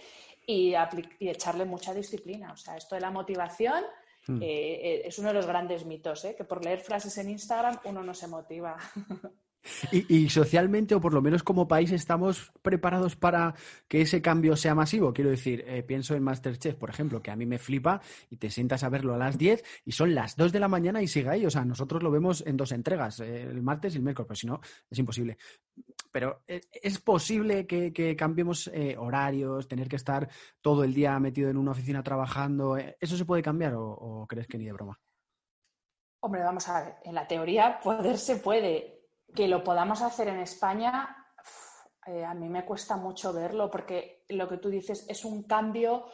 y, 0.47 0.75
echarle 1.21 1.65
mucha 1.65 1.95
disciplina. 1.95 2.53
O 2.53 2.57
sea, 2.57 2.77
esto 2.77 2.95
de 2.95 3.01
la 3.01 3.11
motivación 3.11 3.85
hmm. 4.27 4.43
eh, 4.43 4.47
eh, 4.47 5.03
es 5.05 5.19
uno 5.19 5.29
de 5.29 5.35
los 5.35 5.47
grandes 5.47 5.85
mitos, 5.85 6.25
¿eh? 6.25 6.35
que 6.37 6.45
por 6.45 6.65
leer 6.65 6.81
frases 6.81 7.17
en 7.19 7.31
Instagram 7.31 7.79
uno 7.85 8.03
no 8.03 8.15
se 8.15 8.29
motiva. 8.29 8.77
Y, 9.91 10.29
socialmente, 10.29 10.95
o 10.95 11.01
por 11.01 11.15
lo 11.15 11.23
menos 11.23 11.43
como 11.43 11.69
país, 11.69 11.93
estamos 11.93 12.53
preparados 12.63 13.17
para 13.17 13.55
que 13.89 14.01
ese 14.01 14.21
cambio 14.21 14.57
sea 14.57 14.75
masivo. 14.75 15.13
Quiero 15.13 15.31
decir, 15.31 15.65
pienso 15.87 16.15
en 16.15 16.23
Masterchef, 16.23 16.75
por 16.75 16.91
ejemplo, 16.91 17.23
que 17.23 17.31
a 17.31 17.37
mí 17.37 17.47
me 17.47 17.59
flipa 17.59 18.01
y 18.31 18.37
te 18.37 18.51
sientas 18.51 18.83
a 18.83 18.89
verlo 18.89 19.15
a 19.15 19.19
las 19.19 19.39
10 19.39 19.63
y 19.85 19.93
son 19.93 20.15
las 20.15 20.37
2 20.37 20.53
de 20.53 20.61
la 20.61 20.69
mañana 20.69 21.03
y 21.03 21.07
sigue 21.07 21.29
ahí. 21.29 21.47
O 21.47 21.51
sea, 21.51 21.65
nosotros 21.65 22.03
lo 22.03 22.11
vemos 22.11 22.43
en 22.47 22.57
dos 22.57 22.73
entregas, 22.73 23.21
el 23.21 23.63
martes 23.63 23.95
y 23.95 23.99
el 23.99 24.03
miércoles, 24.03 24.27
pero 24.29 24.37
si 24.37 24.47
no, 24.47 24.61
es 24.91 24.99
imposible 24.99 25.39
pero 26.13 26.43
eh, 26.47 26.61
¿es 26.71 27.01
posible 27.01 27.67
que, 27.67 28.15
cambiemos 28.17 28.69
eh, 28.69 28.97
horarios, 28.99 29.67
tener 29.67 29.89
que 29.89 29.97
estar 29.97 30.29
todo 30.61 30.85
el 30.85 30.93
día 30.93 31.19
metido 31.19 31.51
en 31.51 31.57
una 31.57 31.73
oficina 31.73 32.03
trabajando? 32.03 32.77
Eh, 32.77 32.97
¿Eso 33.01 33.17
se 33.17 33.25
puede 33.25 33.43
cambiar 33.43 33.75
o, 33.75 34.27
crees 34.29 34.47
que 34.47 34.59
ni 34.59 34.67
de 34.67 34.73
broma? 34.73 35.01
Hombre, 36.21 36.43
vamos 36.43 36.69
a 36.69 36.85
ver, 36.85 36.95
en 37.03 37.15
la 37.15 37.27
teoría 37.27 37.81
poder 37.81 38.19
se 38.19 38.37
puede. 38.37 39.02
Que 39.35 39.49
lo 39.49 39.65
podamos 39.65 40.03
hacer 40.03 40.29
en 40.29 40.41
España, 40.41 41.17
a 42.27 42.35
mí 42.35 42.49
me 42.49 42.65
cuesta 42.65 42.97
mucho 42.97 43.33
verlo 43.33 43.71
porque 43.71 44.25
lo 44.29 44.49
que 44.49 44.59
tú 44.59 44.69
dices 44.69 45.07
es 45.09 45.25
un 45.25 45.45
cambio 45.45 46.07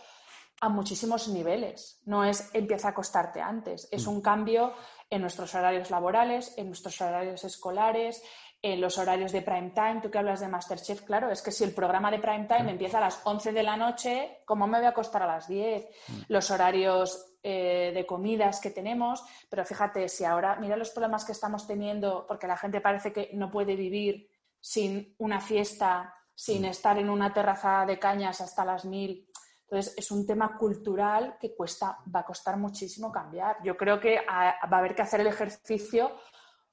a 0.61 0.68
muchísimos 0.68 1.28
niveles. 1.28 2.02
No 2.04 2.24
es 2.24 2.50
empieza 2.52 2.88
a 2.88 2.90
acostarte 2.90 3.40
antes, 3.40 3.88
es 3.90 4.07
mm. 4.07 4.11
un 4.11 4.20
cambio 4.20 4.72
en 5.11 5.22
nuestros 5.22 5.54
horarios 5.54 5.90
laborales, 5.90 6.54
en 6.57 6.66
nuestros 6.66 7.00
horarios 7.00 7.44
escolares, 7.44 8.22
en 8.61 8.81
los 8.81 8.98
horarios 8.98 9.33
de 9.33 9.42
prime 9.42 9.70
time. 9.70 10.00
Tú 10.02 10.11
que 10.11 10.18
hablas 10.18 10.40
de 10.40 10.48
Masterchef, 10.48 11.02
claro, 11.02 11.31
es 11.31 11.42
que 11.42 11.52
si 11.52 11.64
el 11.64 11.72
programa 11.72 12.11
de 12.11 12.18
prime 12.18 12.46
time 12.46 12.71
empieza 12.71 12.98
a 12.98 13.02
las 13.02 13.21
11 13.25 13.52
de 13.52 13.62
la 13.62 13.77
noche, 13.77 14.42
¿cómo 14.44 14.66
me 14.66 14.79
voy 14.79 14.87
a 14.87 14.90
acostar 14.90 15.23
a 15.23 15.27
las 15.27 15.48
10? 15.48 15.85
Mm. 15.85 16.21
Los 16.29 16.50
horarios 16.50 17.27
eh, 17.43 17.93
de 17.95 18.07
comidas 18.07 18.61
que 18.61 18.71
tenemos, 18.71 19.25
pero 19.49 19.65
fíjate, 19.65 20.09
si 20.09 20.25
ahora, 20.25 20.57
mira 20.57 20.77
los 20.77 20.91
problemas 20.91 21.25
que 21.25 21.33
estamos 21.33 21.67
teniendo, 21.67 22.27
porque 22.27 22.47
la 22.47 22.57
gente 22.57 22.81
parece 22.81 23.13
que 23.13 23.31
no 23.35 23.51
puede 23.51 23.77
vivir 23.77 24.29
sin 24.61 25.15
una 25.19 25.41
fiesta, 25.41 26.15
sin 26.35 26.63
mm. 26.63 26.67
estar 26.67 26.99
en 26.99 27.11
una 27.11 27.33
terraza 27.33 27.85
de 27.87 27.99
cañas 27.99 28.41
hasta 28.41 28.65
las 28.65 28.85
mil. 28.85 29.29
Entonces, 29.63 29.95
es 29.97 30.11
un 30.11 30.27
tema 30.27 30.57
cultural 30.57 31.37
que 31.39 31.55
cuesta, 31.55 31.99
va 32.15 32.21
a 32.21 32.25
costar 32.25 32.57
muchísimo 32.57 33.13
cambiar. 33.13 33.59
Yo 33.63 33.77
creo 33.77 34.01
que 34.01 34.21
va 34.27 34.57
a 34.61 34.79
haber 34.79 34.95
que 34.95 35.03
hacer 35.03 35.21
el 35.21 35.27
ejercicio 35.27 36.17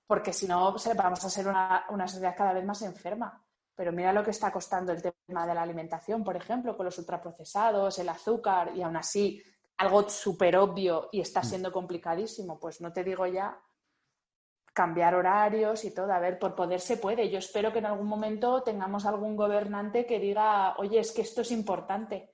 porque 0.08 0.34
si 0.34 0.48
no 0.48 0.76
vamos 0.96 1.26
a 1.26 1.30
ser 1.30 1.48
una, 1.48 1.86
una 1.90 2.08
sociedad 2.08 2.36
cada 2.38 2.54
vez 2.54 2.66
más 2.66 2.82
enferma. 2.82 3.44
Pero 3.76 3.92
mira 3.92 4.14
lo 4.14 4.24
que 4.24 4.32
está 4.32 4.52
costando 4.52 4.94
el 4.94 5.02
tema 5.02 5.46
de 5.46 5.54
la 5.54 5.62
alimentación, 5.62 6.24
por 6.24 6.38
ejemplo, 6.38 6.78
con 6.78 6.86
los 6.86 6.98
ultraprocesados, 6.98 8.00
el 8.00 8.08
azúcar, 8.08 8.72
y 8.76 8.82
aún 8.82 8.96
así 8.96 9.42
algo 9.78 10.08
súper 10.10 10.58
obvio 10.58 11.10
y 11.12 11.22
está 11.22 11.42
mm. 11.42 11.46
siendo 11.46 11.72
complicadísimo. 11.72 12.60
Pues 12.60 12.82
no 12.82 12.92
te 12.92 13.04
digo 13.04 13.26
ya 13.28 13.60
cambiar 14.74 15.16
horarios 15.16 15.86
y 15.86 15.94
todo. 15.94 16.12
A 16.12 16.20
ver, 16.20 16.38
por 16.38 16.56
poder 16.56 16.82
se 16.82 16.98
puede. 16.98 17.30
Yo 17.30 17.40
espero 17.40 17.72
que 17.72 17.80
en 17.80 17.86
algún 17.86 18.08
momento 18.08 18.62
tengamos 18.64 19.06
algún 19.06 19.36
gobernante 19.36 20.06
que 20.06 20.20
diga, 20.20 20.76
oye, 20.78 21.00
es 21.00 21.12
que 21.12 21.22
esto 21.22 21.42
es 21.42 21.52
importante. 21.52 22.34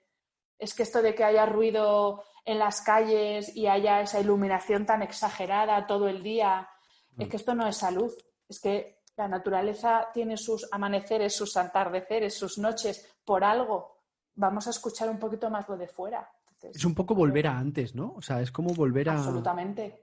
Es 0.58 0.74
que 0.74 0.84
esto 0.84 1.02
de 1.02 1.16
que 1.16 1.24
haya 1.24 1.46
ruido 1.46 2.24
en 2.46 2.60
las 2.60 2.82
calles 2.82 3.56
y 3.56 3.68
haya 3.68 4.02
esa 4.02 4.20
iluminación 4.20 4.86
tan 4.86 5.02
exagerada 5.02 5.88
todo 5.88 6.08
el 6.08 6.24
día, 6.24 6.68
es 7.18 7.28
mm. 7.28 7.30
que 7.30 7.38
esto 7.38 7.56
no 7.56 7.68
es 7.68 7.78
salud. 7.78 8.12
Es 8.48 8.60
que 8.60 9.02
la 9.16 9.28
naturaleza 9.28 10.10
tiene 10.14 10.38
sus 10.38 10.68
amaneceres, 10.72 11.36
sus 11.36 11.58
atardeceres, 11.58 12.38
sus 12.38 12.58
noches 12.58 13.16
por 13.24 13.44
algo. 13.44 13.98
Vamos 14.36 14.66
a 14.68 14.72
escuchar 14.72 15.10
un 15.10 15.20
poquito 15.20 15.50
más 15.50 15.68
lo 15.70 15.78
de 15.78 15.88
fuera. 15.88 16.28
Es 16.62 16.86
un 16.86 16.96
poco 16.96 17.16
volver 17.16 17.48
a 17.48 17.58
antes, 17.58 17.96
¿no? 17.96 18.14
O 18.16 18.22
sea, 18.22 18.42
es 18.42 18.52
como 18.52 18.74
volver 18.74 19.10
a. 19.10 19.14
Absolutamente. 19.14 20.02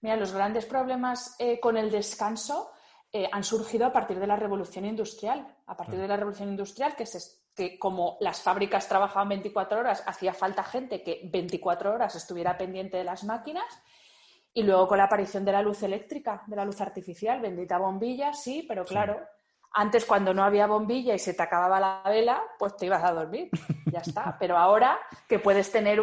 Mira, 0.00 0.16
los 0.16 0.32
grandes 0.32 0.64
problemas 0.66 1.34
eh, 1.38 1.58
con 1.58 1.76
el 1.76 1.90
descanso 1.90 2.70
eh, 3.12 3.28
han 3.32 3.42
surgido 3.42 3.86
a 3.86 3.92
partir 3.92 4.18
de 4.18 4.26
la 4.26 4.36
revolución 4.36 4.84
industrial. 4.84 5.56
A 5.66 5.76
partir 5.76 5.98
de 5.98 6.08
la 6.08 6.16
revolución 6.16 6.50
industrial, 6.50 6.94
que, 6.94 7.04
que 7.54 7.78
como 7.78 8.16
las 8.20 8.40
fábricas 8.40 8.88
trabajaban 8.88 9.28
24 9.30 9.80
horas, 9.80 10.02
hacía 10.06 10.32
falta 10.32 10.62
gente 10.62 11.02
que 11.02 11.22
24 11.24 11.92
horas 11.92 12.14
estuviera 12.14 12.56
pendiente 12.56 12.96
de 12.96 13.04
las 13.04 13.24
máquinas 13.24 13.66
y 14.54 14.62
luego 14.62 14.88
con 14.88 14.98
la 14.98 15.04
aparición 15.04 15.44
de 15.44 15.52
la 15.52 15.62
luz 15.62 15.82
eléctrica, 15.82 16.42
de 16.46 16.56
la 16.56 16.64
luz 16.64 16.80
artificial, 16.80 17.40
bendita 17.40 17.78
bombilla, 17.78 18.32
sí, 18.32 18.64
pero 18.66 18.84
claro, 18.84 19.20
antes 19.72 20.04
cuando 20.04 20.32
no 20.34 20.42
había 20.42 20.66
bombilla 20.66 21.14
y 21.14 21.18
se 21.18 21.34
te 21.34 21.42
acababa 21.42 21.80
la 21.80 22.02
vela, 22.10 22.42
pues 22.58 22.76
te 22.76 22.86
ibas 22.86 23.04
a 23.04 23.12
dormir, 23.12 23.50
ya 23.92 24.00
está. 24.00 24.36
Pero 24.40 24.56
ahora 24.56 24.98
que 25.28 25.38
puedes 25.38 25.70
tener, 25.70 26.00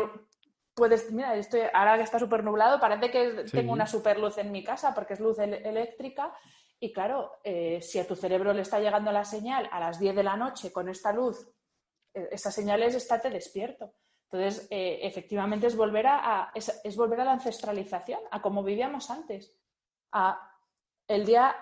puedes, 0.73 1.11
mira, 1.11 1.35
estoy, 1.35 1.61
ahora 1.73 1.97
que 1.97 2.03
está 2.03 2.19
súper 2.19 2.43
nublado, 2.43 2.79
parece 2.79 3.11
que 3.11 3.45
tengo 3.51 3.73
una 3.73 3.87
super 3.87 4.19
luz 4.19 4.37
en 4.37 4.51
mi 4.51 4.63
casa 4.63 4.93
porque 4.93 5.13
es 5.13 5.19
luz 5.19 5.39
eléctrica. 5.39 6.33
Y 6.79 6.91
claro, 6.91 7.39
eh, 7.43 7.81
si 7.81 7.99
a 7.99 8.07
tu 8.07 8.15
cerebro 8.15 8.53
le 8.53 8.61
está 8.61 8.79
llegando 8.79 9.11
la 9.11 9.23
señal 9.23 9.69
a 9.71 9.79
las 9.79 9.99
10 9.99 10.15
de 10.15 10.23
la 10.23 10.35
noche 10.35 10.71
con 10.71 10.89
esta 10.89 11.13
luz, 11.13 11.47
eh, 12.13 12.29
esa 12.31 12.51
señal 12.51 12.83
es 12.83 12.95
estate 12.95 13.29
despierto. 13.29 13.93
Entonces, 14.31 14.67
eh, 14.69 14.99
efectivamente 15.03 15.67
es 15.67 15.75
volver 15.75 16.07
a, 16.07 16.51
es, 16.53 16.97
volver 16.97 17.21
a 17.21 17.25
la 17.25 17.33
ancestralización, 17.33 18.19
a 18.31 18.41
como 18.41 18.63
vivíamos 18.63 19.09
antes. 19.09 19.55
A 20.11 20.51
el 21.07 21.25
día, 21.25 21.55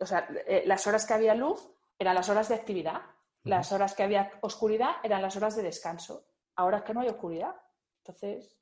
o 0.00 0.06
sea, 0.06 0.28
eh, 0.46 0.62
las 0.66 0.86
horas 0.86 1.06
que 1.06 1.14
había 1.14 1.34
luz 1.34 1.68
eran 1.98 2.14
las 2.14 2.28
horas 2.28 2.48
de 2.48 2.54
actividad, 2.54 3.02
las 3.44 3.70
horas 3.70 3.94
que 3.94 4.02
había 4.02 4.32
oscuridad 4.40 4.96
eran 5.04 5.22
las 5.22 5.36
horas 5.36 5.54
de 5.56 5.62
descanso. 5.62 6.26
Ahora 6.56 6.78
es 6.78 6.84
que 6.84 6.94
no 6.94 7.00
hay 7.00 7.08
oscuridad. 7.08 7.54
Entonces, 7.98 8.56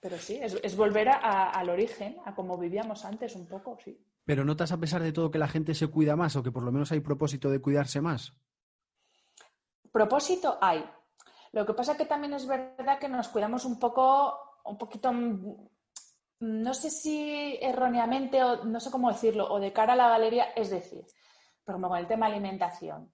pero 0.00 0.18
sí, 0.18 0.38
es, 0.40 0.76
volver 0.76 1.08
al 1.08 1.68
origen, 1.70 2.16
a 2.24 2.34
como 2.34 2.58
vivíamos 2.58 3.04
antes 3.04 3.34
un 3.34 3.46
poco, 3.46 3.78
sí. 3.82 3.98
Pero 4.24 4.44
¿notas 4.44 4.72
a 4.72 4.78
pesar 4.78 5.02
de 5.02 5.12
todo 5.12 5.30
que 5.30 5.38
la 5.38 5.48
gente 5.48 5.74
se 5.74 5.86
cuida 5.86 6.16
más 6.16 6.36
o 6.36 6.42
que 6.42 6.50
por 6.50 6.62
lo 6.62 6.72
menos 6.72 6.92
hay 6.92 7.00
propósito 7.00 7.50
de 7.50 7.60
cuidarse 7.60 8.00
más? 8.00 8.32
Propósito 9.90 10.58
hay, 10.60 10.84
lo 11.52 11.64
que 11.64 11.72
pasa 11.72 11.92
es 11.92 11.98
que 11.98 12.04
también 12.04 12.34
es 12.34 12.46
verdad 12.46 12.98
que 12.98 13.08
nos 13.08 13.28
cuidamos 13.28 13.64
un 13.64 13.78
poco, 13.78 14.60
un 14.66 14.76
poquito, 14.76 15.10
no 16.40 16.74
sé 16.74 16.90
si 16.90 17.58
erróneamente 17.60 18.42
o 18.42 18.64
no 18.64 18.80
sé 18.80 18.90
cómo 18.90 19.10
decirlo, 19.10 19.50
o 19.50 19.58
de 19.60 19.72
cara 19.72 19.94
a 19.94 19.96
la 19.96 20.08
galería, 20.08 20.52
es 20.54 20.70
decir, 20.70 21.04
por 21.64 21.74
ejemplo, 21.74 21.88
con 21.88 21.98
el 21.98 22.06
tema 22.06 22.26
alimentación. 22.26 23.12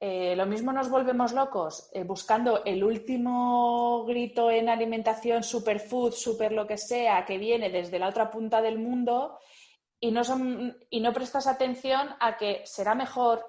Eh, 0.00 0.36
lo 0.36 0.46
mismo 0.46 0.72
nos 0.72 0.88
volvemos 0.88 1.32
locos 1.32 1.90
eh, 1.92 2.04
buscando 2.04 2.64
el 2.64 2.84
último 2.84 4.04
grito 4.04 4.48
en 4.48 4.68
alimentación, 4.68 5.42
superfood, 5.42 6.12
super 6.12 6.52
lo 6.52 6.68
que 6.68 6.78
sea, 6.78 7.24
que 7.24 7.36
viene 7.36 7.68
desde 7.68 7.98
la 7.98 8.08
otra 8.08 8.30
punta 8.30 8.62
del 8.62 8.78
mundo 8.78 9.38
y 9.98 10.12
no, 10.12 10.22
son, 10.22 10.76
y 10.88 11.00
no 11.00 11.12
prestas 11.12 11.48
atención 11.48 12.10
a 12.20 12.36
que 12.36 12.62
será 12.64 12.94
mejor 12.94 13.44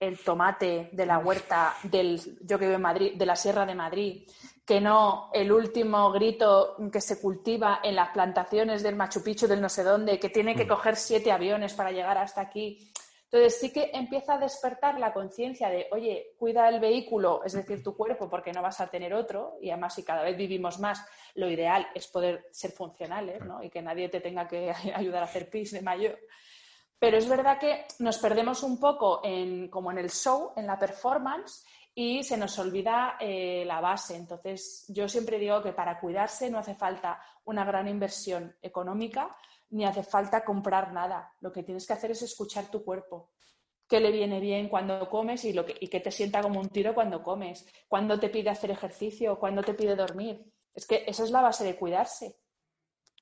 el 0.00 0.18
tomate 0.18 0.88
de 0.92 1.06
la 1.06 1.18
huerta 1.18 1.76
del, 1.84 2.20
yo 2.42 2.58
que 2.58 2.64
vivo 2.64 2.76
en 2.76 2.82
Madrid, 2.82 3.12
de 3.14 3.26
la 3.26 3.36
Sierra 3.36 3.64
de 3.64 3.74
Madrid, 3.74 4.28
que 4.64 4.80
no 4.80 5.30
el 5.32 5.50
último 5.50 6.12
grito 6.12 6.76
que 6.92 7.00
se 7.00 7.20
cultiva 7.20 7.80
en 7.82 7.96
las 7.96 8.10
plantaciones 8.10 8.82
del 8.82 8.96
Machu 8.96 9.22
Picchu, 9.22 9.46
del 9.46 9.60
no 9.60 9.68
sé 9.68 9.82
dónde, 9.82 10.18
que 10.18 10.28
tiene 10.28 10.54
que 10.54 10.64
mm. 10.64 10.68
coger 10.68 10.96
siete 10.96 11.32
aviones 11.32 11.74
para 11.74 11.90
llegar 11.90 12.18
hasta 12.18 12.40
aquí. 12.40 12.92
Entonces 13.32 13.60
sí 13.60 13.72
que 13.72 13.90
empieza 13.94 14.34
a 14.34 14.38
despertar 14.38 14.98
la 14.98 15.12
conciencia 15.12 15.68
de, 15.68 15.86
oye, 15.92 16.34
cuida 16.36 16.68
el 16.68 16.80
vehículo, 16.80 17.42
es 17.44 17.52
decir, 17.52 17.80
tu 17.80 17.96
cuerpo, 17.96 18.28
porque 18.28 18.52
no 18.52 18.60
vas 18.60 18.80
a 18.80 18.88
tener 18.88 19.14
otro, 19.14 19.56
y 19.60 19.70
además 19.70 19.94
si 19.94 20.02
cada 20.02 20.24
vez 20.24 20.36
vivimos 20.36 20.80
más, 20.80 21.06
lo 21.36 21.48
ideal 21.48 21.86
es 21.94 22.08
poder 22.08 22.48
ser 22.50 22.72
funcionales, 22.72 23.44
¿no? 23.44 23.62
Y 23.62 23.70
que 23.70 23.82
nadie 23.82 24.08
te 24.08 24.20
tenga 24.20 24.48
que 24.48 24.72
ayudar 24.94 25.22
a 25.22 25.26
hacer 25.26 25.48
pis 25.48 25.70
de 25.70 25.80
mayor. 25.80 26.18
Pero 26.98 27.16
es 27.16 27.28
verdad 27.28 27.58
que 27.58 27.86
nos 28.00 28.18
perdemos 28.18 28.64
un 28.64 28.80
poco 28.80 29.20
en, 29.22 29.68
como 29.68 29.92
en 29.92 29.98
el 29.98 30.10
show, 30.10 30.52
en 30.56 30.66
la 30.66 30.78
performance, 30.78 31.64
y 31.94 32.22
se 32.22 32.36
nos 32.36 32.58
olvida 32.58 33.16
eh, 33.20 33.64
la 33.66 33.80
base. 33.80 34.16
Entonces, 34.16 34.84
yo 34.88 35.08
siempre 35.08 35.38
digo 35.38 35.62
que 35.62 35.72
para 35.72 35.98
cuidarse 35.98 36.50
no 36.50 36.58
hace 36.58 36.74
falta 36.74 37.20
una 37.44 37.64
gran 37.64 37.88
inversión 37.88 38.56
económica, 38.62 39.36
ni 39.70 39.84
hace 39.84 40.02
falta 40.02 40.44
comprar 40.44 40.92
nada. 40.92 41.34
Lo 41.40 41.52
que 41.52 41.62
tienes 41.62 41.86
que 41.86 41.92
hacer 41.92 42.12
es 42.12 42.22
escuchar 42.22 42.70
tu 42.70 42.84
cuerpo. 42.84 43.30
¿Qué 43.88 43.98
le 43.98 44.12
viene 44.12 44.38
bien 44.38 44.68
cuando 44.68 45.08
comes 45.10 45.44
y, 45.44 45.52
lo 45.52 45.66
que, 45.66 45.74
y 45.80 45.88
qué 45.88 45.98
te 45.98 46.12
sienta 46.12 46.42
como 46.42 46.60
un 46.60 46.68
tiro 46.68 46.94
cuando 46.94 47.22
comes? 47.22 47.66
¿Cuándo 47.88 48.20
te 48.20 48.28
pide 48.28 48.50
hacer 48.50 48.70
ejercicio? 48.70 49.38
¿Cuándo 49.38 49.62
te 49.62 49.74
pide 49.74 49.96
dormir? 49.96 50.44
Es 50.72 50.86
que 50.86 51.04
esa 51.06 51.24
es 51.24 51.30
la 51.30 51.40
base 51.40 51.64
de 51.64 51.76
cuidarse 51.76 52.36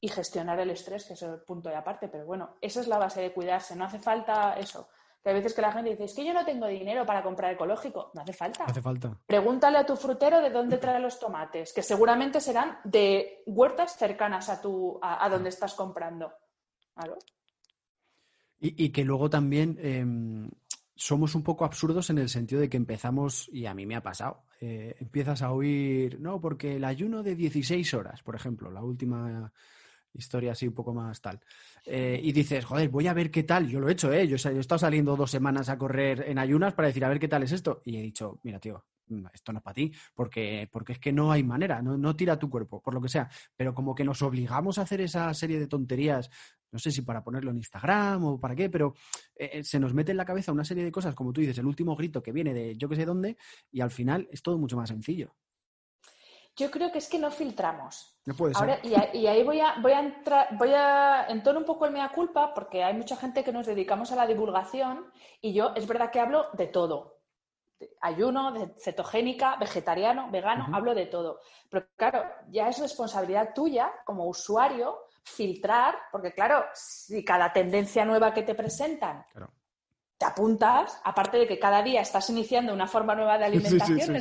y 0.01 0.09
gestionar 0.09 0.61
el 0.61 0.71
estrés, 0.71 1.07
que 1.07 1.15
es 1.15 1.23
el 1.23 1.41
punto 1.41 1.71
de 1.71 1.77
aparte. 1.77 2.09
Pero 2.09 2.27
bueno, 2.27 2.59
esa 2.61 2.81
es 2.81 2.87
la 2.87 2.99
base 2.99 3.23
de 3.23 3.33
cuidarse. 3.33 3.75
No 3.77 3.87
hace 3.87 3.99
falta 3.99 4.59
eso. 4.59 4.89
Que 5.23 5.31
a 5.31 5.33
veces 5.33 5.53
que 5.53 5.63
la 5.63 5.73
gente 5.73 5.91
dice, 5.91 6.05
es 6.05 6.15
que 6.15 6.25
yo 6.25 6.33
no 6.33 6.45
tengo 6.45 6.67
dinero 6.67 7.05
para 7.05 7.23
comprar 7.23 7.53
ecológico. 7.53 8.11
No 8.15 8.23
hace 8.23 8.33
falta. 8.33 8.65
Hace 8.65 8.81
falta. 8.81 9.19
Pregúntale 9.27 9.79
a 9.79 9.87
tu 9.87 9.97
frutero 9.97 10.41
de 10.41 10.51
dónde 10.51 10.79
trae 10.79 11.01
los 11.01 11.19
tomates, 11.19 11.73
que 11.73 11.83
seguramente 11.83 12.41
serán 12.41 12.79
de 12.85 13.43
huertas 13.47 13.97
cercanas 13.97 14.49
a, 14.49 14.61
tu, 14.61 14.99
a, 15.03 15.29
donde 15.29 15.49
estás 15.49 15.75
comprando. 15.75 16.33
¿Claro? 16.95 17.19
Y, 18.61 18.91
que 18.91 19.05
luego 19.05 19.31
también 19.31 19.79
em, 19.81 20.51
somos 20.97 21.37
un 21.37 21.45
poco 21.45 21.65
absurdos 21.65 22.11
en 22.11 22.19
el 22.19 22.29
sentido 22.29 22.61
de 22.61 22.69
que 22.69 22.77
empezamos, 22.77 23.49
y 23.53 23.67
a 23.67 23.75
mí 23.75 23.87
me 23.87 23.95
ha 23.95 24.03
pasado, 24.03 24.43
eh, 24.61 24.97
empiezas 24.99 25.43
a 25.43 25.53
oír, 25.53 26.21
no, 26.21 26.41
porque 26.41 26.75
el 26.77 26.85
ayuno 26.85 27.23
de 27.23 27.37
16 27.37 27.95
horas, 27.95 28.23
por 28.23 28.35
ejemplo, 28.35 28.71
la 28.73 28.83
última 28.83 29.53
historia 30.21 30.53
así 30.53 30.67
un 30.67 30.75
poco 30.75 30.93
más 30.95 31.21
tal. 31.21 31.41
Eh, 31.85 32.21
y 32.23 32.33
dices, 32.33 32.65
joder, 32.65 32.89
voy 32.89 33.07
a 33.07 33.15
ver 33.15 33.31
qué 33.31 33.43
tal. 33.43 33.69
Yo 33.69 33.81
lo 33.81 33.89
he 33.89 33.93
hecho, 33.93 34.13
¿eh? 34.13 34.27
Yo, 34.27 34.37
he 34.37 34.59
estado 34.59 34.79
saliendo 34.79 35.17
dos 35.17 35.31
semanas 35.31 35.69
a 35.69 35.79
correr 35.79 36.25
en 36.29 36.39
ayunas 36.39 36.75
para 36.75 36.89
decir, 36.89 37.05
a 37.05 37.09
ver 37.09 37.19
qué 37.19 37.29
tal 37.29 37.43
es 37.43 37.53
esto. 37.53 37.83
Y 37.85 37.97
he 37.97 38.03
dicho, 38.03 38.41
mira, 38.43 38.59
tío, 38.59 38.85
mm, 39.09 39.27
esto 39.33 39.53
no 39.53 39.59
es 39.59 39.65
para 39.65 39.75
ti, 39.75 39.93
porque, 40.15 40.69
porque 40.71 40.93
es 40.95 40.99
que 40.99 41.13
no 41.13 41.33
hay 41.33 41.43
manera, 41.43 41.83
no, 41.83 41.97
no 41.97 42.15
tira 42.17 42.39
tu 42.39 42.51
cuerpo, 42.51 42.81
por 42.83 42.95
lo 42.95 43.01
que 43.01 43.09
sea. 43.09 43.29
Pero 43.57 43.75
como 43.75 43.95
que 43.95 44.05
nos 44.05 44.23
obligamos 44.23 44.79
a 44.79 44.83
hacer 44.83 45.01
esa 45.01 45.33
serie 45.35 45.59
de 45.59 45.67
tonterías, 45.67 46.31
no 46.71 46.79
sé 46.79 46.91
si 46.91 47.03
para 47.03 47.25
ponerlo 47.25 47.51
en 47.51 47.57
Instagram 47.57 48.25
o 48.25 48.41
para 48.41 48.55
qué, 48.55 48.69
pero 48.69 48.95
eh, 49.37 49.51
eh, 49.55 49.65
se 49.65 49.81
nos 49.81 49.95
mete 49.95 50.13
en 50.13 50.19
la 50.19 50.25
cabeza 50.25 50.53
una 50.53 50.65
serie 50.65 50.85
de 50.85 50.93
cosas, 50.93 51.15
como 51.15 51.33
tú 51.33 51.41
dices, 51.41 51.59
el 51.59 51.67
último 51.67 51.97
grito 51.97 52.23
que 52.23 52.33
viene 52.33 52.53
de 52.53 52.77
yo 52.77 52.89
que 52.89 52.97
sé 52.97 53.05
dónde, 53.05 53.37
y 53.71 53.81
al 53.81 53.91
final 53.91 54.29
es 54.31 54.43
todo 54.43 54.59
mucho 54.59 54.77
más 54.77 54.89
sencillo. 54.91 55.35
Yo 56.59 56.73
creo 56.73 56.91
que 56.91 56.99
es 56.99 57.09
que 57.09 57.21
no 57.21 57.31
filtramos. 57.31 58.21
No 58.27 58.35
puede 58.35 58.53
ser. 58.53 58.81
y, 58.83 59.27
ahí 59.27 59.45
voy 59.45 59.61
a, 59.61 59.77
voy 59.81 59.93
a 59.93 60.01
entrar, 60.01 60.49
voy 60.59 60.75
a 60.75 61.27
entonar 61.29 61.59
un 61.59 61.65
poco 61.65 61.87
el 61.87 61.93
mea 61.93 62.11
culpa, 62.11 62.53
porque 62.53 62.83
hay 62.83 62.95
mucha 62.95 63.17
gente 63.17 63.45
que 63.45 63.53
nos 63.53 63.67
dedicamos 63.67 64.11
a 64.11 64.17
la 64.17 64.27
divulgación 64.27 65.11
y 65.41 65.53
yo 65.53 65.73
es 65.77 65.87
verdad 65.87 66.11
que 66.11 66.19
hablo 66.19 66.49
de 66.55 66.67
todo. 66.67 67.21
ayuno, 68.01 68.51
de 68.51 68.75
cetogénica, 68.81 69.57
vegetariano, 69.57 70.31
vegano, 70.33 70.67
hablo 70.73 70.97
de 70.97 71.07
todo. 71.07 71.41
Pero 71.71 71.87
claro, 71.97 72.25
ya 72.51 72.69
es 72.69 72.81
responsabilidad 72.81 73.55
tuya 73.55 73.93
como 74.05 74.27
usuario 74.27 74.99
filtrar, 75.23 75.95
porque 76.11 76.33
claro, 76.33 76.65
si 76.75 77.25
cada 77.25 77.53
tendencia 77.53 78.05
nueva 78.05 78.35
que 78.35 78.43
te 78.43 78.57
presentan 78.57 79.25
claro 79.31 79.53
te 80.19 80.27
apuntas, 80.27 81.01
aparte 81.05 81.39
de 81.39 81.47
que 81.47 81.61
cada 81.61 81.81
día 81.81 82.01
estás 82.01 82.29
iniciando 82.31 82.75
una 82.75 82.89
forma 82.89 83.15
nueva 83.15 83.39
de 83.39 83.45
alimentación 83.45 84.17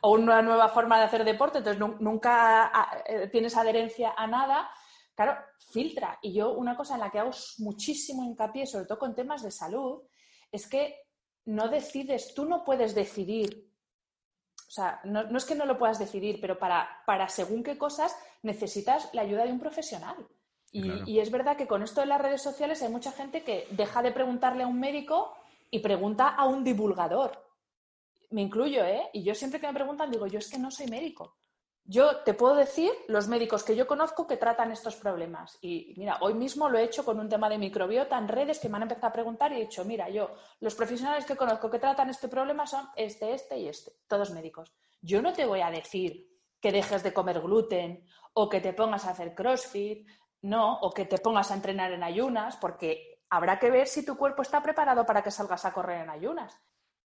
o 0.00 0.10
una 0.10 0.42
nueva 0.42 0.68
forma 0.68 0.98
de 0.98 1.04
hacer 1.04 1.24
deporte, 1.24 1.58
entonces 1.58 1.80
nunca 2.00 2.72
eh, 3.06 3.28
tienes 3.28 3.56
adherencia 3.56 4.14
a 4.16 4.26
nada, 4.26 4.68
claro, 5.14 5.38
filtra. 5.70 6.18
Y 6.22 6.32
yo 6.34 6.54
una 6.54 6.76
cosa 6.76 6.94
en 6.94 7.00
la 7.00 7.10
que 7.10 7.20
hago 7.20 7.30
muchísimo 7.58 8.24
hincapié, 8.24 8.66
sobre 8.66 8.86
todo 8.86 8.98
con 8.98 9.14
temas 9.14 9.44
de 9.44 9.52
salud, 9.52 10.02
es 10.50 10.68
que 10.68 10.96
no 11.44 11.68
decides, 11.68 12.34
tú 12.34 12.44
no 12.44 12.64
puedes 12.64 12.94
decidir 12.96 13.68
o 14.68 14.70
sea, 14.70 15.00
no, 15.04 15.34
es 15.34 15.46
que 15.46 15.54
no 15.54 15.64
lo 15.64 15.78
puedas 15.78 15.98
decidir, 15.98 16.42
pero 16.42 16.58
para, 16.58 16.86
para 17.06 17.26
según 17.30 17.62
qué 17.62 17.78
cosas 17.78 18.14
necesitas 18.42 19.08
la 19.14 19.22
ayuda 19.22 19.44
de 19.44 19.52
un 19.52 19.58
profesional. 19.58 20.28
Y, 20.70 21.18
es 21.18 21.30
verdad 21.30 21.56
que 21.56 21.66
con 21.66 21.82
esto 21.82 22.00
de 22.00 22.06
las 22.06 22.20
redes 22.20 22.42
sociales 22.42 22.82
hay 22.82 22.90
mucha 22.90 23.12
gente 23.12 23.42
que 23.42 23.66
deja 23.70 24.02
de 24.02 24.12
preguntarle 24.12 24.64
a 24.64 24.66
un 24.66 24.78
médico 24.78 25.34
y 25.70 25.78
pregunta 25.78 26.28
a 26.28 26.46
un 26.46 26.62
divulgador. 26.62 27.42
Me 28.30 28.42
incluyo, 28.42 28.84
¿eh? 28.84 29.08
Y 29.14 29.22
yo 29.22 29.34
siempre 29.34 29.60
que 29.60 29.66
me 29.66 29.72
preguntan 29.72 30.10
digo, 30.10 30.26
yo 30.26 30.38
es 30.38 30.50
que 30.50 30.58
no 30.58 30.70
soy 30.70 30.86
médico. 30.88 31.36
Yo 31.90 32.18
te 32.18 32.34
puedo 32.34 32.54
decir 32.54 32.90
los 33.06 33.28
médicos 33.28 33.64
que 33.64 33.74
yo 33.74 33.86
conozco 33.86 34.26
que 34.26 34.36
tratan 34.36 34.70
estos 34.70 34.96
problemas. 34.96 35.56
Y 35.62 35.94
mira, 35.96 36.18
hoy 36.20 36.34
mismo 36.34 36.68
lo 36.68 36.76
he 36.76 36.84
hecho 36.84 37.02
con 37.02 37.18
un 37.18 37.30
tema 37.30 37.48
de 37.48 37.56
microbiota 37.56 38.18
en 38.18 38.28
redes 38.28 38.58
que 38.58 38.68
me 38.68 38.76
han 38.76 38.82
empezado 38.82 39.06
a 39.06 39.12
preguntar 39.12 39.52
y 39.52 39.56
he 39.56 39.60
dicho, 39.60 39.86
mira, 39.86 40.10
yo, 40.10 40.34
los 40.60 40.74
profesionales 40.74 41.24
que 41.24 41.34
conozco 41.34 41.70
que 41.70 41.78
tratan 41.78 42.10
este 42.10 42.28
problema 42.28 42.66
son 42.66 42.86
este, 42.94 43.32
este 43.32 43.58
y 43.58 43.68
este, 43.68 43.92
todos 44.06 44.32
médicos. 44.32 44.74
Yo 45.00 45.22
no 45.22 45.32
te 45.32 45.46
voy 45.46 45.62
a 45.62 45.70
decir 45.70 46.28
que 46.60 46.72
dejes 46.72 47.02
de 47.02 47.14
comer 47.14 47.40
gluten 47.40 48.04
o 48.34 48.50
que 48.50 48.60
te 48.60 48.74
pongas 48.74 49.06
a 49.06 49.12
hacer 49.12 49.34
CrossFit, 49.34 50.06
no, 50.42 50.78
o 50.80 50.90
que 50.90 51.04
te 51.04 51.18
pongas 51.18 51.50
a 51.50 51.54
entrenar 51.54 51.92
en 51.92 52.02
ayunas, 52.02 52.56
porque 52.56 53.22
habrá 53.30 53.58
que 53.58 53.70
ver 53.70 53.86
si 53.86 54.04
tu 54.04 54.16
cuerpo 54.16 54.42
está 54.42 54.62
preparado 54.62 55.04
para 55.04 55.22
que 55.22 55.30
salgas 55.30 55.64
a 55.64 55.72
correr 55.72 56.02
en 56.02 56.10
ayunas. 56.10 56.58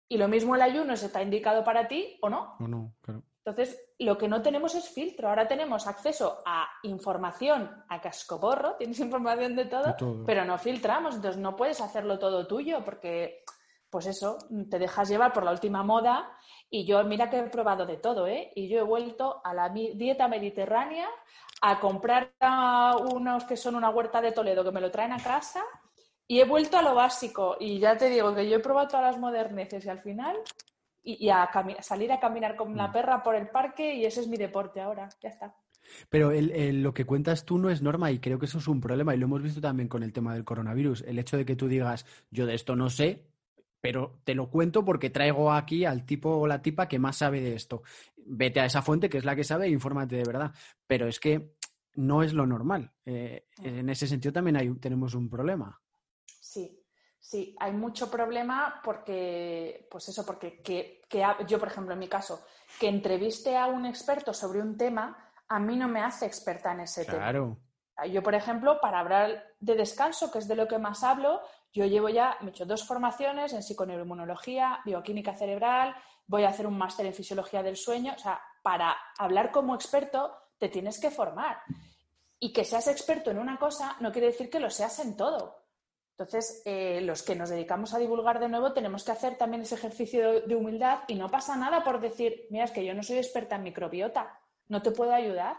Y 0.10 0.18
lo 0.18 0.28
mismo 0.28 0.56
el 0.56 0.62
ayuno 0.62 0.96
se 0.98 1.06
está 1.06 1.22
indicado 1.22 1.64
para 1.64 1.88
ti 1.88 2.18
o 2.22 2.30
no. 2.30 2.56
O 2.60 2.68
no, 2.68 2.94
claro. 3.02 3.24
Entonces, 3.44 3.82
lo 3.98 4.18
que 4.18 4.28
no 4.28 4.42
tenemos 4.42 4.76
es 4.76 4.90
filtro. 4.90 5.30
Ahora 5.30 5.48
tenemos 5.48 5.88
acceso 5.88 6.44
a 6.46 6.68
información 6.84 7.84
a 7.90 8.00
cascoporro, 8.00 8.76
tienes 8.78 9.00
información 9.00 9.56
de 9.56 9.66
todo, 9.66 9.96
pero 10.26 10.46
no 10.46 10.58
filtramos. 10.58 11.16
Entonces, 11.16 11.42
no 11.42 11.56
puedes 11.56 11.82
hacerlo 11.82 12.20
todo 12.20 12.46
tuyo 12.46 12.84
porque, 12.86 13.44
pues 13.92 14.06
eso, 14.08 14.38
te 14.70 14.80
dejas 14.80 15.10
llevar 15.10 15.34
por 15.34 15.44
la 15.44 15.52
última 15.52 15.84
moda. 15.84 16.32
Y 16.70 16.86
yo, 16.86 17.04
mira 17.04 17.30
que 17.30 17.40
he 17.40 17.44
probado 17.44 17.86
de 17.86 17.98
todo, 17.98 18.26
¿eh? 18.26 18.52
Y 18.56 18.70
yo 18.70 18.80
he 18.80 18.84
vuelto 18.84 19.42
a 19.44 19.54
la 19.54 19.70
dieta 19.70 20.30
mediterránea 20.30 21.08
a 21.62 21.80
comprar 21.80 22.32
unos 23.12 23.44
que 23.44 23.58
son 23.58 23.76
una 23.76 23.90
huerta 23.90 24.22
de 24.22 24.32
Toledo 24.32 24.64
que 24.64 24.72
me 24.72 24.82
lo 24.82 24.90
traen 24.90 25.12
a 25.12 25.22
casa 25.22 25.62
y 26.26 26.40
he 26.40 26.46
vuelto 26.46 26.78
a 26.78 26.82
lo 26.82 26.96
básico. 26.96 27.58
Y 27.60 27.80
ya 27.80 27.98
te 27.98 28.10
digo 28.10 28.34
que 28.34 28.50
yo 28.50 28.56
he 28.56 28.62
probado 28.62 28.88
todas 28.88 29.12
las 29.12 29.20
moderneces 29.20 29.86
y 29.86 29.90
al 29.90 30.00
final 30.00 30.38
y, 31.04 31.30
a 31.30 31.50
salir 31.82 32.14
a 32.14 32.20
caminar 32.20 32.56
con 32.56 32.76
la 32.78 32.88
mm. 32.88 32.94
perra 32.94 33.22
por 33.22 33.36
el 33.36 33.50
parque 33.50 33.96
y 33.96 34.06
ese 34.06 34.22
es 34.22 34.28
mi 34.30 34.38
deporte 34.38 34.80
ahora, 34.80 35.10
ya 35.22 35.30
está. 35.30 35.54
Pero 36.10 36.32
lo 36.32 36.94
que 36.94 37.06
cuentas 37.06 37.44
tú 37.44 37.58
no 37.58 37.70
es 37.70 37.82
norma 37.82 38.12
y 38.12 38.20
creo 38.20 38.40
que 38.40 38.46
eso 38.46 38.60
es 38.60 38.68
un 38.68 38.80
problema 38.80 39.14
y 39.14 39.18
lo 39.18 39.26
hemos 39.26 39.42
visto 39.42 39.60
también 39.60 39.90
con 39.90 40.04
el 40.04 40.14
tema 40.14 40.34
del 40.34 40.46
coronavirus. 40.46 41.02
El 41.02 41.20
hecho 41.20 41.36
de 41.36 41.46
que 41.46 41.58
tú 41.58 41.68
digas, 41.68 42.06
yo 42.30 42.46
de 42.46 42.54
esto 42.54 42.76
no 42.76 42.90
sé, 42.90 43.31
pero 43.82 44.22
te 44.24 44.36
lo 44.36 44.50
cuento 44.50 44.86
porque 44.86 45.10
traigo 45.10 45.52
aquí 45.52 45.84
al 45.86 46.06
tipo 46.06 46.30
o 46.30 46.48
la 46.48 46.62
tipa 46.62 46.88
que 46.88 47.00
más 47.00 47.18
sabe 47.18 47.42
de 47.42 47.56
esto. 47.56 47.82
Vete 48.16 48.60
a 48.60 48.66
esa 48.66 48.82
fuente 48.82 49.10
que 49.10 49.18
es 49.18 49.26
la 49.26 49.36
que 49.36 49.44
sabe 49.44 49.66
e 49.66 49.72
infórmate 49.72 50.16
de 50.16 50.24
verdad. 50.24 50.54
Pero 50.88 51.08
es 51.08 51.20
que 51.20 51.56
no 51.96 52.24
es 52.24 52.34
lo 52.34 52.46
normal. 52.46 52.94
Eh, 53.06 53.48
en 53.64 53.90
ese 53.90 54.08
sentido 54.08 54.32
también 54.32 54.56
hay, 54.56 54.74
tenemos 54.76 55.16
un 55.16 55.30
problema. 55.30 55.82
Sí, 56.40 56.82
Sí, 57.22 57.56
hay 57.60 57.72
mucho 57.72 58.10
problema 58.10 58.82
porque, 58.84 59.88
pues 59.92 60.10
eso, 60.10 60.26
porque 60.26 60.62
que, 60.62 61.02
yo, 61.48 61.60
por 61.60 61.68
ejemplo, 61.68 61.94
en 61.94 62.00
mi 62.00 62.08
caso, 62.08 62.44
que 62.80 62.90
entreviste 62.90 63.56
a 63.56 63.68
un 63.68 63.86
experto 63.86 64.34
sobre 64.34 64.60
un 64.60 64.76
tema, 64.76 65.32
a 65.48 65.60
mí 65.60 65.78
no 65.78 65.88
me 65.88 66.02
hace 66.02 66.26
experta 66.26 66.74
en 66.74 66.82
ese 66.82 67.06
claro. 67.06 67.60
tema. 67.96 68.08
Yo, 68.08 68.24
por 68.24 68.34
ejemplo, 68.34 68.82
para 68.82 69.00
hablar 69.00 69.46
de 69.60 69.76
descanso, 69.76 70.32
que 70.32 70.40
es 70.40 70.48
de 70.48 70.56
lo 70.56 70.68
que 70.68 70.80
más 70.80 71.04
hablo, 71.04 71.42
yo 71.74 71.86
llevo 71.86 72.10
ya, 72.10 72.38
me 72.42 72.48
he 72.48 72.50
hecho 72.50 72.66
dos 72.66 72.86
formaciones 72.86 73.54
en 73.54 73.64
psiconeuroinmunología, 73.64 74.82
bioquímica 74.86 75.36
cerebral, 75.36 75.96
voy 76.28 76.44
a 76.44 76.50
hacer 76.50 76.68
un 76.68 76.78
máster 76.78 77.06
en 77.06 77.14
fisiología 77.14 77.64
del 77.64 77.78
sueño. 77.78 78.14
O 78.16 78.20
sea, 78.20 78.42
para 78.62 78.96
hablar 79.18 79.52
como 79.52 79.76
experto 79.76 80.34
te 80.58 80.70
tienes 80.70 81.00
que 81.00 81.12
formar. 81.12 81.62
Y 82.40 82.52
que 82.54 82.66
seas 82.66 82.88
experto 82.88 83.32
en 83.32 83.38
una 83.38 83.58
cosa 83.58 83.96
no 84.00 84.12
quiere 84.12 84.28
decir 84.28 84.50
que 84.50 84.60
lo 84.60 84.70
seas 84.70 85.00
en 85.00 85.16
todo. 85.16 85.62
Entonces, 86.12 86.62
eh, 86.66 87.02
los 87.02 87.24
que 87.24 87.36
nos 87.36 87.50
dedicamos 87.50 87.94
a 87.94 87.98
divulgar 87.98 88.40
de 88.40 88.50
nuevo 88.50 88.74
tenemos 88.74 89.04
que 89.04 89.12
hacer 89.12 89.38
también 89.38 89.64
ese 89.64 89.76
ejercicio 89.76 90.42
de 90.42 90.56
humildad 90.56 91.00
y 91.08 91.16
no 91.16 91.32
pasa 91.32 91.56
nada 91.56 91.84
por 91.84 92.00
decir, 92.00 92.48
mira, 92.50 92.66
es 92.66 92.72
que 92.72 92.86
yo 92.86 92.94
no 92.94 93.02
soy 93.02 93.18
experta 93.18 93.56
en 93.56 93.64
microbiota, 93.64 94.40
no 94.68 94.82
te 94.82 94.92
puedo 94.92 95.14
ayudar. 95.14 95.58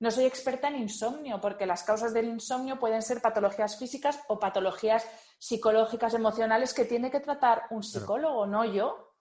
No 0.00 0.10
soy 0.10 0.24
experta 0.24 0.68
en 0.68 0.76
insomnio, 0.76 1.40
porque 1.40 1.66
las 1.66 1.84
causas 1.84 2.12
del 2.12 2.26
insomnio 2.26 2.78
pueden 2.78 3.02
ser 3.02 3.20
patologías 3.20 3.78
físicas 3.78 4.20
o 4.28 4.38
patologías 4.38 5.06
psicológicas, 5.38 6.14
emocionales 6.14 6.74
que 6.74 6.84
tiene 6.84 7.10
que 7.10 7.20
tratar 7.20 7.62
un 7.70 7.82
psicólogo, 7.82 8.46
no 8.46 8.64
yo. 8.64 9.14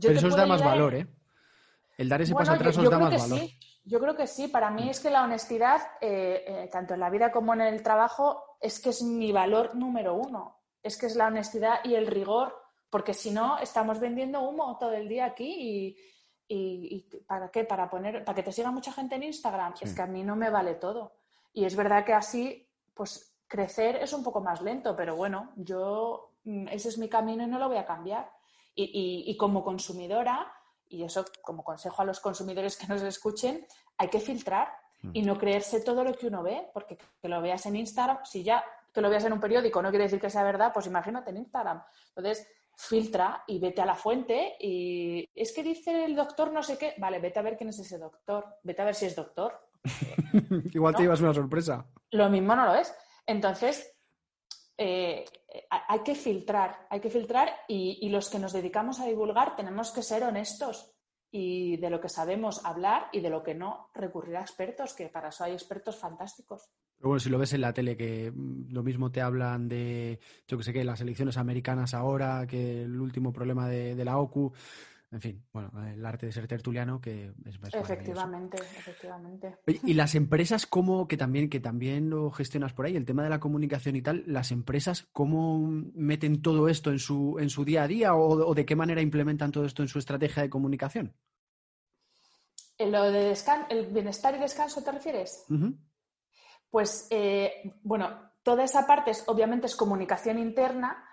Pero 0.00 0.14
eso 0.14 0.28
os 0.28 0.36
da 0.36 0.46
más 0.46 0.62
valor, 0.62 0.94
¿eh? 0.94 1.06
El 1.98 2.08
dar 2.08 2.22
ese 2.22 2.34
paso 2.34 2.52
atrás 2.52 2.78
os 2.78 2.88
da 2.88 2.98
más 2.98 3.28
valor. 3.28 3.40
Sí. 3.40 3.58
Yo 3.84 3.98
creo 3.98 4.16
que 4.16 4.26
sí. 4.26 4.48
Para 4.48 4.70
mí 4.70 4.88
es 4.88 5.00
que 5.00 5.10
la 5.10 5.24
honestidad, 5.24 5.80
eh, 6.00 6.44
eh, 6.46 6.68
tanto 6.70 6.94
en 6.94 7.00
la 7.00 7.10
vida 7.10 7.32
como 7.32 7.52
en 7.54 7.62
el 7.62 7.82
trabajo, 7.82 8.56
es 8.60 8.80
que 8.80 8.90
es 8.90 9.02
mi 9.02 9.32
valor 9.32 9.74
número 9.74 10.14
uno. 10.14 10.60
Es 10.82 10.96
que 10.96 11.06
es 11.06 11.16
la 11.16 11.26
honestidad 11.26 11.80
y 11.84 11.94
el 11.94 12.06
rigor, 12.06 12.56
porque 12.88 13.14
si 13.14 13.30
no, 13.30 13.58
estamos 13.58 14.00
vendiendo 14.00 14.40
humo 14.42 14.78
todo 14.78 14.92
el 14.92 15.08
día 15.08 15.26
aquí 15.26 15.54
y, 15.58 15.96
¿para 17.26 17.50
qué? 17.50 17.64
Para, 17.64 17.88
poner, 17.88 18.24
para 18.24 18.34
que 18.34 18.42
te 18.42 18.52
siga 18.52 18.70
mucha 18.70 18.92
gente 18.92 19.14
en 19.14 19.24
Instagram. 19.24 19.74
Es 19.80 19.94
que 19.94 20.02
a 20.02 20.06
mí 20.06 20.24
no 20.24 20.36
me 20.36 20.50
vale 20.50 20.74
todo. 20.74 21.12
Y 21.52 21.64
es 21.64 21.76
verdad 21.76 22.04
que 22.04 22.12
así, 22.12 22.68
pues 22.94 23.34
crecer 23.46 23.96
es 23.96 24.12
un 24.12 24.22
poco 24.22 24.40
más 24.40 24.60
lento, 24.60 24.94
pero 24.96 25.16
bueno, 25.16 25.52
yo 25.56 26.34
mm, 26.44 26.68
ese 26.68 26.88
es 26.88 26.98
mi 26.98 27.08
camino 27.08 27.44
y 27.44 27.46
no 27.46 27.58
lo 27.58 27.68
voy 27.68 27.78
a 27.78 27.86
cambiar. 27.86 28.30
y 28.74 29.36
como 29.36 29.62
consumidora, 29.62 30.50
y 30.90 31.04
eso 31.04 31.24
como 31.40 31.62
consejo 31.62 32.02
a 32.02 32.04
los 32.04 32.20
consumidores 32.20 32.76
que 32.76 32.86
nos 32.88 33.00
escuchen, 33.02 33.66
hay 33.96 34.08
que 34.08 34.20
filtrar 34.20 34.68
mm. 35.02 35.10
y 35.14 35.22
no 35.22 35.38
creerse 35.38 35.80
todo 35.80 36.04
lo 36.04 36.12
que 36.14 36.26
uno 36.26 36.42
ve, 36.42 36.68
porque 36.74 36.96
que 36.96 37.28
lo 37.28 37.40
veas 37.40 37.64
en 37.66 37.76
Instagram, 37.76 38.18
si 38.24 38.42
ya 38.42 38.62
que 38.92 39.00
lo 39.00 39.08
veas 39.08 39.24
en 39.24 39.32
un 39.32 39.40
periódico 39.40 39.80
no 39.80 39.90
quiere 39.90 40.04
decir 40.04 40.20
que 40.20 40.28
sea 40.28 40.42
verdad, 40.42 40.72
pues 40.74 40.86
imagínate 40.86 41.30
en 41.30 41.38
Instagram. 41.38 41.80
Entonces, 42.08 42.46
filtra 42.76 43.44
y 43.46 43.58
vete 43.58 43.82
a 43.82 43.86
la 43.86 43.94
fuente 43.94 44.56
y 44.58 45.28
es 45.34 45.52
que 45.52 45.62
dice 45.62 46.04
el 46.04 46.16
doctor 46.16 46.52
no 46.52 46.62
sé 46.62 46.78
qué, 46.78 46.94
vale, 46.98 47.18
vete 47.18 47.38
a 47.38 47.42
ver 47.42 47.56
quién 47.56 47.70
es 47.70 47.78
ese 47.78 47.98
doctor, 47.98 48.56
vete 48.62 48.82
a 48.82 48.86
ver 48.86 48.94
si 48.94 49.06
es 49.06 49.16
doctor. 49.16 49.68
Igual 50.72 50.94
te 50.94 51.02
llevas 51.02 51.20
una 51.20 51.34
sorpresa. 51.34 51.86
Lo 52.10 52.28
mismo 52.28 52.54
no 52.54 52.66
lo 52.66 52.74
es. 52.74 52.94
Entonces, 53.26 53.96
eh, 54.82 55.24
hay 55.70 56.00
que 56.00 56.14
filtrar, 56.14 56.86
hay 56.88 57.00
que 57.00 57.10
filtrar 57.10 57.54
y, 57.68 58.08
los 58.08 58.30
que 58.30 58.38
nos 58.38 58.54
dedicamos 58.54 58.98
a 58.98 59.04
divulgar 59.04 59.54
tenemos 59.54 59.90
que 59.92 60.02
ser 60.02 60.22
honestos 60.24 60.94
y 61.30 61.76
de 61.76 61.90
lo 61.90 62.00
que 62.00 62.08
sabemos 62.08 62.64
hablar 62.64 63.08
y 63.12 63.20
de 63.20 63.28
lo 63.28 63.42
que 63.42 63.54
no 63.54 63.90
recurrir 63.92 64.38
a 64.38 64.40
expertos, 64.40 64.94
que 64.94 65.08
para 65.08 65.28
eso 65.28 65.44
hay 65.44 65.52
expertos 65.52 65.96
fantásticos. 65.96 66.70
Pero 67.00 67.08
bueno, 67.08 67.20
si 67.20 67.30
lo 67.30 67.38
ves 67.38 67.54
en 67.54 67.62
la 67.62 67.72
tele, 67.72 67.96
que 67.96 68.30
lo 68.68 68.82
mismo 68.82 69.10
te 69.10 69.22
hablan 69.22 69.68
de, 69.68 70.20
yo 70.46 70.58
que 70.58 70.64
sé, 70.64 70.74
que 70.74 70.84
las 70.84 71.00
elecciones 71.00 71.38
americanas 71.38 71.94
ahora, 71.94 72.46
que 72.46 72.82
el 72.82 73.00
último 73.00 73.32
problema 73.32 73.66
de, 73.70 73.94
de 73.94 74.04
la 74.04 74.18
OCU, 74.18 74.52
en 75.10 75.20
fin, 75.22 75.42
bueno, 75.50 75.70
el 75.88 76.04
arte 76.04 76.26
de 76.26 76.32
ser 76.32 76.46
tertuliano 76.46 77.00
que 77.00 77.32
es, 77.46 77.58
Efectivamente, 77.72 78.58
efectivamente. 78.58 79.56
Y 79.66 79.94
las 79.94 80.14
empresas, 80.14 80.66
¿cómo, 80.66 81.08
que 81.08 81.16
también, 81.16 81.48
que 81.48 81.58
también 81.58 82.10
lo 82.10 82.30
gestionas 82.30 82.74
por 82.74 82.84
ahí, 82.84 82.96
el 82.96 83.06
tema 83.06 83.24
de 83.24 83.30
la 83.30 83.40
comunicación 83.40 83.96
y 83.96 84.02
tal, 84.02 84.22
las 84.26 84.52
empresas, 84.52 85.08
¿cómo 85.10 85.58
meten 85.94 86.42
todo 86.42 86.68
esto 86.68 86.90
en 86.90 86.98
su, 86.98 87.38
en 87.40 87.48
su 87.48 87.64
día 87.64 87.84
a 87.84 87.88
día 87.88 88.14
o, 88.14 88.54
de 88.54 88.66
qué 88.66 88.76
manera 88.76 89.00
implementan 89.00 89.52
todo 89.52 89.64
esto 89.64 89.80
en 89.80 89.88
su 89.88 89.98
estrategia 89.98 90.42
de 90.42 90.50
comunicación? 90.50 91.16
¿En 92.76 92.92
lo 92.92 93.10
de 93.10 93.34
el 93.70 93.86
bienestar 93.86 94.34
y 94.36 94.38
descanso 94.38 94.82
te 94.84 94.92
refieres? 94.92 95.46
Pues, 96.70 97.08
eh, 97.10 97.74
bueno, 97.82 98.30
toda 98.42 98.64
esa 98.64 98.86
parte 98.86 99.10
es, 99.10 99.24
obviamente 99.26 99.66
es 99.66 99.76
comunicación 99.76 100.38
interna, 100.38 101.04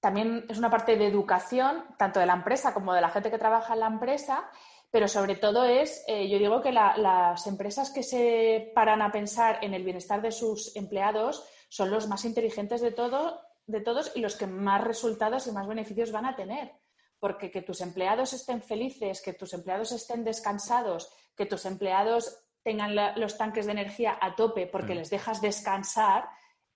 también 0.00 0.46
es 0.48 0.58
una 0.58 0.70
parte 0.70 0.96
de 0.96 1.06
educación, 1.06 1.84
tanto 1.98 2.20
de 2.20 2.26
la 2.26 2.34
empresa 2.34 2.72
como 2.72 2.94
de 2.94 3.00
la 3.00 3.10
gente 3.10 3.30
que 3.30 3.38
trabaja 3.38 3.74
en 3.74 3.80
la 3.80 3.88
empresa, 3.88 4.48
pero 4.90 5.08
sobre 5.08 5.36
todo 5.36 5.64
es, 5.64 6.04
eh, 6.06 6.28
yo 6.28 6.38
digo 6.38 6.62
que 6.62 6.72
las 6.72 7.46
empresas 7.46 7.90
que 7.90 8.02
se 8.02 8.72
paran 8.74 9.02
a 9.02 9.12
pensar 9.12 9.58
en 9.62 9.74
el 9.74 9.84
bienestar 9.84 10.22
de 10.22 10.32
sus 10.32 10.74
empleados 10.76 11.46
son 11.68 11.90
los 11.90 12.08
más 12.08 12.24
inteligentes 12.24 12.80
de, 12.80 12.92
todo, 12.92 13.40
de 13.66 13.80
todos 13.80 14.12
y 14.14 14.20
los 14.20 14.36
que 14.36 14.46
más 14.46 14.82
resultados 14.82 15.46
y 15.46 15.52
más 15.52 15.66
beneficios 15.66 16.12
van 16.12 16.24
a 16.24 16.36
tener. 16.36 16.72
Porque 17.18 17.50
que 17.50 17.62
tus 17.62 17.80
empleados 17.80 18.32
estén 18.32 18.62
felices, 18.62 19.20
que 19.20 19.34
tus 19.34 19.52
empleados 19.52 19.92
estén 19.92 20.24
descansados, 20.24 21.12
que 21.36 21.44
tus 21.44 21.66
empleados 21.66 22.47
tengan 22.68 22.94
los 23.16 23.38
tanques 23.38 23.64
de 23.64 23.72
energía 23.72 24.18
a 24.20 24.36
tope 24.36 24.66
porque 24.66 24.94
les 24.94 25.08
dejas 25.08 25.40
descansar, 25.40 26.28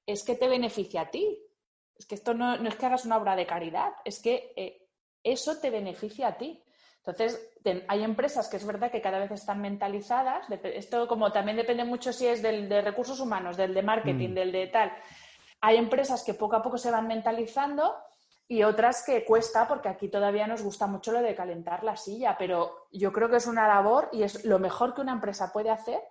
es 0.07 0.25
que 0.25 0.37
te 0.37 0.49
beneficia 0.49 1.03
a 1.03 1.11
ti. 1.11 1.39
Es 1.95 2.07
que 2.07 2.15
esto 2.15 2.33
no, 2.33 2.55
es 2.55 2.77
que 2.77 2.87
hagas 2.87 3.05
una 3.05 3.19
obra 3.19 3.37
de 3.37 3.45
caridad, 3.45 3.93
es 4.03 4.23
que 4.23 4.55
eh, 4.57 4.89
eso 5.23 5.61
te 5.61 5.69
beneficia 5.69 6.29
a 6.29 6.39
ti. 6.39 6.65
Entonces, 7.05 7.53
hay 7.89 8.03
empresas 8.03 8.49
que 8.49 8.57
es 8.57 8.65
verdad 8.65 8.91
que 8.91 9.03
cada 9.03 9.19
vez 9.19 9.31
están 9.33 9.61
mentalizadas. 9.61 10.47
Esto 10.65 11.07
como 11.07 11.31
también 11.31 11.59
depende 11.59 11.85
mucho 11.85 12.11
si 12.11 12.27
es 12.27 12.41
del 12.41 12.71
de 12.71 12.81
recursos 12.81 13.21
humanos, 13.21 13.59
del 13.59 13.75
de 13.75 13.83
marketing, 13.83 14.31
mm. 14.31 14.35
del 14.35 14.53
de 14.53 14.67
tal. 14.69 14.93
Hay 15.61 15.77
empresas 15.77 16.25
que 16.25 16.33
poco 16.33 16.57
a 16.57 16.63
poco 16.63 16.79
se 16.79 16.91
van 16.91 17.07
mentalizando 17.07 17.95
y 18.53 18.65
otras 18.65 19.03
que 19.03 19.25
cuesta 19.25 19.67
porque 19.67 19.89
aquí 19.89 20.09
todavía 20.09 20.47
nos 20.47 20.61
gusta 20.61 20.87
mucho 20.87 21.11
lo 21.11 21.23
de 21.23 21.35
calentar 21.35 21.83
la 21.85 21.97
silla, 21.97 22.37
pero 22.39 22.87
yo 22.93 23.11
creo 23.11 23.31
que 23.31 23.37
es 23.37 23.47
una 23.47 23.67
labor 23.67 24.11
y 24.13 24.25
es 24.25 24.45
lo 24.45 24.59
mejor 24.59 24.93
que 24.93 25.01
una 25.01 25.15
empresa 25.15 25.51
puede 25.51 25.71
hacer 25.71 26.03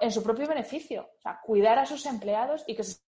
en 0.00 0.10
su 0.10 0.24
propio 0.24 0.48
beneficio, 0.48 1.02
o 1.16 1.20
sea, 1.20 1.40
cuidar 1.40 1.78
a 1.78 1.86
sus 1.86 2.06
empleados 2.06 2.64
y 2.66 2.74
que 2.74 2.82
sus 2.82 3.00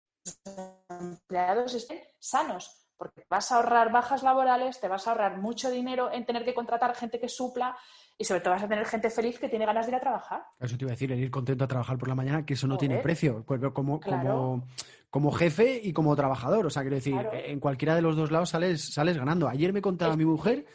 empleados 0.88 1.74
estén 1.74 2.04
sanos, 2.20 2.85
porque 2.98 3.26
vas 3.30 3.52
a 3.52 3.58
ahorrar 3.58 3.92
bajas 3.92 4.24
laborales, 4.24 4.80
te 4.80 4.88
vas 4.88 5.08
a 5.08 5.12
ahorrar 5.12 5.38
mucho 5.38 5.70
dinero 5.70 6.12
en 6.12 6.26
tener 6.26 6.44
que 6.46 6.54
contratar 6.54 6.96
gente 6.96 7.20
que 7.20 7.30
supla 7.30 7.76
y 8.18 8.24
sobre 8.24 8.42
todo 8.42 8.54
vas 8.54 8.64
a 8.64 8.68
tener 8.68 8.86
gente 8.86 9.10
feliz 9.10 9.40
que 9.40 9.50
tiene 9.50 9.66
ganas 9.66 9.86
de 9.86 9.92
ir 9.92 9.96
a 9.96 10.00
trabajar. 10.00 10.44
Eso 10.60 10.78
te 10.78 10.86
iba 10.86 10.92
a 10.92 10.96
decir, 10.96 11.12
el 11.12 11.20
ir 11.20 11.32
contento 11.32 11.66
a 11.66 11.68
trabajar 11.68 11.98
por 11.98 12.08
la 12.08 12.16
mañana, 12.16 12.46
que 12.46 12.54
eso 12.54 12.68
no 12.68 12.78
tiene 12.78 13.00
precio, 13.00 13.44
pues, 13.46 13.62
como, 13.74 14.00
como, 14.00 14.68
como 15.10 15.32
jefe 15.32 15.80
y 15.84 15.92
como 15.94 16.16
trabajador. 16.16 16.66
O 16.66 16.70
sea, 16.70 16.84
quiero 16.84 16.96
decir, 16.96 17.16
en 17.34 17.60
cualquiera 17.60 17.96
de 17.96 18.02
los 18.02 18.16
dos 18.16 18.32
lados 18.32 18.50
sales, 18.50 18.94
sales 18.94 19.18
ganando. 19.18 19.50
Ayer 19.50 19.74
me 19.74 19.82
contaba 19.82 20.16
mi 20.16 20.26
mujer 20.26 20.66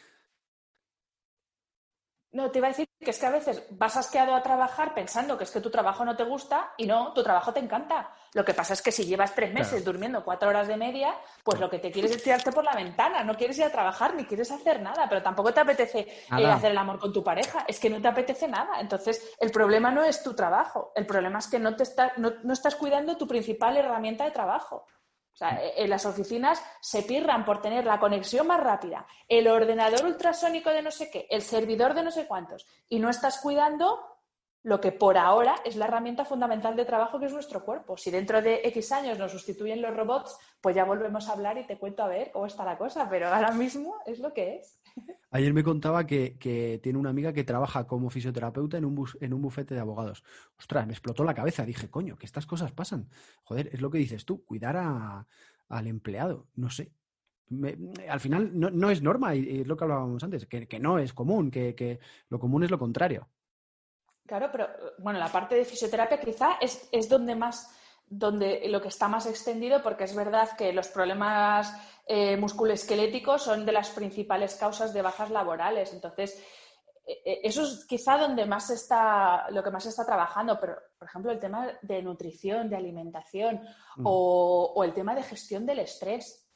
no, 2.32 2.50
te 2.50 2.58
iba 2.58 2.68
a 2.68 2.70
decir 2.70 2.88
que 2.98 3.10
es 3.10 3.18
que 3.18 3.26
a 3.26 3.30
veces 3.30 3.66
vas 3.70 3.96
asqueado 3.96 4.34
a 4.34 4.42
trabajar 4.42 4.94
pensando 4.94 5.36
que 5.36 5.44
es 5.44 5.50
que 5.50 5.60
tu 5.60 5.70
trabajo 5.70 6.04
no 6.04 6.16
te 6.16 6.22
gusta 6.22 6.72
y 6.76 6.86
no, 6.86 7.12
tu 7.12 7.22
trabajo 7.22 7.52
te 7.52 7.58
encanta. 7.60 8.12
Lo 8.34 8.44
que 8.44 8.54
pasa 8.54 8.74
es 8.74 8.82
que 8.82 8.92
si 8.92 9.04
llevas 9.04 9.34
tres 9.34 9.52
meses 9.52 9.84
durmiendo 9.84 10.24
cuatro 10.24 10.48
horas 10.48 10.68
de 10.68 10.76
media, 10.76 11.14
pues 11.42 11.58
lo 11.58 11.68
que 11.68 11.80
te 11.80 11.90
quieres 11.90 12.12
es 12.12 12.22
tirarte 12.22 12.52
por 12.52 12.62
la 12.62 12.74
ventana, 12.74 13.24
no 13.24 13.34
quieres 13.36 13.58
ir 13.58 13.64
a 13.64 13.72
trabajar 13.72 14.14
ni 14.14 14.24
quieres 14.24 14.50
hacer 14.52 14.80
nada, 14.80 15.08
pero 15.08 15.22
tampoco 15.22 15.52
te 15.52 15.60
apetece 15.60 16.06
eh, 16.38 16.46
hacer 16.46 16.70
el 16.70 16.78
amor 16.78 17.00
con 17.00 17.12
tu 17.12 17.24
pareja, 17.24 17.64
es 17.66 17.80
que 17.80 17.90
no 17.90 18.00
te 18.00 18.06
apetece 18.06 18.46
nada. 18.46 18.80
Entonces, 18.80 19.34
el 19.40 19.50
problema 19.50 19.90
no 19.90 20.04
es 20.04 20.22
tu 20.22 20.34
trabajo, 20.34 20.92
el 20.94 21.06
problema 21.06 21.40
es 21.40 21.48
que 21.48 21.58
no, 21.58 21.74
te 21.74 21.84
no 22.18 22.52
estás 22.52 22.76
cuidando 22.76 23.16
tu 23.16 23.26
principal 23.26 23.76
herramienta 23.76 24.24
de 24.24 24.30
trabajo. 24.30 24.86
O 25.32 25.36
sea, 25.36 25.60
en 25.76 25.88
las 25.88 26.04
oficinas 26.04 26.62
se 26.80 27.02
pirran 27.02 27.44
por 27.44 27.62
tener 27.62 27.86
la 27.86 27.98
conexión 27.98 28.46
más 28.46 28.60
rápida, 28.60 29.06
el 29.28 29.48
ordenador 29.48 30.04
ultrasónico 30.04 30.70
de 30.70 30.82
no 30.82 30.90
sé 30.90 31.10
qué, 31.10 31.26
el 31.30 31.42
servidor 31.42 31.94
de 31.94 32.02
no 32.02 32.10
sé 32.10 32.26
cuántos, 32.26 32.66
y 32.88 32.98
no 32.98 33.08
estás 33.08 33.38
cuidando 33.38 34.09
lo 34.62 34.80
que 34.80 34.92
por 34.92 35.16
ahora 35.16 35.56
es 35.64 35.76
la 35.76 35.86
herramienta 35.86 36.24
fundamental 36.24 36.76
de 36.76 36.84
trabajo 36.84 37.18
que 37.18 37.26
es 37.26 37.32
nuestro 37.32 37.64
cuerpo. 37.64 37.96
Si 37.96 38.10
dentro 38.10 38.42
de 38.42 38.60
X 38.64 38.92
años 38.92 39.18
nos 39.18 39.32
sustituyen 39.32 39.80
los 39.80 39.96
robots, 39.96 40.36
pues 40.60 40.76
ya 40.76 40.84
volvemos 40.84 41.28
a 41.28 41.32
hablar 41.32 41.56
y 41.58 41.66
te 41.66 41.78
cuento 41.78 42.02
a 42.02 42.08
ver 42.08 42.30
cómo 42.30 42.46
está 42.46 42.64
la 42.64 42.76
cosa, 42.76 43.08
pero 43.08 43.28
ahora 43.28 43.52
mismo 43.52 43.94
es 44.06 44.18
lo 44.18 44.34
que 44.34 44.56
es. 44.56 44.80
Ayer 45.30 45.54
me 45.54 45.64
contaba 45.64 46.06
que, 46.06 46.80
tiene 46.82 46.98
una 46.98 47.10
amiga 47.10 47.32
que 47.32 47.44
trabaja 47.44 47.86
como 47.86 48.10
fisioterapeuta 48.10 48.76
en 48.76 48.84
un, 48.84 49.42
bufete 49.42 49.74
de 49.74 49.80
abogados. 49.80 50.24
Ostras, 50.58 50.86
me 50.86 50.92
explotó 50.92 51.24
la 51.24 51.34
cabeza. 51.34 51.64
Dije, 51.64 51.88
coño, 51.88 52.16
que 52.16 52.26
estas 52.26 52.46
cosas 52.46 52.72
pasan. 52.72 53.08
Joder, 53.44 53.70
es 53.72 53.80
lo 53.80 53.90
que 53.90 53.98
dices 53.98 54.24
tú, 54.24 54.44
cuidar 54.44 54.76
al 54.76 55.86
empleado. 55.86 56.48
No 56.54 56.68
sé, 56.68 56.92
al 58.08 58.20
final 58.20 58.50
no, 58.54 58.90
es 58.90 59.02
norma 59.02 59.34
y, 59.34 59.60
es 59.60 59.66
lo 59.66 59.76
que 59.76 59.84
hablábamos 59.84 60.22
antes, 60.22 60.46
que, 60.46 60.80
no 60.80 60.98
es 60.98 61.12
común, 61.12 61.50
que, 61.50 61.98
lo 62.28 62.38
común 62.38 62.64
es 62.64 62.70
lo 62.70 62.78
contrario. 62.78 63.28
Claro, 64.30 64.48
pero 64.52 64.68
bueno, 64.98 65.18
la 65.18 65.26
parte 65.26 65.56
de 65.56 65.64
fisioterapia 65.64 66.20
quizá 66.20 66.56
es, 66.60 67.08
donde 67.08 67.34
más, 67.34 67.68
donde 68.06 68.62
lo 68.68 68.80
que 68.80 68.86
está 68.86 69.08
más 69.08 69.26
extendido, 69.26 69.82
porque 69.82 70.04
es 70.04 70.14
verdad 70.14 70.56
que 70.56 70.72
los 70.72 70.86
problemas 70.86 71.74
eh, 72.06 72.36
musculoesqueléticos 72.36 73.42
son 73.42 73.66
de 73.66 73.72
las 73.72 73.90
principales 73.90 74.54
causas 74.54 74.94
de 74.94 75.02
bajas 75.02 75.30
laborales. 75.30 75.92
Entonces, 75.92 76.40
e, 77.04 77.22
e, 77.24 77.40
eso 77.42 77.64
es 77.64 77.84
quizá 77.86 78.18
donde 78.18 78.46
más 78.46 78.70
está, 78.70 79.50
lo 79.50 79.64
que 79.64 79.72
más 79.72 79.82
se 79.82 79.88
está 79.88 80.06
trabajando, 80.06 80.60
pero, 80.60 80.76
por 80.96 81.08
ejemplo, 81.08 81.32
el 81.32 81.40
tema 81.40 81.66
de 81.82 82.00
nutrición, 82.00 82.70
de 82.70 82.76
alimentación 82.76 83.56
mm. 83.96 84.04
o, 84.06 84.80
el 84.84 84.94
tema 84.94 85.16
de 85.16 85.24
gestión 85.24 85.66
del 85.66 85.80
estrés. 85.80 86.46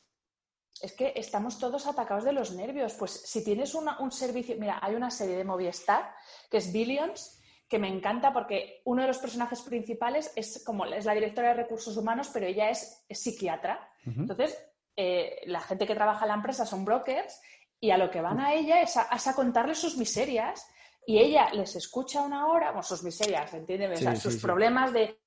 Es 0.81 0.93
que 0.93 1.13
estamos 1.17 1.59
todos 1.59 1.89
atacados 1.89 2.23
de 2.23 2.33
los 2.33 2.53
nervios. 2.53 2.95
Pues 2.95 3.11
si 3.11 3.43
tienes 3.43 3.75
un 3.75 4.13
servicio, 4.13 4.55
mira, 4.61 4.79
hay 4.81 4.95
una 4.95 5.11
serie 5.11 5.37
de 5.37 5.43
Movistar 5.43 6.15
que 6.49 6.59
es 6.59 6.73
Billions, 6.73 7.41
que 7.69 7.79
me 7.79 7.89
encanta 7.89 8.33
porque 8.33 8.83
uno 8.85 9.03
de 9.03 9.09
los 9.09 9.19
personajes 9.19 9.63
principales 9.63 10.33
es 10.37 10.63
como 10.65 10.85
es 10.85 11.05
la 11.05 11.15
directora 11.15 11.49
de 11.49 11.63
recursos 11.63 11.97
humanos, 11.97 12.31
pero 12.33 12.47
ella 12.47 12.71
es, 12.71 13.05
psiquiatra. 13.11 13.89
Entonces, 14.05 14.57
eh, 14.97 15.41
la 15.47 15.61
gente 15.61 15.87
que 15.87 15.95
trabaja 15.95 16.25
en 16.25 16.29
la 16.29 16.35
empresa 16.35 16.67
son 16.67 16.85
brokers 16.85 17.41
y 17.81 17.91
a 17.91 17.99
lo 17.99 18.11
que 18.11 18.21
van 18.21 18.41
a 18.41 18.55
ella 18.55 18.81
es 18.81 18.97
a, 18.97 19.35
contarles 19.35 19.79
sus 19.79 19.97
miserias. 19.97 20.67
Y 21.07 21.19
ella 21.19 21.51
les 21.53 21.77
escucha 21.77 22.23
una 22.23 22.47
hora, 22.47 22.69
bueno, 22.69 22.83
sus 22.83 23.03
miserias, 23.03 23.53
¿entiendes? 23.53 24.23
sus 24.23 24.37
problemas 24.37 24.91
de, 24.91 25.21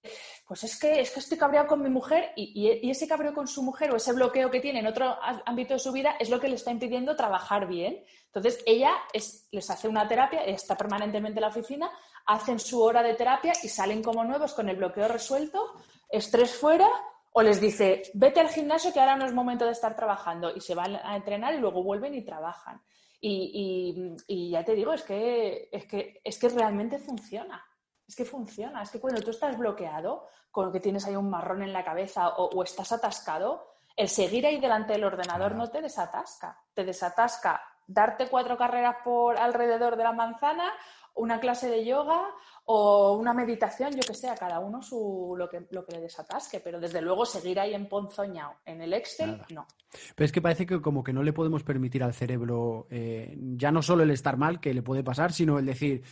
pues 0.48 0.64
es 0.64 0.80
que, 0.80 1.00
es 1.00 1.12
que 1.12 1.20
estoy 1.20 1.38
cabreado 1.38 1.68
con 1.68 1.84
mi 1.84 1.90
mujer 1.90 2.32
y, 2.36 2.80
y, 2.82 2.90
ese 2.90 3.08
cabreo 3.08 3.32
con 3.32 3.48
su 3.48 3.62
mujer 3.62 3.92
o 3.92 3.98
ese 3.98 4.12
bloqueo 4.12 4.50
que 4.50 4.60
tiene 4.60 4.80
en 4.80 4.88
otro 4.88 5.16
ámbito 5.46 5.76
de 5.76 5.80
su 5.80 5.92
vida 5.92 6.16
es 6.20 6.32
lo 6.32 6.40
que 6.40 6.48
le 6.48 6.56
está 6.56 6.72
impidiendo 6.72 7.16
trabajar 7.16 7.68
bien. 7.68 8.04
Entonces, 8.26 8.64
ella 8.66 8.92
es, 9.14 9.48
les 9.52 9.70
hace 9.70 9.88
una 9.88 10.08
terapia, 10.08 10.44
está 10.46 10.76
permanentemente 10.76 11.38
en 11.38 11.42
la 11.42 11.50
oficina, 11.50 11.92
hacen 12.28 12.60
su 12.60 12.82
hora 12.84 13.02
de 13.02 13.16
terapia 13.16 13.54
y 13.64 13.70
salen 13.70 14.04
como 14.04 14.24
nuevos 14.24 14.54
con 14.54 14.70
el 14.70 14.76
bloqueo 14.76 15.08
resuelto, 15.08 15.74
estrés 16.10 16.56
fuera, 16.56 16.90
o 17.32 17.42
les 17.42 17.62
dice, 17.62 18.04
vete 18.14 18.40
al 18.40 18.50
gimnasio 18.50 18.92
que 18.92 19.00
ahora 19.00 19.16
no 19.16 19.26
es 19.26 19.34
momento 19.34 19.66
de 19.66 19.72
estar 19.72 19.96
trabajando 19.96 20.56
y 20.56 20.60
se 20.60 20.76
van 20.76 20.96
a 20.96 21.16
entrenar 21.16 21.54
y 21.54 21.60
luego 21.60 21.84
vuelven 21.84 22.14
y 22.14 22.24
trabajan. 22.24 22.82
Y, 23.20 24.52
ya 24.52 24.64
te 24.64 24.76
digo, 24.76 24.94
es 24.94 25.04
que, 25.04 25.70
es, 25.72 25.86
que, 25.86 26.22
es 26.24 26.38
que 26.38 26.50
realmente 26.50 27.00
funciona. 27.00 27.64
Es 28.08 28.16
que 28.16 28.26
funciona. 28.26 28.82
Es 28.82 28.92
que 28.92 29.00
cuando 29.00 29.22
tú 29.22 29.32
estás 29.32 29.58
bloqueado, 29.58 30.28
con 30.52 30.72
que 30.72 30.80
tienes 30.80 31.06
ahí 31.06 31.16
un 31.16 31.30
marrón 31.30 31.62
en 31.62 31.74
la 31.74 31.84
cabeza 31.84 32.30
o, 32.30 32.64
estás 32.64 32.92
atascado, 32.92 33.68
el 33.96 34.10
seguir 34.10 34.46
ahí 34.46 34.60
delante 34.60 34.94
del 34.94 35.04
ordenador 35.04 35.56
no 35.56 35.70
te 35.70 35.82
desatasca. 35.82 36.60
Te 36.74 36.84
desatasca 36.84 37.62
darte 37.86 38.30
cuatro 38.30 38.58
carreras 38.58 38.98
por 39.04 39.38
alrededor 39.38 39.96
de 39.96 40.04
la 40.04 40.12
manzana 40.12 40.74
una 41.18 41.40
clase 41.40 41.70
de 41.70 41.86
yoga 41.86 42.26
o 42.66 43.14
una 43.14 43.34
meditación, 43.34 43.92
yo 43.94 44.02
que 44.02 44.14
sé, 44.14 44.30
a 44.30 44.36
cada 44.36 44.60
uno 44.60 44.82
su, 44.82 45.36
lo, 45.38 45.50
que, 45.50 45.68
lo 45.72 45.86
que 45.86 45.94
le 45.94 46.02
desatasque, 46.02 46.60
pero 46.60 46.80
desde 46.80 47.02
luego 47.02 47.26
seguir 47.26 47.60
ahí 47.60 47.74
en 47.74 47.88
ponzoñao 47.88 48.56
en 48.66 48.82
el 48.82 48.94
Excel, 48.94 49.42
no. 49.54 49.68
Pero 50.16 50.26
es 50.26 50.32
que 50.32 50.42
parece 50.42 50.66
que 50.66 50.82
como 50.82 51.04
que 51.04 51.14
no 51.14 51.24
le 51.24 51.34
podemos 51.34 51.64
permitir 51.64 52.04
al 52.04 52.14
cerebro 52.14 52.88
eh, 52.90 53.36
ya 53.38 53.72
no 53.72 53.82
solo 53.82 54.04
el 54.04 54.12
estar 54.12 54.38
mal, 54.38 54.60
que 54.60 54.74
le 54.74 54.82
puede 54.82 55.04
pasar, 55.04 55.32
sino 55.32 55.60
el 55.60 55.66
decir, 55.66 56.04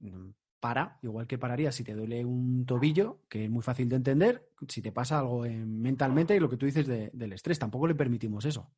mm, 0.00 0.30
para, 0.60 0.98
igual 1.02 1.26
que 1.26 1.38
pararía 1.38 1.72
si 1.72 1.82
te 1.82 1.94
duele 1.94 2.24
un 2.24 2.64
tobillo, 2.66 3.20
que 3.28 3.46
es 3.46 3.50
muy 3.50 3.62
fácil 3.62 3.88
de 3.88 3.96
entender, 3.96 4.50
si 4.68 4.80
te 4.80 4.92
pasa 4.92 5.18
algo 5.18 5.40
mentalmente 5.42 6.36
y 6.36 6.40
lo 6.40 6.48
que 6.48 6.56
tú 6.56 6.66
dices 6.66 6.86
del 6.86 7.32
estrés, 7.32 7.58
tampoco 7.58 7.86
le 7.86 7.94
permitimos 7.94 8.44
eso. 8.44 8.70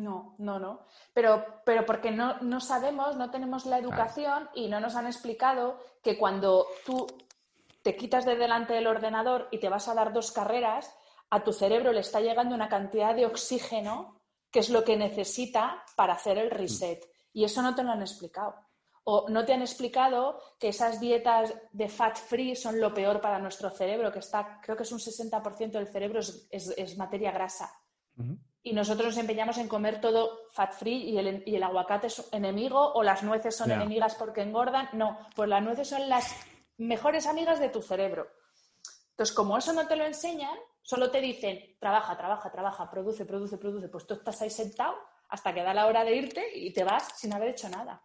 No, 0.00 0.34
no, 0.38 0.58
no. 0.58 0.80
Pero, 1.12 1.44
pero 1.66 1.84
porque 1.84 2.10
no, 2.10 2.38
no 2.40 2.58
sabemos, 2.60 3.16
no 3.16 3.30
tenemos 3.30 3.66
la 3.66 3.78
educación 3.78 4.48
y 4.54 4.68
no 4.68 4.80
nos 4.80 4.96
han 4.96 5.06
explicado 5.06 5.78
que 6.02 6.16
cuando 6.16 6.66
tú 6.86 7.06
te 7.82 7.94
quitas 7.96 8.24
de 8.24 8.36
delante 8.36 8.72
del 8.72 8.86
ordenador 8.86 9.48
y 9.50 9.58
te 9.58 9.68
vas 9.68 9.88
a 9.88 9.94
dar 9.94 10.14
dos 10.14 10.32
carreras, 10.32 10.90
a 11.28 11.44
tu 11.44 11.52
cerebro 11.52 11.92
le 11.92 12.00
está 12.00 12.20
llegando 12.20 12.54
una 12.54 12.70
cantidad 12.70 13.14
de 13.14 13.26
oxígeno 13.26 14.16
que 14.50 14.60
es 14.60 14.70
lo 14.70 14.84
que 14.84 14.96
necesita 14.96 15.84
para 15.96 16.14
hacer 16.14 16.38
el 16.38 16.50
reset. 16.50 17.06
Y 17.34 17.44
eso 17.44 17.60
no 17.60 17.74
te 17.74 17.82
lo 17.82 17.90
han 17.90 18.00
explicado. 18.00 18.54
O 19.04 19.28
no 19.28 19.44
te 19.44 19.52
han 19.52 19.60
explicado 19.60 20.40
que 20.58 20.68
esas 20.68 20.98
dietas 20.98 21.54
de 21.72 21.90
fat 21.90 22.16
free 22.16 22.56
son 22.56 22.80
lo 22.80 22.94
peor 22.94 23.20
para 23.20 23.38
nuestro 23.38 23.68
cerebro, 23.68 24.10
que 24.10 24.20
está, 24.20 24.60
creo 24.62 24.78
que 24.78 24.84
es 24.84 24.92
un 24.92 24.98
60% 24.98 25.72
del 25.72 25.88
cerebro 25.88 26.20
es, 26.20 26.96
materia 26.96 27.32
grasa 27.32 27.70
y 28.62 28.72
nosotros 28.72 29.08
nos 29.08 29.16
empeñamos 29.16 29.56
en 29.58 29.68
comer 29.68 30.00
todo 30.00 30.48
fat 30.50 30.72
free 30.72 31.10
y 31.10 31.18
el, 31.18 31.42
y 31.46 31.56
el 31.56 31.62
aguacate 31.62 32.08
es 32.08 32.28
enemigo 32.32 32.92
o 32.92 33.02
las 33.02 33.22
nueces 33.22 33.56
son 33.56 33.70
enemigas 33.70 34.14
porque 34.16 34.42
engordan. 34.42 34.88
No, 34.92 35.18
pues 35.34 35.48
las 35.48 35.62
nueces 35.62 35.88
son 35.88 36.08
las 36.08 36.34
mejores 36.76 37.26
amigas 37.26 37.58
de 37.58 37.70
tu 37.70 37.80
cerebro. 37.80 38.28
Entonces, 39.10 39.34
como 39.34 39.56
eso 39.56 39.72
no 39.72 39.86
te 39.86 39.96
lo 39.96 40.04
enseñan, 40.04 40.56
solo 40.82 41.10
te 41.10 41.20
dicen, 41.20 41.76
trabaja, 41.78 42.16
trabaja, 42.16 42.50
trabaja, 42.50 42.90
produce, 42.90 43.24
produce, 43.24 43.56
produce. 43.56 43.88
Pues 43.88 44.06
tú 44.06 44.14
estás 44.14 44.40
ahí 44.42 44.50
sentado 44.50 44.94
hasta 45.28 45.54
que 45.54 45.62
da 45.62 45.72
la 45.72 45.86
hora 45.86 46.04
de 46.04 46.16
irte 46.16 46.58
y 46.58 46.72
te 46.72 46.84
vas 46.84 47.08
sin 47.16 47.32
haber 47.32 47.50
hecho 47.50 47.68
nada. 47.68 48.02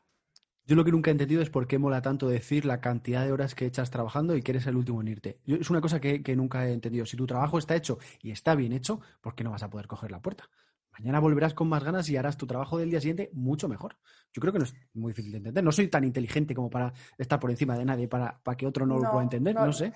Yo 0.68 0.76
lo 0.76 0.84
que 0.84 0.92
nunca 0.92 1.12
he 1.12 1.14
entendido 1.14 1.42
es 1.42 1.50
por 1.50 1.68
qué 1.68 1.78
mola 1.78 2.02
tanto 2.02 2.28
decir 2.28 2.66
la 2.66 2.82
cantidad 2.82 3.24
de 3.24 3.32
horas 3.32 3.54
que 3.54 3.66
echas 3.66 3.92
trabajando 3.92 4.36
y 4.36 4.42
que 4.42 4.52
eres 4.52 4.66
el 4.66 4.76
último 4.76 5.02
en 5.02 5.10
irte. 5.10 5.40
es 5.46 5.70
una 5.70 5.82
cosa 5.82 6.00
que, 6.00 6.36
nunca 6.36 6.68
he 6.68 6.74
entendido. 6.74 7.06
Si 7.06 7.16
tu 7.16 7.28
trabajo 7.28 7.60
está 7.60 7.76
hecho 7.76 8.00
y 8.22 8.32
está 8.32 8.56
bien 8.56 8.74
hecho, 8.74 9.00
¿por 9.22 9.36
qué 9.36 9.44
no 9.44 9.52
vas 9.52 9.64
a 9.64 9.70
poder 9.70 9.88
coger 9.88 10.12
la 10.12 10.22
puerta? 10.22 10.50
Mañana 10.98 11.20
volverás 11.20 11.54
con 11.54 11.68
más 11.68 11.84
ganas 11.84 12.10
y 12.10 12.18
harás 12.18 12.38
tu 12.38 12.48
trabajo 12.48 12.78
del 12.78 12.90
día 12.90 13.02
siguiente 13.02 13.30
mucho 13.34 13.68
mejor. 13.68 13.98
Yo 14.34 14.40
creo 14.40 14.54
que 14.54 14.60
no 14.60 14.66
es 14.66 14.74
muy 14.94 15.12
difícil 15.12 15.34
de 15.34 15.38
entender. 15.38 15.64
No 15.64 15.72
soy 15.72 15.88
tan 15.88 16.04
inteligente 16.04 16.56
como 16.56 16.70
para 16.70 16.94
estar 17.18 17.40
por 17.40 17.52
encima 17.52 17.78
de 17.78 17.86
nadie, 17.86 18.08
para, 18.08 18.40
para 18.42 18.58
que 18.58 18.66
otro 18.66 18.86
no, 18.86 18.98
lo 18.98 19.12
pueda 19.12 19.24
entender, 19.24 19.54
no, 19.54 19.72
sé. 19.74 19.94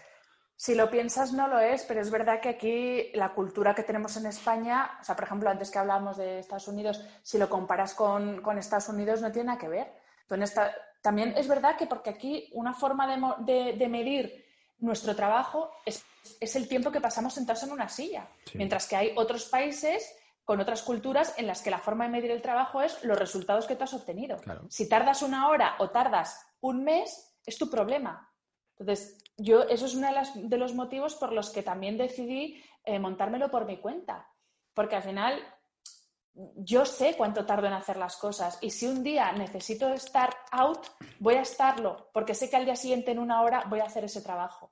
Si 0.56 0.76
lo 0.76 0.90
piensas, 0.90 1.32
no 1.32 1.48
lo 1.48 1.58
es, 1.60 1.84
pero 1.84 2.02
es 2.02 2.12
verdad 2.12 2.42
que 2.42 2.50
aquí 2.50 3.12
la 3.14 3.34
cultura 3.34 3.74
que 3.74 3.84
tenemos 3.84 4.18
en 4.18 4.26
España, 4.26 4.92
o 5.00 5.04
sea, 5.06 5.16
por 5.16 5.24
ejemplo, 5.24 5.50
antes 5.50 5.72
que 5.72 5.80
hablábamos 5.80 6.18
de 6.18 6.40
Estados 6.40 6.68
Unidos, 6.68 7.02
si 7.24 7.38
lo 7.38 7.48
comparas 7.48 7.94
con, 7.94 8.42
Estados 8.58 8.90
Unidos, 8.90 9.22
no 9.22 9.32
tiene 9.32 9.48
nada 9.48 9.58
que 9.58 9.70
ver. 9.70 9.88
Entonces, 10.30 10.60
también 11.02 11.34
es 11.38 11.48
verdad 11.48 11.76
que 11.78 11.88
porque 11.88 12.10
aquí 12.10 12.50
una 12.54 12.74
forma 12.74 13.08
de, 13.40 13.88
medir 13.90 14.46
nuestro 14.80 15.16
trabajo 15.16 15.72
es, 15.86 16.06
el 16.56 16.68
tiempo 16.68 16.92
que 16.92 17.02
pasamos 17.02 17.34
sentados 17.34 17.64
en 17.64 17.72
una 17.72 17.90
silla, 17.90 18.28
mientras 18.54 18.88
que 18.88 18.96
hay 18.96 19.14
otros 19.16 19.46
países 19.46 20.16
con 20.46 20.60
otras 20.60 20.82
culturas 20.84 21.34
en 21.38 21.48
las 21.48 21.62
que 21.62 21.72
la 21.72 21.80
forma 21.80 22.06
de 22.06 22.12
medir 22.12 22.32
el 22.32 22.42
trabajo 22.42 22.82
es 22.82 23.04
los 23.04 23.18
resultados 23.18 23.66
que 23.68 23.76
tú 23.76 23.84
has 23.84 23.94
obtenido. 23.94 24.38
Si 24.70 24.90
tardas 24.90 25.22
una 25.22 25.48
hora 25.50 25.76
o 25.80 25.90
tardas 25.90 26.40
un 26.62 26.84
mes, 26.84 27.36
es 27.46 27.58
tu 27.58 27.70
problema. 27.70 28.32
Entonces, 28.78 29.24
yo, 29.38 29.64
eso 29.64 29.86
es 29.86 29.96
uno 29.96 30.10
de, 30.36 30.58
los 30.58 30.74
motivos 30.74 31.16
por 31.16 31.34
los 31.34 31.50
que 31.52 31.64
también 31.64 31.98
decidí 31.98 32.64
eh, 32.84 33.00
montármelo 33.00 33.52
por 33.52 33.66
mi 33.66 33.78
cuenta. 33.78 34.28
Porque 34.74 34.96
al 34.96 35.04
final 35.04 35.44
yo 36.34 36.86
sé 36.86 37.16
cuánto 37.18 37.46
tardo 37.46 37.68
en 37.68 37.74
hacer 37.74 37.98
las 37.98 38.16
cosas 38.18 38.58
y 38.62 38.70
si 38.70 38.88
un 38.88 39.04
día 39.04 39.32
necesito 39.34 39.92
estar 39.94 40.30
out, 40.52 40.86
voy 41.20 41.36
a 41.36 41.42
estarlo, 41.42 42.10
porque 42.14 42.34
sé 42.34 42.50
que 42.50 42.56
al 42.56 42.66
día 42.66 42.76
siguiente 42.76 43.12
en 43.12 43.20
una 43.20 43.42
hora 43.42 43.64
voy 43.68 43.80
a 43.80 43.86
hacer 43.86 44.06
ese 44.06 44.22
trabajo. 44.22 44.72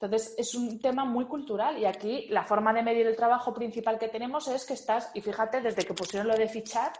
Entonces, 0.00 0.34
es 0.38 0.54
un 0.54 0.80
tema 0.80 1.04
muy 1.04 1.26
cultural 1.26 1.76
y 1.76 1.84
aquí 1.84 2.26
la 2.30 2.44
forma 2.44 2.72
de 2.72 2.82
medir 2.82 3.06
el 3.06 3.16
trabajo 3.16 3.52
principal 3.52 3.98
que 3.98 4.08
tenemos 4.08 4.48
es 4.48 4.64
que 4.64 4.72
estás, 4.72 5.10
y 5.12 5.20
fíjate, 5.20 5.60
desde 5.60 5.84
que 5.84 5.92
pusieron 5.92 6.28
lo 6.28 6.36
de 6.36 6.48
fichar, 6.48 6.92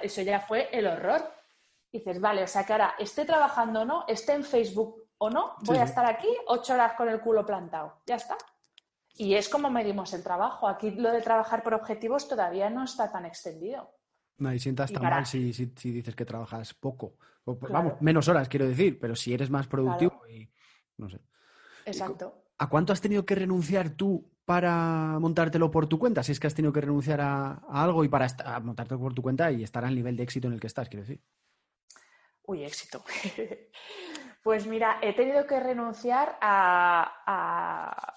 eso 0.00 0.22
ya 0.22 0.40
fue 0.40 0.70
el 0.72 0.86
horror. 0.86 1.30
dices, 1.92 2.18
vale, 2.18 2.42
o 2.42 2.46
sea 2.46 2.64
que 2.64 2.72
ahora 2.72 2.94
esté 2.98 3.26
trabajando 3.26 3.82
o 3.82 3.84
no, 3.84 4.04
esté 4.08 4.32
en 4.32 4.44
Facebook 4.44 5.08
o 5.18 5.28
no, 5.28 5.56
voy 5.64 5.76
a 5.76 5.84
estar 5.84 6.06
aquí 6.06 6.28
ocho 6.46 6.72
horas 6.72 6.94
con 6.94 7.08
el 7.10 7.20
culo 7.20 7.44
plantado. 7.44 8.00
Ya 8.06 8.16
está. 8.16 8.36
Y 9.18 9.34
es 9.34 9.48
como 9.48 9.70
medimos 9.70 10.12
el 10.12 10.22
trabajo. 10.22 10.68
Aquí 10.68 10.90
lo 10.90 11.10
de 11.10 11.22
trabajar 11.22 11.62
por 11.62 11.74
objetivos 11.74 12.28
todavía 12.28 12.68
no 12.68 12.84
está 12.84 13.10
tan 13.10 13.24
extendido. 13.24 13.90
No, 14.38 14.52
y 14.52 14.58
sientas 14.58 14.92
tan 14.92 15.02
mal 15.02 15.24
si, 15.24 15.52
dices 15.52 16.14
que 16.14 16.26
trabajas 16.26 16.74
poco. 16.74 17.16
Vamos, 17.44 17.94
menos 18.00 18.28
horas, 18.28 18.48
quiero 18.48 18.68
decir, 18.68 18.98
pero 18.98 19.16
si 19.16 19.32
eres 19.32 19.48
más 19.48 19.66
productivo 19.66 20.26
y 20.28 20.50
no 20.98 21.08
sé. 21.08 21.20
Exacto. 21.86 22.42
¿A 22.58 22.68
cuánto 22.68 22.92
has 22.92 23.00
tenido 23.00 23.24
que 23.24 23.34
renunciar 23.34 23.90
tú 23.90 24.30
para 24.44 25.18
montártelo 25.18 25.70
por 25.70 25.86
tu 25.86 25.98
cuenta? 25.98 26.22
Si 26.22 26.32
es 26.32 26.40
que 26.40 26.48
has 26.48 26.54
tenido 26.54 26.72
que 26.72 26.82
renunciar 26.82 27.20
a, 27.22 27.62
algo 27.68 28.04
y 28.04 28.08
para 28.08 28.28
montártelo 28.60 29.00
por 29.00 29.14
tu 29.14 29.22
cuenta 29.22 29.50
y 29.50 29.62
estar 29.62 29.84
al 29.84 29.94
nivel 29.94 30.16
de 30.16 30.24
éxito 30.24 30.48
en 30.48 30.54
el 30.54 30.60
que 30.60 30.66
estás, 30.66 30.88
quiero 30.88 31.06
decir. 31.06 31.22
Uy, 32.42 32.64
éxito. 32.64 33.02
pues 34.42 34.66
mira, 34.66 34.98
he 35.00 35.14
tenido 35.14 35.46
que 35.46 35.58
renunciar 35.60 36.36
a 36.42 38.12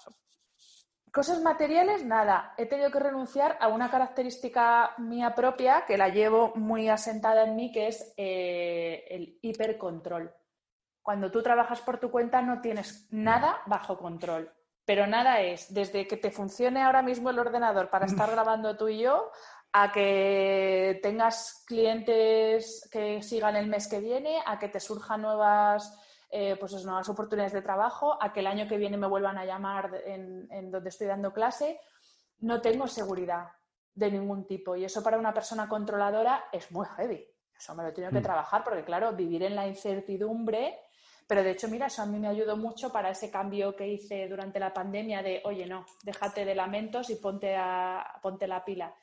Cosas 1.12 1.40
materiales, 1.42 2.04
nada. 2.04 2.54
He 2.56 2.66
tenido 2.66 2.90
que 2.90 3.00
renunciar 3.00 3.56
a 3.60 3.68
una 3.68 3.90
característica 3.90 4.94
mía 4.98 5.34
propia 5.34 5.84
que 5.86 5.98
la 5.98 6.08
llevo 6.08 6.52
muy 6.54 6.88
asentada 6.88 7.44
en 7.44 7.56
mí, 7.56 7.72
que 7.72 7.88
es 7.88 8.14
eh, 8.16 9.04
el 9.10 9.38
hipercontrol. 9.42 10.32
Cuando 11.02 11.30
tú 11.30 11.42
trabajas 11.42 11.80
por 11.80 11.98
tu 11.98 12.10
cuenta 12.10 12.42
no 12.42 12.60
tienes 12.60 13.08
nada 13.10 13.60
bajo 13.66 13.98
control, 13.98 14.52
pero 14.84 15.06
nada 15.06 15.40
es 15.40 15.72
desde 15.74 16.06
que 16.06 16.16
te 16.16 16.30
funcione 16.30 16.82
ahora 16.82 17.02
mismo 17.02 17.30
el 17.30 17.38
ordenador 17.38 17.90
para 17.90 18.06
estar 18.06 18.30
grabando 18.30 18.76
tú 18.76 18.88
y 18.88 18.98
yo, 19.00 19.32
a 19.72 19.90
que 19.90 21.00
tengas 21.02 21.64
clientes 21.66 22.88
que 22.92 23.22
sigan 23.22 23.56
el 23.56 23.66
mes 23.66 23.88
que 23.88 24.00
viene, 24.00 24.40
a 24.46 24.58
que 24.58 24.68
te 24.68 24.78
surjan 24.78 25.22
nuevas 25.22 25.92
eh, 26.32 26.56
pues 26.60 26.74
es 26.74 26.84
nuevas 26.84 27.08
oportunidades 27.08 27.52
de 27.52 27.62
trabajo, 27.62 28.16
a 28.22 28.32
que 28.32 28.38
el 28.38 28.46
año 28.46 28.68
que 28.68 28.78
viene 28.78 28.96
me 28.96 29.08
vuelvan 29.08 29.36
a 29.36 29.44
llamar 29.44 29.90
en, 30.06 30.70
donde 30.70 30.88
estoy 30.88 31.08
dando 31.08 31.32
clase, 31.32 31.80
no 32.38 32.60
tengo 32.60 32.86
seguridad 32.86 33.48
de 33.92 34.12
ningún 34.12 34.46
tipo. 34.46 34.76
Y 34.76 34.84
eso 34.84 35.02
para 35.02 35.18
una 35.18 35.34
persona 35.34 35.68
controladora 35.68 36.44
es 36.52 36.70
muy 36.70 36.86
heavy. 36.96 37.26
Eso 37.56 37.74
me 37.74 37.82
lo 37.82 37.88
he 37.88 37.92
tenido 37.92 38.12
que 38.12 38.20
mm. 38.20 38.22
trabajar 38.22 38.62
porque, 38.62 38.84
claro, 38.84 39.12
vivir 39.12 39.42
en 39.42 39.56
la 39.56 39.66
incertidumbre. 39.66 40.78
Pero 41.26 41.42
de 41.42 41.50
hecho, 41.50 41.68
mira, 41.68 41.86
eso 41.86 42.02
a 42.02 42.06
mí 42.06 42.18
me 42.18 42.28
ayudó 42.28 42.56
mucho 42.56 42.92
para 42.92 43.10
ese 43.10 43.28
cambio 43.28 43.74
que 43.74 43.88
hice 43.88 44.28
durante 44.28 44.60
la 44.60 44.72
pandemia 44.72 45.22
de, 45.22 45.42
oye, 45.44 45.66
no, 45.66 45.84
déjate 46.04 46.44
de 46.44 46.54
lamentos 46.54 47.10
y 47.10 47.16
ponte, 47.16 47.56
a, 47.56 48.20
ponte 48.22 48.46
la 48.46 48.64
pila. 48.64 48.94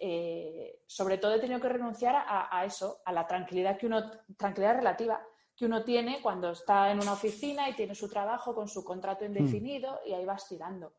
Eh, 0.00 0.80
sobre 0.86 1.18
todo 1.18 1.36
he 1.36 1.40
tenido 1.40 1.60
que 1.60 1.68
renunciar 1.68 2.16
a, 2.16 2.48
a, 2.50 2.64
eso, 2.64 3.02
a 3.04 3.12
la 3.12 3.24
tranquilidad 3.24 3.78
que 3.78 3.86
uno, 3.86 4.10
tranquilidad 4.36 4.74
relativa, 4.74 5.24
que 5.56 5.66
uno 5.66 5.84
tiene 5.84 6.20
cuando 6.22 6.50
está 6.50 6.90
en 6.90 7.00
una 7.00 7.12
oficina 7.12 7.68
y 7.68 7.74
tiene 7.74 7.94
su 7.94 8.08
trabajo 8.08 8.54
con 8.54 8.68
su 8.68 8.82
contrato 8.84 9.24
indefinido 9.24 10.00
y 10.06 10.12
ahí 10.12 10.24
vas 10.24 10.48
tirando. 10.48 10.94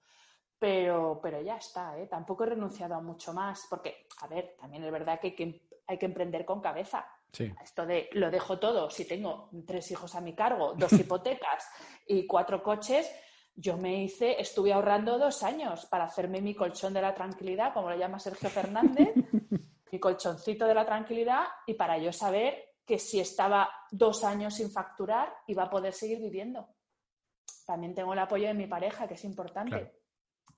Pero, 0.60 1.20
pero 1.22 1.42
ya 1.42 1.58
está, 1.58 1.98
¿eh? 1.98 2.08
tampoco 2.08 2.44
he 2.44 2.48
renunciado 2.48 2.96
a 2.96 3.02
mucho 3.02 3.34
más, 3.34 3.68
porque, 3.70 4.08
a 4.22 4.28
ver, 4.28 4.56
también 4.58 4.84
es 4.84 4.92
verdad 4.92 5.20
que 5.20 5.28
hay 5.28 5.36
que, 5.36 5.68
hay 5.88 5.98
que 5.98 6.06
emprender 6.06 6.46
con 6.46 6.62
cabeza. 6.62 7.06
Esto 7.62 7.86
de 7.88 8.10
lo 8.14 8.30
dejo 8.30 8.60
todo, 8.60 8.92
si 8.92 9.06
tengo 9.06 9.50
tres 9.66 9.90
hijos 9.90 10.14
a 10.14 10.22
mi 10.22 10.34
cargo, 10.36 10.74
dos 10.78 10.94
hipotecas 10.94 11.68
y 12.08 12.28
cuatro 12.28 12.62
coches, 12.62 13.12
yo 13.56 13.78
me 13.78 14.04
hice, 14.04 14.40
estuve 14.40 14.72
ahorrando 14.72 15.18
dos 15.18 15.44
años 15.44 15.86
para 15.88 16.06
hacerme 16.06 16.42
mi 16.42 16.56
colchón 16.56 16.94
de 16.94 17.02
la 17.02 17.14
tranquilidad, 17.14 17.74
como 17.74 17.90
lo 17.90 17.98
llama 17.98 18.20
Sergio 18.20 18.50
Fernández, 18.50 19.10
mi 19.92 20.00
colchoncito 20.00 20.66
de 20.66 20.74
la 20.76 20.86
tranquilidad, 20.86 21.44
y 21.68 21.74
para 21.74 21.98
yo 21.98 22.14
saber 22.14 22.73
que 22.86 23.00
si 23.00 23.20
estaba 23.20 23.70
dos 23.92 24.24
años 24.24 24.56
sin 24.56 24.72
facturar 24.72 25.34
iba 25.48 25.64
a 25.64 25.70
poder 25.70 25.94
seguir 25.94 26.20
viviendo. 26.20 26.68
También 27.66 27.96
tengo 27.96 28.14
el 28.14 28.20
apoyo 28.20 28.48
de 28.48 28.54
mi 28.54 28.68
pareja, 28.68 29.08
que 29.08 29.14
es 29.14 29.24
importante, 29.24 29.94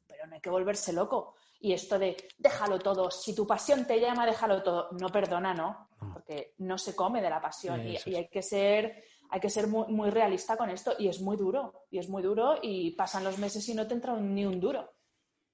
pero 0.08 0.26
no 0.28 0.36
hay 0.36 0.42
que 0.42 0.50
volverse 0.50 0.92
loco. 0.92 1.36
Y 1.60 1.74
esto 1.74 1.98
de 1.98 2.18
déjalo 2.38 2.80
todo, 2.80 3.10
si 3.12 3.34
tu 3.34 3.46
pasión 3.46 3.86
te 3.86 4.00
llama, 4.00 4.26
déjalo 4.26 4.62
todo. 4.64 4.90
No 5.00 5.10
perdona, 5.10 5.54
¿no? 5.54 5.90
Porque 6.14 6.56
no 6.60 6.78
se 6.78 6.96
come 6.96 7.22
de 7.22 7.30
la 7.30 7.42
pasión 7.42 7.88
y, 7.88 7.98
hay 8.16 8.28
que 8.28 8.42
ser, 8.42 9.04
hay 9.30 9.40
que 9.40 9.50
ser 9.50 9.68
muy, 9.68 10.10
realista 10.10 10.58
con 10.58 10.70
esto. 10.70 10.94
Y 10.98 11.08
es 11.08 11.22
muy 11.22 11.38
duro, 11.38 11.86
y 11.92 12.00
es 12.00 12.10
muy 12.10 12.24
duro 12.24 12.58
y 12.62 12.92
pasan 12.92 13.24
los 13.24 13.38
meses 13.38 13.68
y 13.70 13.76
no 13.76 13.88
te 13.88 13.94
entra 13.94 14.16
ni 14.16 14.46
un 14.46 14.60
duro. 14.60 14.94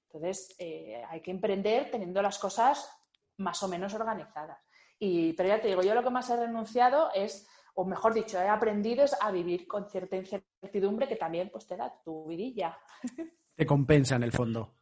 Entonces, 0.06 0.54
eh, 0.58 1.02
hay 1.08 1.20
que 1.20 1.30
emprender 1.30 1.90
teniendo 1.90 2.20
las 2.20 2.38
cosas 2.38 2.90
más 3.38 3.62
o 3.62 3.68
menos 3.68 3.94
organizadas. 3.94 4.58
Y, 5.04 5.32
pero 5.32 5.48
ya 5.48 5.60
te 5.60 5.66
digo, 5.66 5.82
yo 5.82 5.96
lo 5.96 6.04
que 6.04 6.10
más 6.10 6.30
he 6.30 6.36
renunciado 6.36 7.10
es, 7.12 7.48
o 7.74 7.84
mejor 7.84 8.14
dicho, 8.14 8.40
he 8.40 8.46
aprendido 8.46 9.02
es 9.02 9.16
a 9.20 9.32
vivir 9.32 9.66
con 9.66 9.90
cierta 9.90 10.14
incertidumbre 10.14 11.08
que 11.08 11.16
también 11.16 11.50
pues, 11.50 11.66
te 11.66 11.76
da 11.76 11.92
tu 12.04 12.24
vidilla. 12.26 12.78
Te 13.56 13.66
compensa 13.66 14.14
en 14.14 14.22
el 14.22 14.30
fondo. 14.30 14.76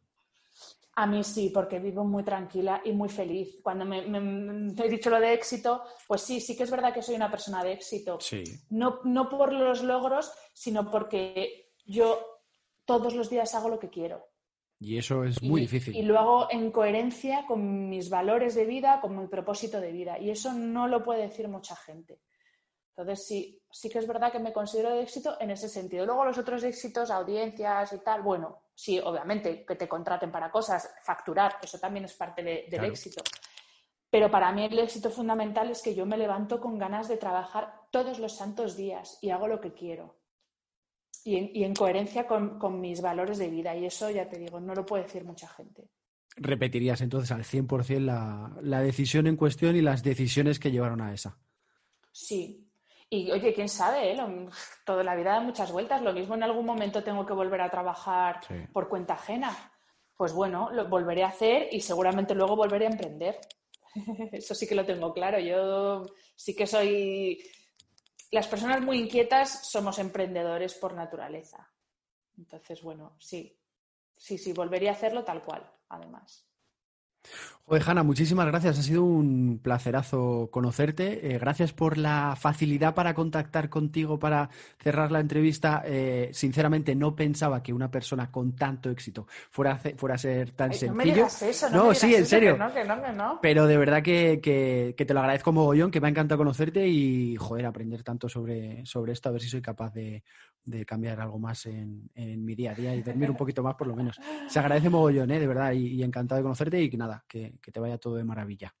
A 0.95 1.07
mí 1.07 1.23
sí, 1.23 1.49
porque 1.51 1.79
vivo 1.79 2.05
muy 2.05 2.23
tranquila 2.23 2.81
y 2.85 2.91
muy 2.91 3.09
feliz. 3.09 3.59
Cuando 3.63 3.83
me, 3.83 3.99
he 3.99 4.89
dicho 4.89 5.09
lo 5.09 5.19
de 5.19 5.33
éxito, 5.33 5.83
pues 6.07 6.21
sí, 6.21 6.39
sí 6.39 6.55
que 6.55 6.63
es 6.63 6.71
verdad 6.71 6.93
que 6.93 7.01
soy 7.01 7.15
una 7.15 7.31
persona 7.31 7.63
de 7.63 7.73
éxito. 7.73 8.19
Sí. 8.19 8.43
No, 8.69 8.99
no 9.03 9.27
por 9.27 9.51
los 9.51 9.83
logros, 9.83 10.31
sino 10.53 10.89
porque 10.89 11.73
yo 11.83 12.19
todos 12.85 13.15
los 13.15 13.29
días 13.29 13.55
hago 13.55 13.69
lo 13.69 13.79
que 13.79 13.89
quiero. 13.89 14.30
Y 14.83 14.97
eso 14.97 15.23
es 15.23 15.43
muy 15.43 15.61
difícil. 15.61 15.95
Y 15.95 16.01
lo 16.01 16.17
hago 16.17 16.47
en 16.49 16.71
coherencia 16.71 17.45
con 17.45 17.87
mis 17.87 18.09
valores 18.09 18.55
de 18.55 18.65
vida, 18.65 18.99
con 18.99 19.15
mi 19.15 19.27
propósito 19.27 19.79
de 19.79 19.91
vida. 19.91 20.17
Y 20.17 20.31
eso 20.31 20.53
no 20.53 20.87
lo 20.87 21.03
puede 21.03 21.21
decir 21.21 21.47
mucha 21.47 21.75
gente. 21.75 22.19
Entonces, 22.89 23.27
sí, 23.27 23.61
sí 23.69 23.89
que 23.89 23.99
es 23.99 24.07
verdad 24.07 24.31
que 24.31 24.39
me 24.39 24.51
considero 24.51 24.89
de 24.89 25.03
éxito 25.03 25.37
en 25.39 25.51
ese 25.51 25.69
sentido. 25.69 26.03
Luego 26.07 26.25
los 26.25 26.39
otros 26.39 26.63
éxitos, 26.63 27.11
audiencias 27.11 27.93
y 27.93 27.99
tal, 27.99 28.23
bueno, 28.23 28.63
sí, 28.73 28.99
obviamente 28.99 29.63
que 29.67 29.75
te 29.75 29.87
contraten 29.87 30.31
para 30.31 30.49
cosas, 30.49 30.91
facturar, 31.03 31.57
eso 31.61 31.77
también 31.77 32.05
es 32.05 32.15
parte 32.15 32.41
del 32.41 32.83
éxito. 32.83 33.21
Pero 34.09 34.31
para 34.31 34.51
mí 34.51 34.65
el 34.65 34.79
éxito 34.79 35.11
fundamental 35.11 35.69
es 35.69 35.83
que 35.83 35.93
yo 35.93 36.07
me 36.07 36.17
levanto 36.17 36.59
con 36.59 36.79
ganas 36.79 37.07
de 37.07 37.17
trabajar 37.17 37.71
todos 37.91 38.17
los 38.17 38.35
santos 38.35 38.75
días 38.75 39.19
y 39.21 39.29
hago 39.29 39.47
lo 39.47 39.61
que 39.61 39.73
quiero 39.73 40.20
y 41.23 41.63
en, 41.63 41.75
coherencia 41.75 42.25
con, 42.25 42.81
mis 42.81 43.01
valores 43.01 43.37
de 43.37 43.49
vida. 43.49 43.75
Y 43.75 43.85
eso, 43.85 44.09
ya 44.09 44.27
te 44.27 44.39
digo, 44.39 44.59
no 44.59 44.73
lo 44.73 44.85
puede 44.85 45.03
decir 45.03 45.23
mucha 45.23 45.47
gente. 45.47 45.89
¿Repetirías 46.35 47.01
entonces 47.01 47.31
al 47.31 47.43
100% 47.43 47.99
la, 47.99 48.55
la 48.61 48.81
decisión 48.81 49.27
en 49.27 49.35
cuestión 49.35 49.75
y 49.75 49.81
las 49.81 50.03
decisiones 50.03 50.59
que 50.59 50.71
llevaron 50.71 51.01
a 51.01 51.13
esa? 51.13 51.37
Sí. 52.11 52.67
Y 53.09 53.29
oye, 53.29 53.53
quién 53.53 53.67
sabe, 53.67 54.13
¿eh? 54.13 54.17
toda 54.85 55.03
la 55.03 55.15
vida 55.15 55.33
da 55.33 55.41
muchas 55.41 55.71
vueltas. 55.71 56.01
Lo 56.01 56.13
mismo 56.13 56.35
en 56.35 56.43
algún 56.43 56.65
momento 56.65 57.03
tengo 57.03 57.25
que 57.25 57.33
volver 57.33 57.61
a 57.61 57.69
trabajar 57.69 58.39
por 58.71 58.87
cuenta 58.87 59.15
ajena. 59.15 59.53
Pues 60.15 60.31
bueno, 60.33 60.69
lo 60.71 60.87
volveré 60.87 61.23
a 61.23 61.27
hacer 61.27 61.67
y 61.71 61.81
seguramente 61.81 62.33
luego 62.33 62.55
volveré 62.55 62.85
a 62.85 62.91
emprender. 62.91 63.37
Eso 64.31 64.55
sí 64.55 64.65
que 64.65 64.75
lo 64.75 64.85
tengo 64.85 65.13
claro. 65.13 65.39
Yo 65.39 66.05
sí 66.35 66.55
que 66.55 66.65
soy 66.65 67.43
las 68.31 68.47
personas 68.47 68.81
muy 68.81 68.97
inquietas 68.97 69.67
somos 69.67 69.99
emprendedores 69.99 70.73
por 70.75 70.93
naturaleza. 70.93 71.69
Entonces, 72.37 72.81
bueno, 72.81 73.15
sí, 73.19 73.59
sí, 74.15 74.37
sí, 74.37 74.53
volvería 74.53 74.91
a 74.91 74.93
hacerlo 74.93 75.23
tal 75.23 75.43
cual, 75.43 75.69
además. 75.89 76.50
Joder, 77.71 77.83
Hanna, 77.87 78.03
muchísimas 78.03 78.47
gracias. 78.47 78.79
Ha 78.79 78.81
sido 78.81 79.03
un 79.03 79.61
placerazo 79.63 80.49
conocerte. 80.51 81.33
Eh, 81.33 81.39
gracias 81.39 81.71
por 81.71 81.97
la 81.97 82.35
facilidad 82.37 82.93
para 82.93 83.13
contactar 83.13 83.69
contigo 83.69 84.19
para 84.19 84.49
cerrar 84.77 85.09
la 85.09 85.21
entrevista. 85.21 85.81
Eh, 85.85 86.31
sinceramente, 86.33 86.95
no 86.95 87.15
pensaba 87.15 87.63
que 87.63 87.71
una 87.71 87.89
persona 87.89 88.29
con 88.29 88.57
tanto 88.57 88.89
éxito 88.89 89.25
fuera 89.49 89.71
a, 89.71 89.77
fuera 89.95 90.15
a 90.15 90.17
ser 90.17 90.51
tan 90.51 90.73
sencillo. 90.73 91.27
No, 91.71 91.93
sí, 91.93 92.13
en 92.13 92.25
serio. 92.25 92.57
no, 92.57 93.39
Pero 93.41 93.65
de 93.67 93.77
verdad 93.77 94.03
que, 94.03 94.93
te 94.97 95.13
lo 95.13 95.19
agradezco 95.21 95.53
mogollón, 95.53 95.91
que 95.91 96.01
me 96.01 96.07
ha 96.07 96.09
encantado 96.09 96.39
conocerte 96.39 96.85
y, 96.85 97.37
joder, 97.37 97.65
aprender 97.65 98.03
tanto 98.03 98.27
sobre, 98.27 98.85
sobre 98.85 99.13
esto, 99.13 99.29
a 99.29 99.31
ver 99.31 99.41
si 99.41 99.47
soy 99.47 99.61
capaz 99.61 99.93
de, 99.93 100.23
cambiar 100.85 101.19
algo 101.19 101.39
más 101.39 101.65
en, 101.65 102.09
mi 102.45 102.53
día 102.53 102.71
a 102.71 102.75
día 102.75 102.93
y 102.93 103.01
dormir 103.01 103.31
un 103.31 103.37
poquito 103.37 103.63
más, 103.63 103.75
por 103.75 103.87
lo 103.87 103.95
menos. 103.95 104.19
Se 104.47 104.59
agradece 104.59 104.89
mogollón, 104.89 105.31
¿eh? 105.31 105.39
de 105.39 105.47
verdad, 105.47 105.71
y, 105.71 105.87
y 105.87 106.03
encantado 106.03 106.37
de 106.37 106.43
conocerte 106.43 106.81
y 106.81 106.89
que 106.89 106.97
nada 106.97 107.10
nada, 107.11 107.25
que, 107.27 107.59
que 107.61 107.71
te 107.71 107.79
vaya 107.79 107.97
todo 107.97 108.15
de 108.15 108.23
maravilla. 108.23 108.73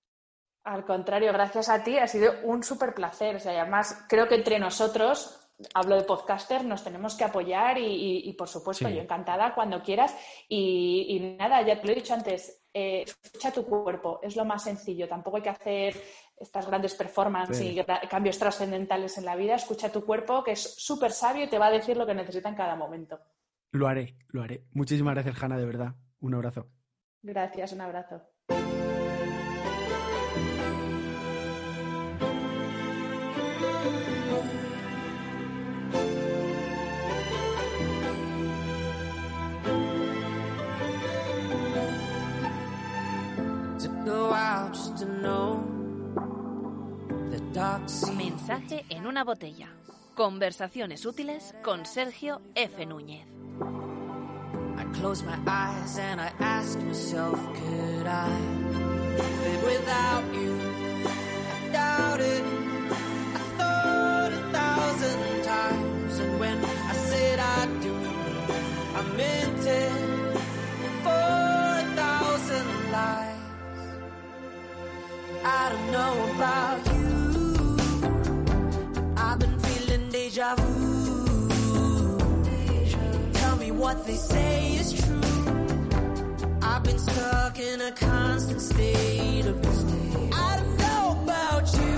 Al 0.63 0.85
contrario, 0.85 1.33
gracias 1.33 1.69
a 1.69 1.83
ti 1.83 1.97
ha 1.97 2.07
sido 2.07 2.33
un 2.43 2.63
súper 2.63 2.93
placer. 2.93 3.35
O 3.35 3.39
sea, 3.39 3.59
además, 3.61 4.05
creo 4.07 4.27
que 4.27 4.35
entre 4.35 4.59
nosotros 4.59 5.41
hablo 5.73 5.95
de 5.95 6.03
podcaster, 6.03 6.65
nos 6.65 6.83
tenemos 6.83 7.15
que 7.15 7.23
apoyar 7.23 7.77
y, 7.79 8.33
por 8.37 8.47
supuesto, 8.47 8.89
yo 8.89 9.01
encantada 9.01 9.53
cuando 9.53 9.81
quieras. 9.81 10.15
Y, 10.47 11.35
nada, 11.39 11.61
ya 11.61 11.79
te 11.79 11.87
lo 11.87 11.93
he 11.93 11.95
dicho 11.95 12.13
antes, 12.13 12.63
eh, 12.73 13.03
escucha 13.03 13.51
tu 13.51 13.65
cuerpo, 13.65 14.19
es 14.21 14.35
lo 14.35 14.45
más 14.45 14.63
sencillo. 14.63 15.07
Tampoco 15.07 15.37
hay 15.37 15.43
que 15.43 15.49
hacer 15.49 15.95
estas 16.37 16.67
grandes 16.67 16.95
performances 16.95 17.61
y 17.61 17.79
cambios 18.09 18.37
trascendentales 18.37 19.17
en 19.17 19.25
la 19.25 19.35
vida. 19.35 19.55
Escucha 19.55 19.91
tu 19.91 20.05
cuerpo, 20.05 20.43
que 20.43 20.51
es 20.51 20.61
súper 20.61 21.11
sabio 21.11 21.45
y 21.45 21.49
te 21.49 21.59
va 21.59 21.67
a 21.67 21.71
decir 21.71 21.97
lo 21.97 22.05
que 22.05 22.15
necesita 22.15 22.49
en 22.49 22.55
cada 22.55 22.75
momento. 22.75 23.19
Lo 23.71 23.87
haré, 23.87 24.15
lo 24.29 24.41
haré. 24.41 24.65
Muchísimas 24.73 25.13
gracias, 25.13 25.41
Hanna, 25.41 25.57
de 25.57 25.65
verdad. 25.65 25.95
Un 26.19 26.35
abrazo. 26.35 26.67
Gracias, 27.23 27.73
un 27.73 27.81
abrazo. 27.81 28.21
Mensaje 48.15 48.85
en 48.89 49.05
una 49.05 49.23
botella. 49.23 49.69
Conversaciones 50.15 51.05
útiles 51.05 51.53
con 51.63 51.85
Sergio 51.85 52.41
F. 52.55 52.85
Núñez. 52.85 53.25
Close 54.93 55.23
my 55.23 55.37
eyes 55.47 55.97
and 55.97 56.21
I 56.21 56.31
ask 56.39 56.77
myself, 56.79 57.39
could 57.55 58.05
I 58.05 58.29
live 59.17 59.63
without 59.63 60.23
you? 60.33 60.59
I 61.55 61.71
doubt 61.73 62.21
it. 62.21 62.43
I 63.33 63.39
thought 63.57 64.31
a 64.31 64.41
thousand 64.57 65.43
times, 65.43 66.19
and 66.19 66.39
when 66.39 66.57
I 66.63 66.93
said 66.93 67.39
I 67.39 67.65
do, 67.81 67.95
I 68.95 69.01
meant 69.17 69.65
it 69.65 69.91
for 71.03 71.09
a 71.09 71.85
thousand 71.95 72.91
lies. 72.91 73.37
I 75.43 75.69
don't 75.71 75.91
know 75.91 76.13
about 76.35 76.85
you. 76.93 77.11
I've 79.17 79.39
been 79.39 79.57
feeling 79.59 80.09
deja 80.09 80.55
vu. 80.55 80.70
What 83.93 84.07
they 84.07 84.15
say 84.15 84.75
is 84.75 84.93
true. 84.93 85.21
I've 86.61 86.83
been 86.83 86.97
stuck 86.97 87.59
in 87.59 87.81
a 87.81 87.91
constant 87.91 88.61
state 88.61 89.45
of 89.45 89.57
I 90.33 90.51
don't 90.59 90.77
know 90.85 91.05
about 91.23 91.65
you, 91.79 91.97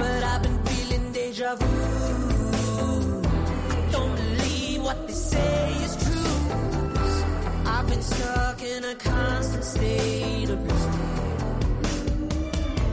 but 0.00 0.20
I've 0.30 0.42
been 0.44 0.60
feeling 0.66 1.10
deja 1.12 1.56
vu. 1.56 3.22
Don't 3.90 4.14
believe 4.22 4.82
what 4.84 5.08
they 5.08 5.12
say 5.12 5.74
is 5.86 5.94
true. 6.04 6.40
I've 7.74 7.88
been 7.88 8.02
stuck 8.02 8.62
in 8.62 8.84
a 8.84 8.94
constant 8.94 9.64
state 9.64 10.50
of 10.50 10.60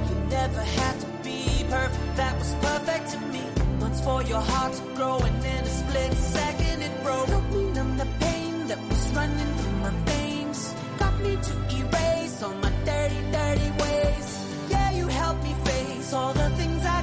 You 0.09 0.15
never 0.39 0.63
had 0.79 0.95
to 1.03 1.07
be 1.27 1.63
perfect, 1.69 2.15
that 2.15 2.33
was 2.39 2.55
perfect 2.55 3.11
to 3.11 3.19
me 3.33 3.43
Once 3.79 4.01
for 4.01 4.23
your 4.23 4.41
heart 4.41 4.73
to 4.73 4.81
grow 4.95 5.17
and 5.19 5.45
in 5.45 5.63
a 5.63 5.73
split 5.79 6.13
second 6.13 6.62
broke. 7.03 7.27
Help 7.27 7.45
me 7.51 7.63
numb 7.75 7.97
the 7.97 8.07
pain 8.19 8.67
that 8.67 8.79
was 8.89 9.03
running 9.17 9.51
through 9.59 9.77
my 9.85 9.93
veins. 10.11 10.73
Got 10.99 11.19
me 11.19 11.37
to 11.47 11.53
erase 11.79 12.41
all 12.43 12.55
my 12.55 12.71
dirty, 12.85 13.21
dirty 13.31 13.69
ways. 13.81 14.27
Yeah, 14.69 14.89
you 14.91 15.07
helped 15.07 15.43
me 15.43 15.53
face 15.65 16.13
all 16.13 16.33
the 16.33 16.49
things 16.51 16.85
I 16.85 17.02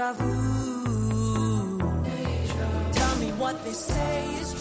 deja 0.00 0.12
vu. 0.12 1.78
Tell 2.92 3.16
me 3.16 3.32
what 3.38 3.62
they 3.64 3.72
say 3.72 4.34
is 4.40 4.52
true. 4.52 4.59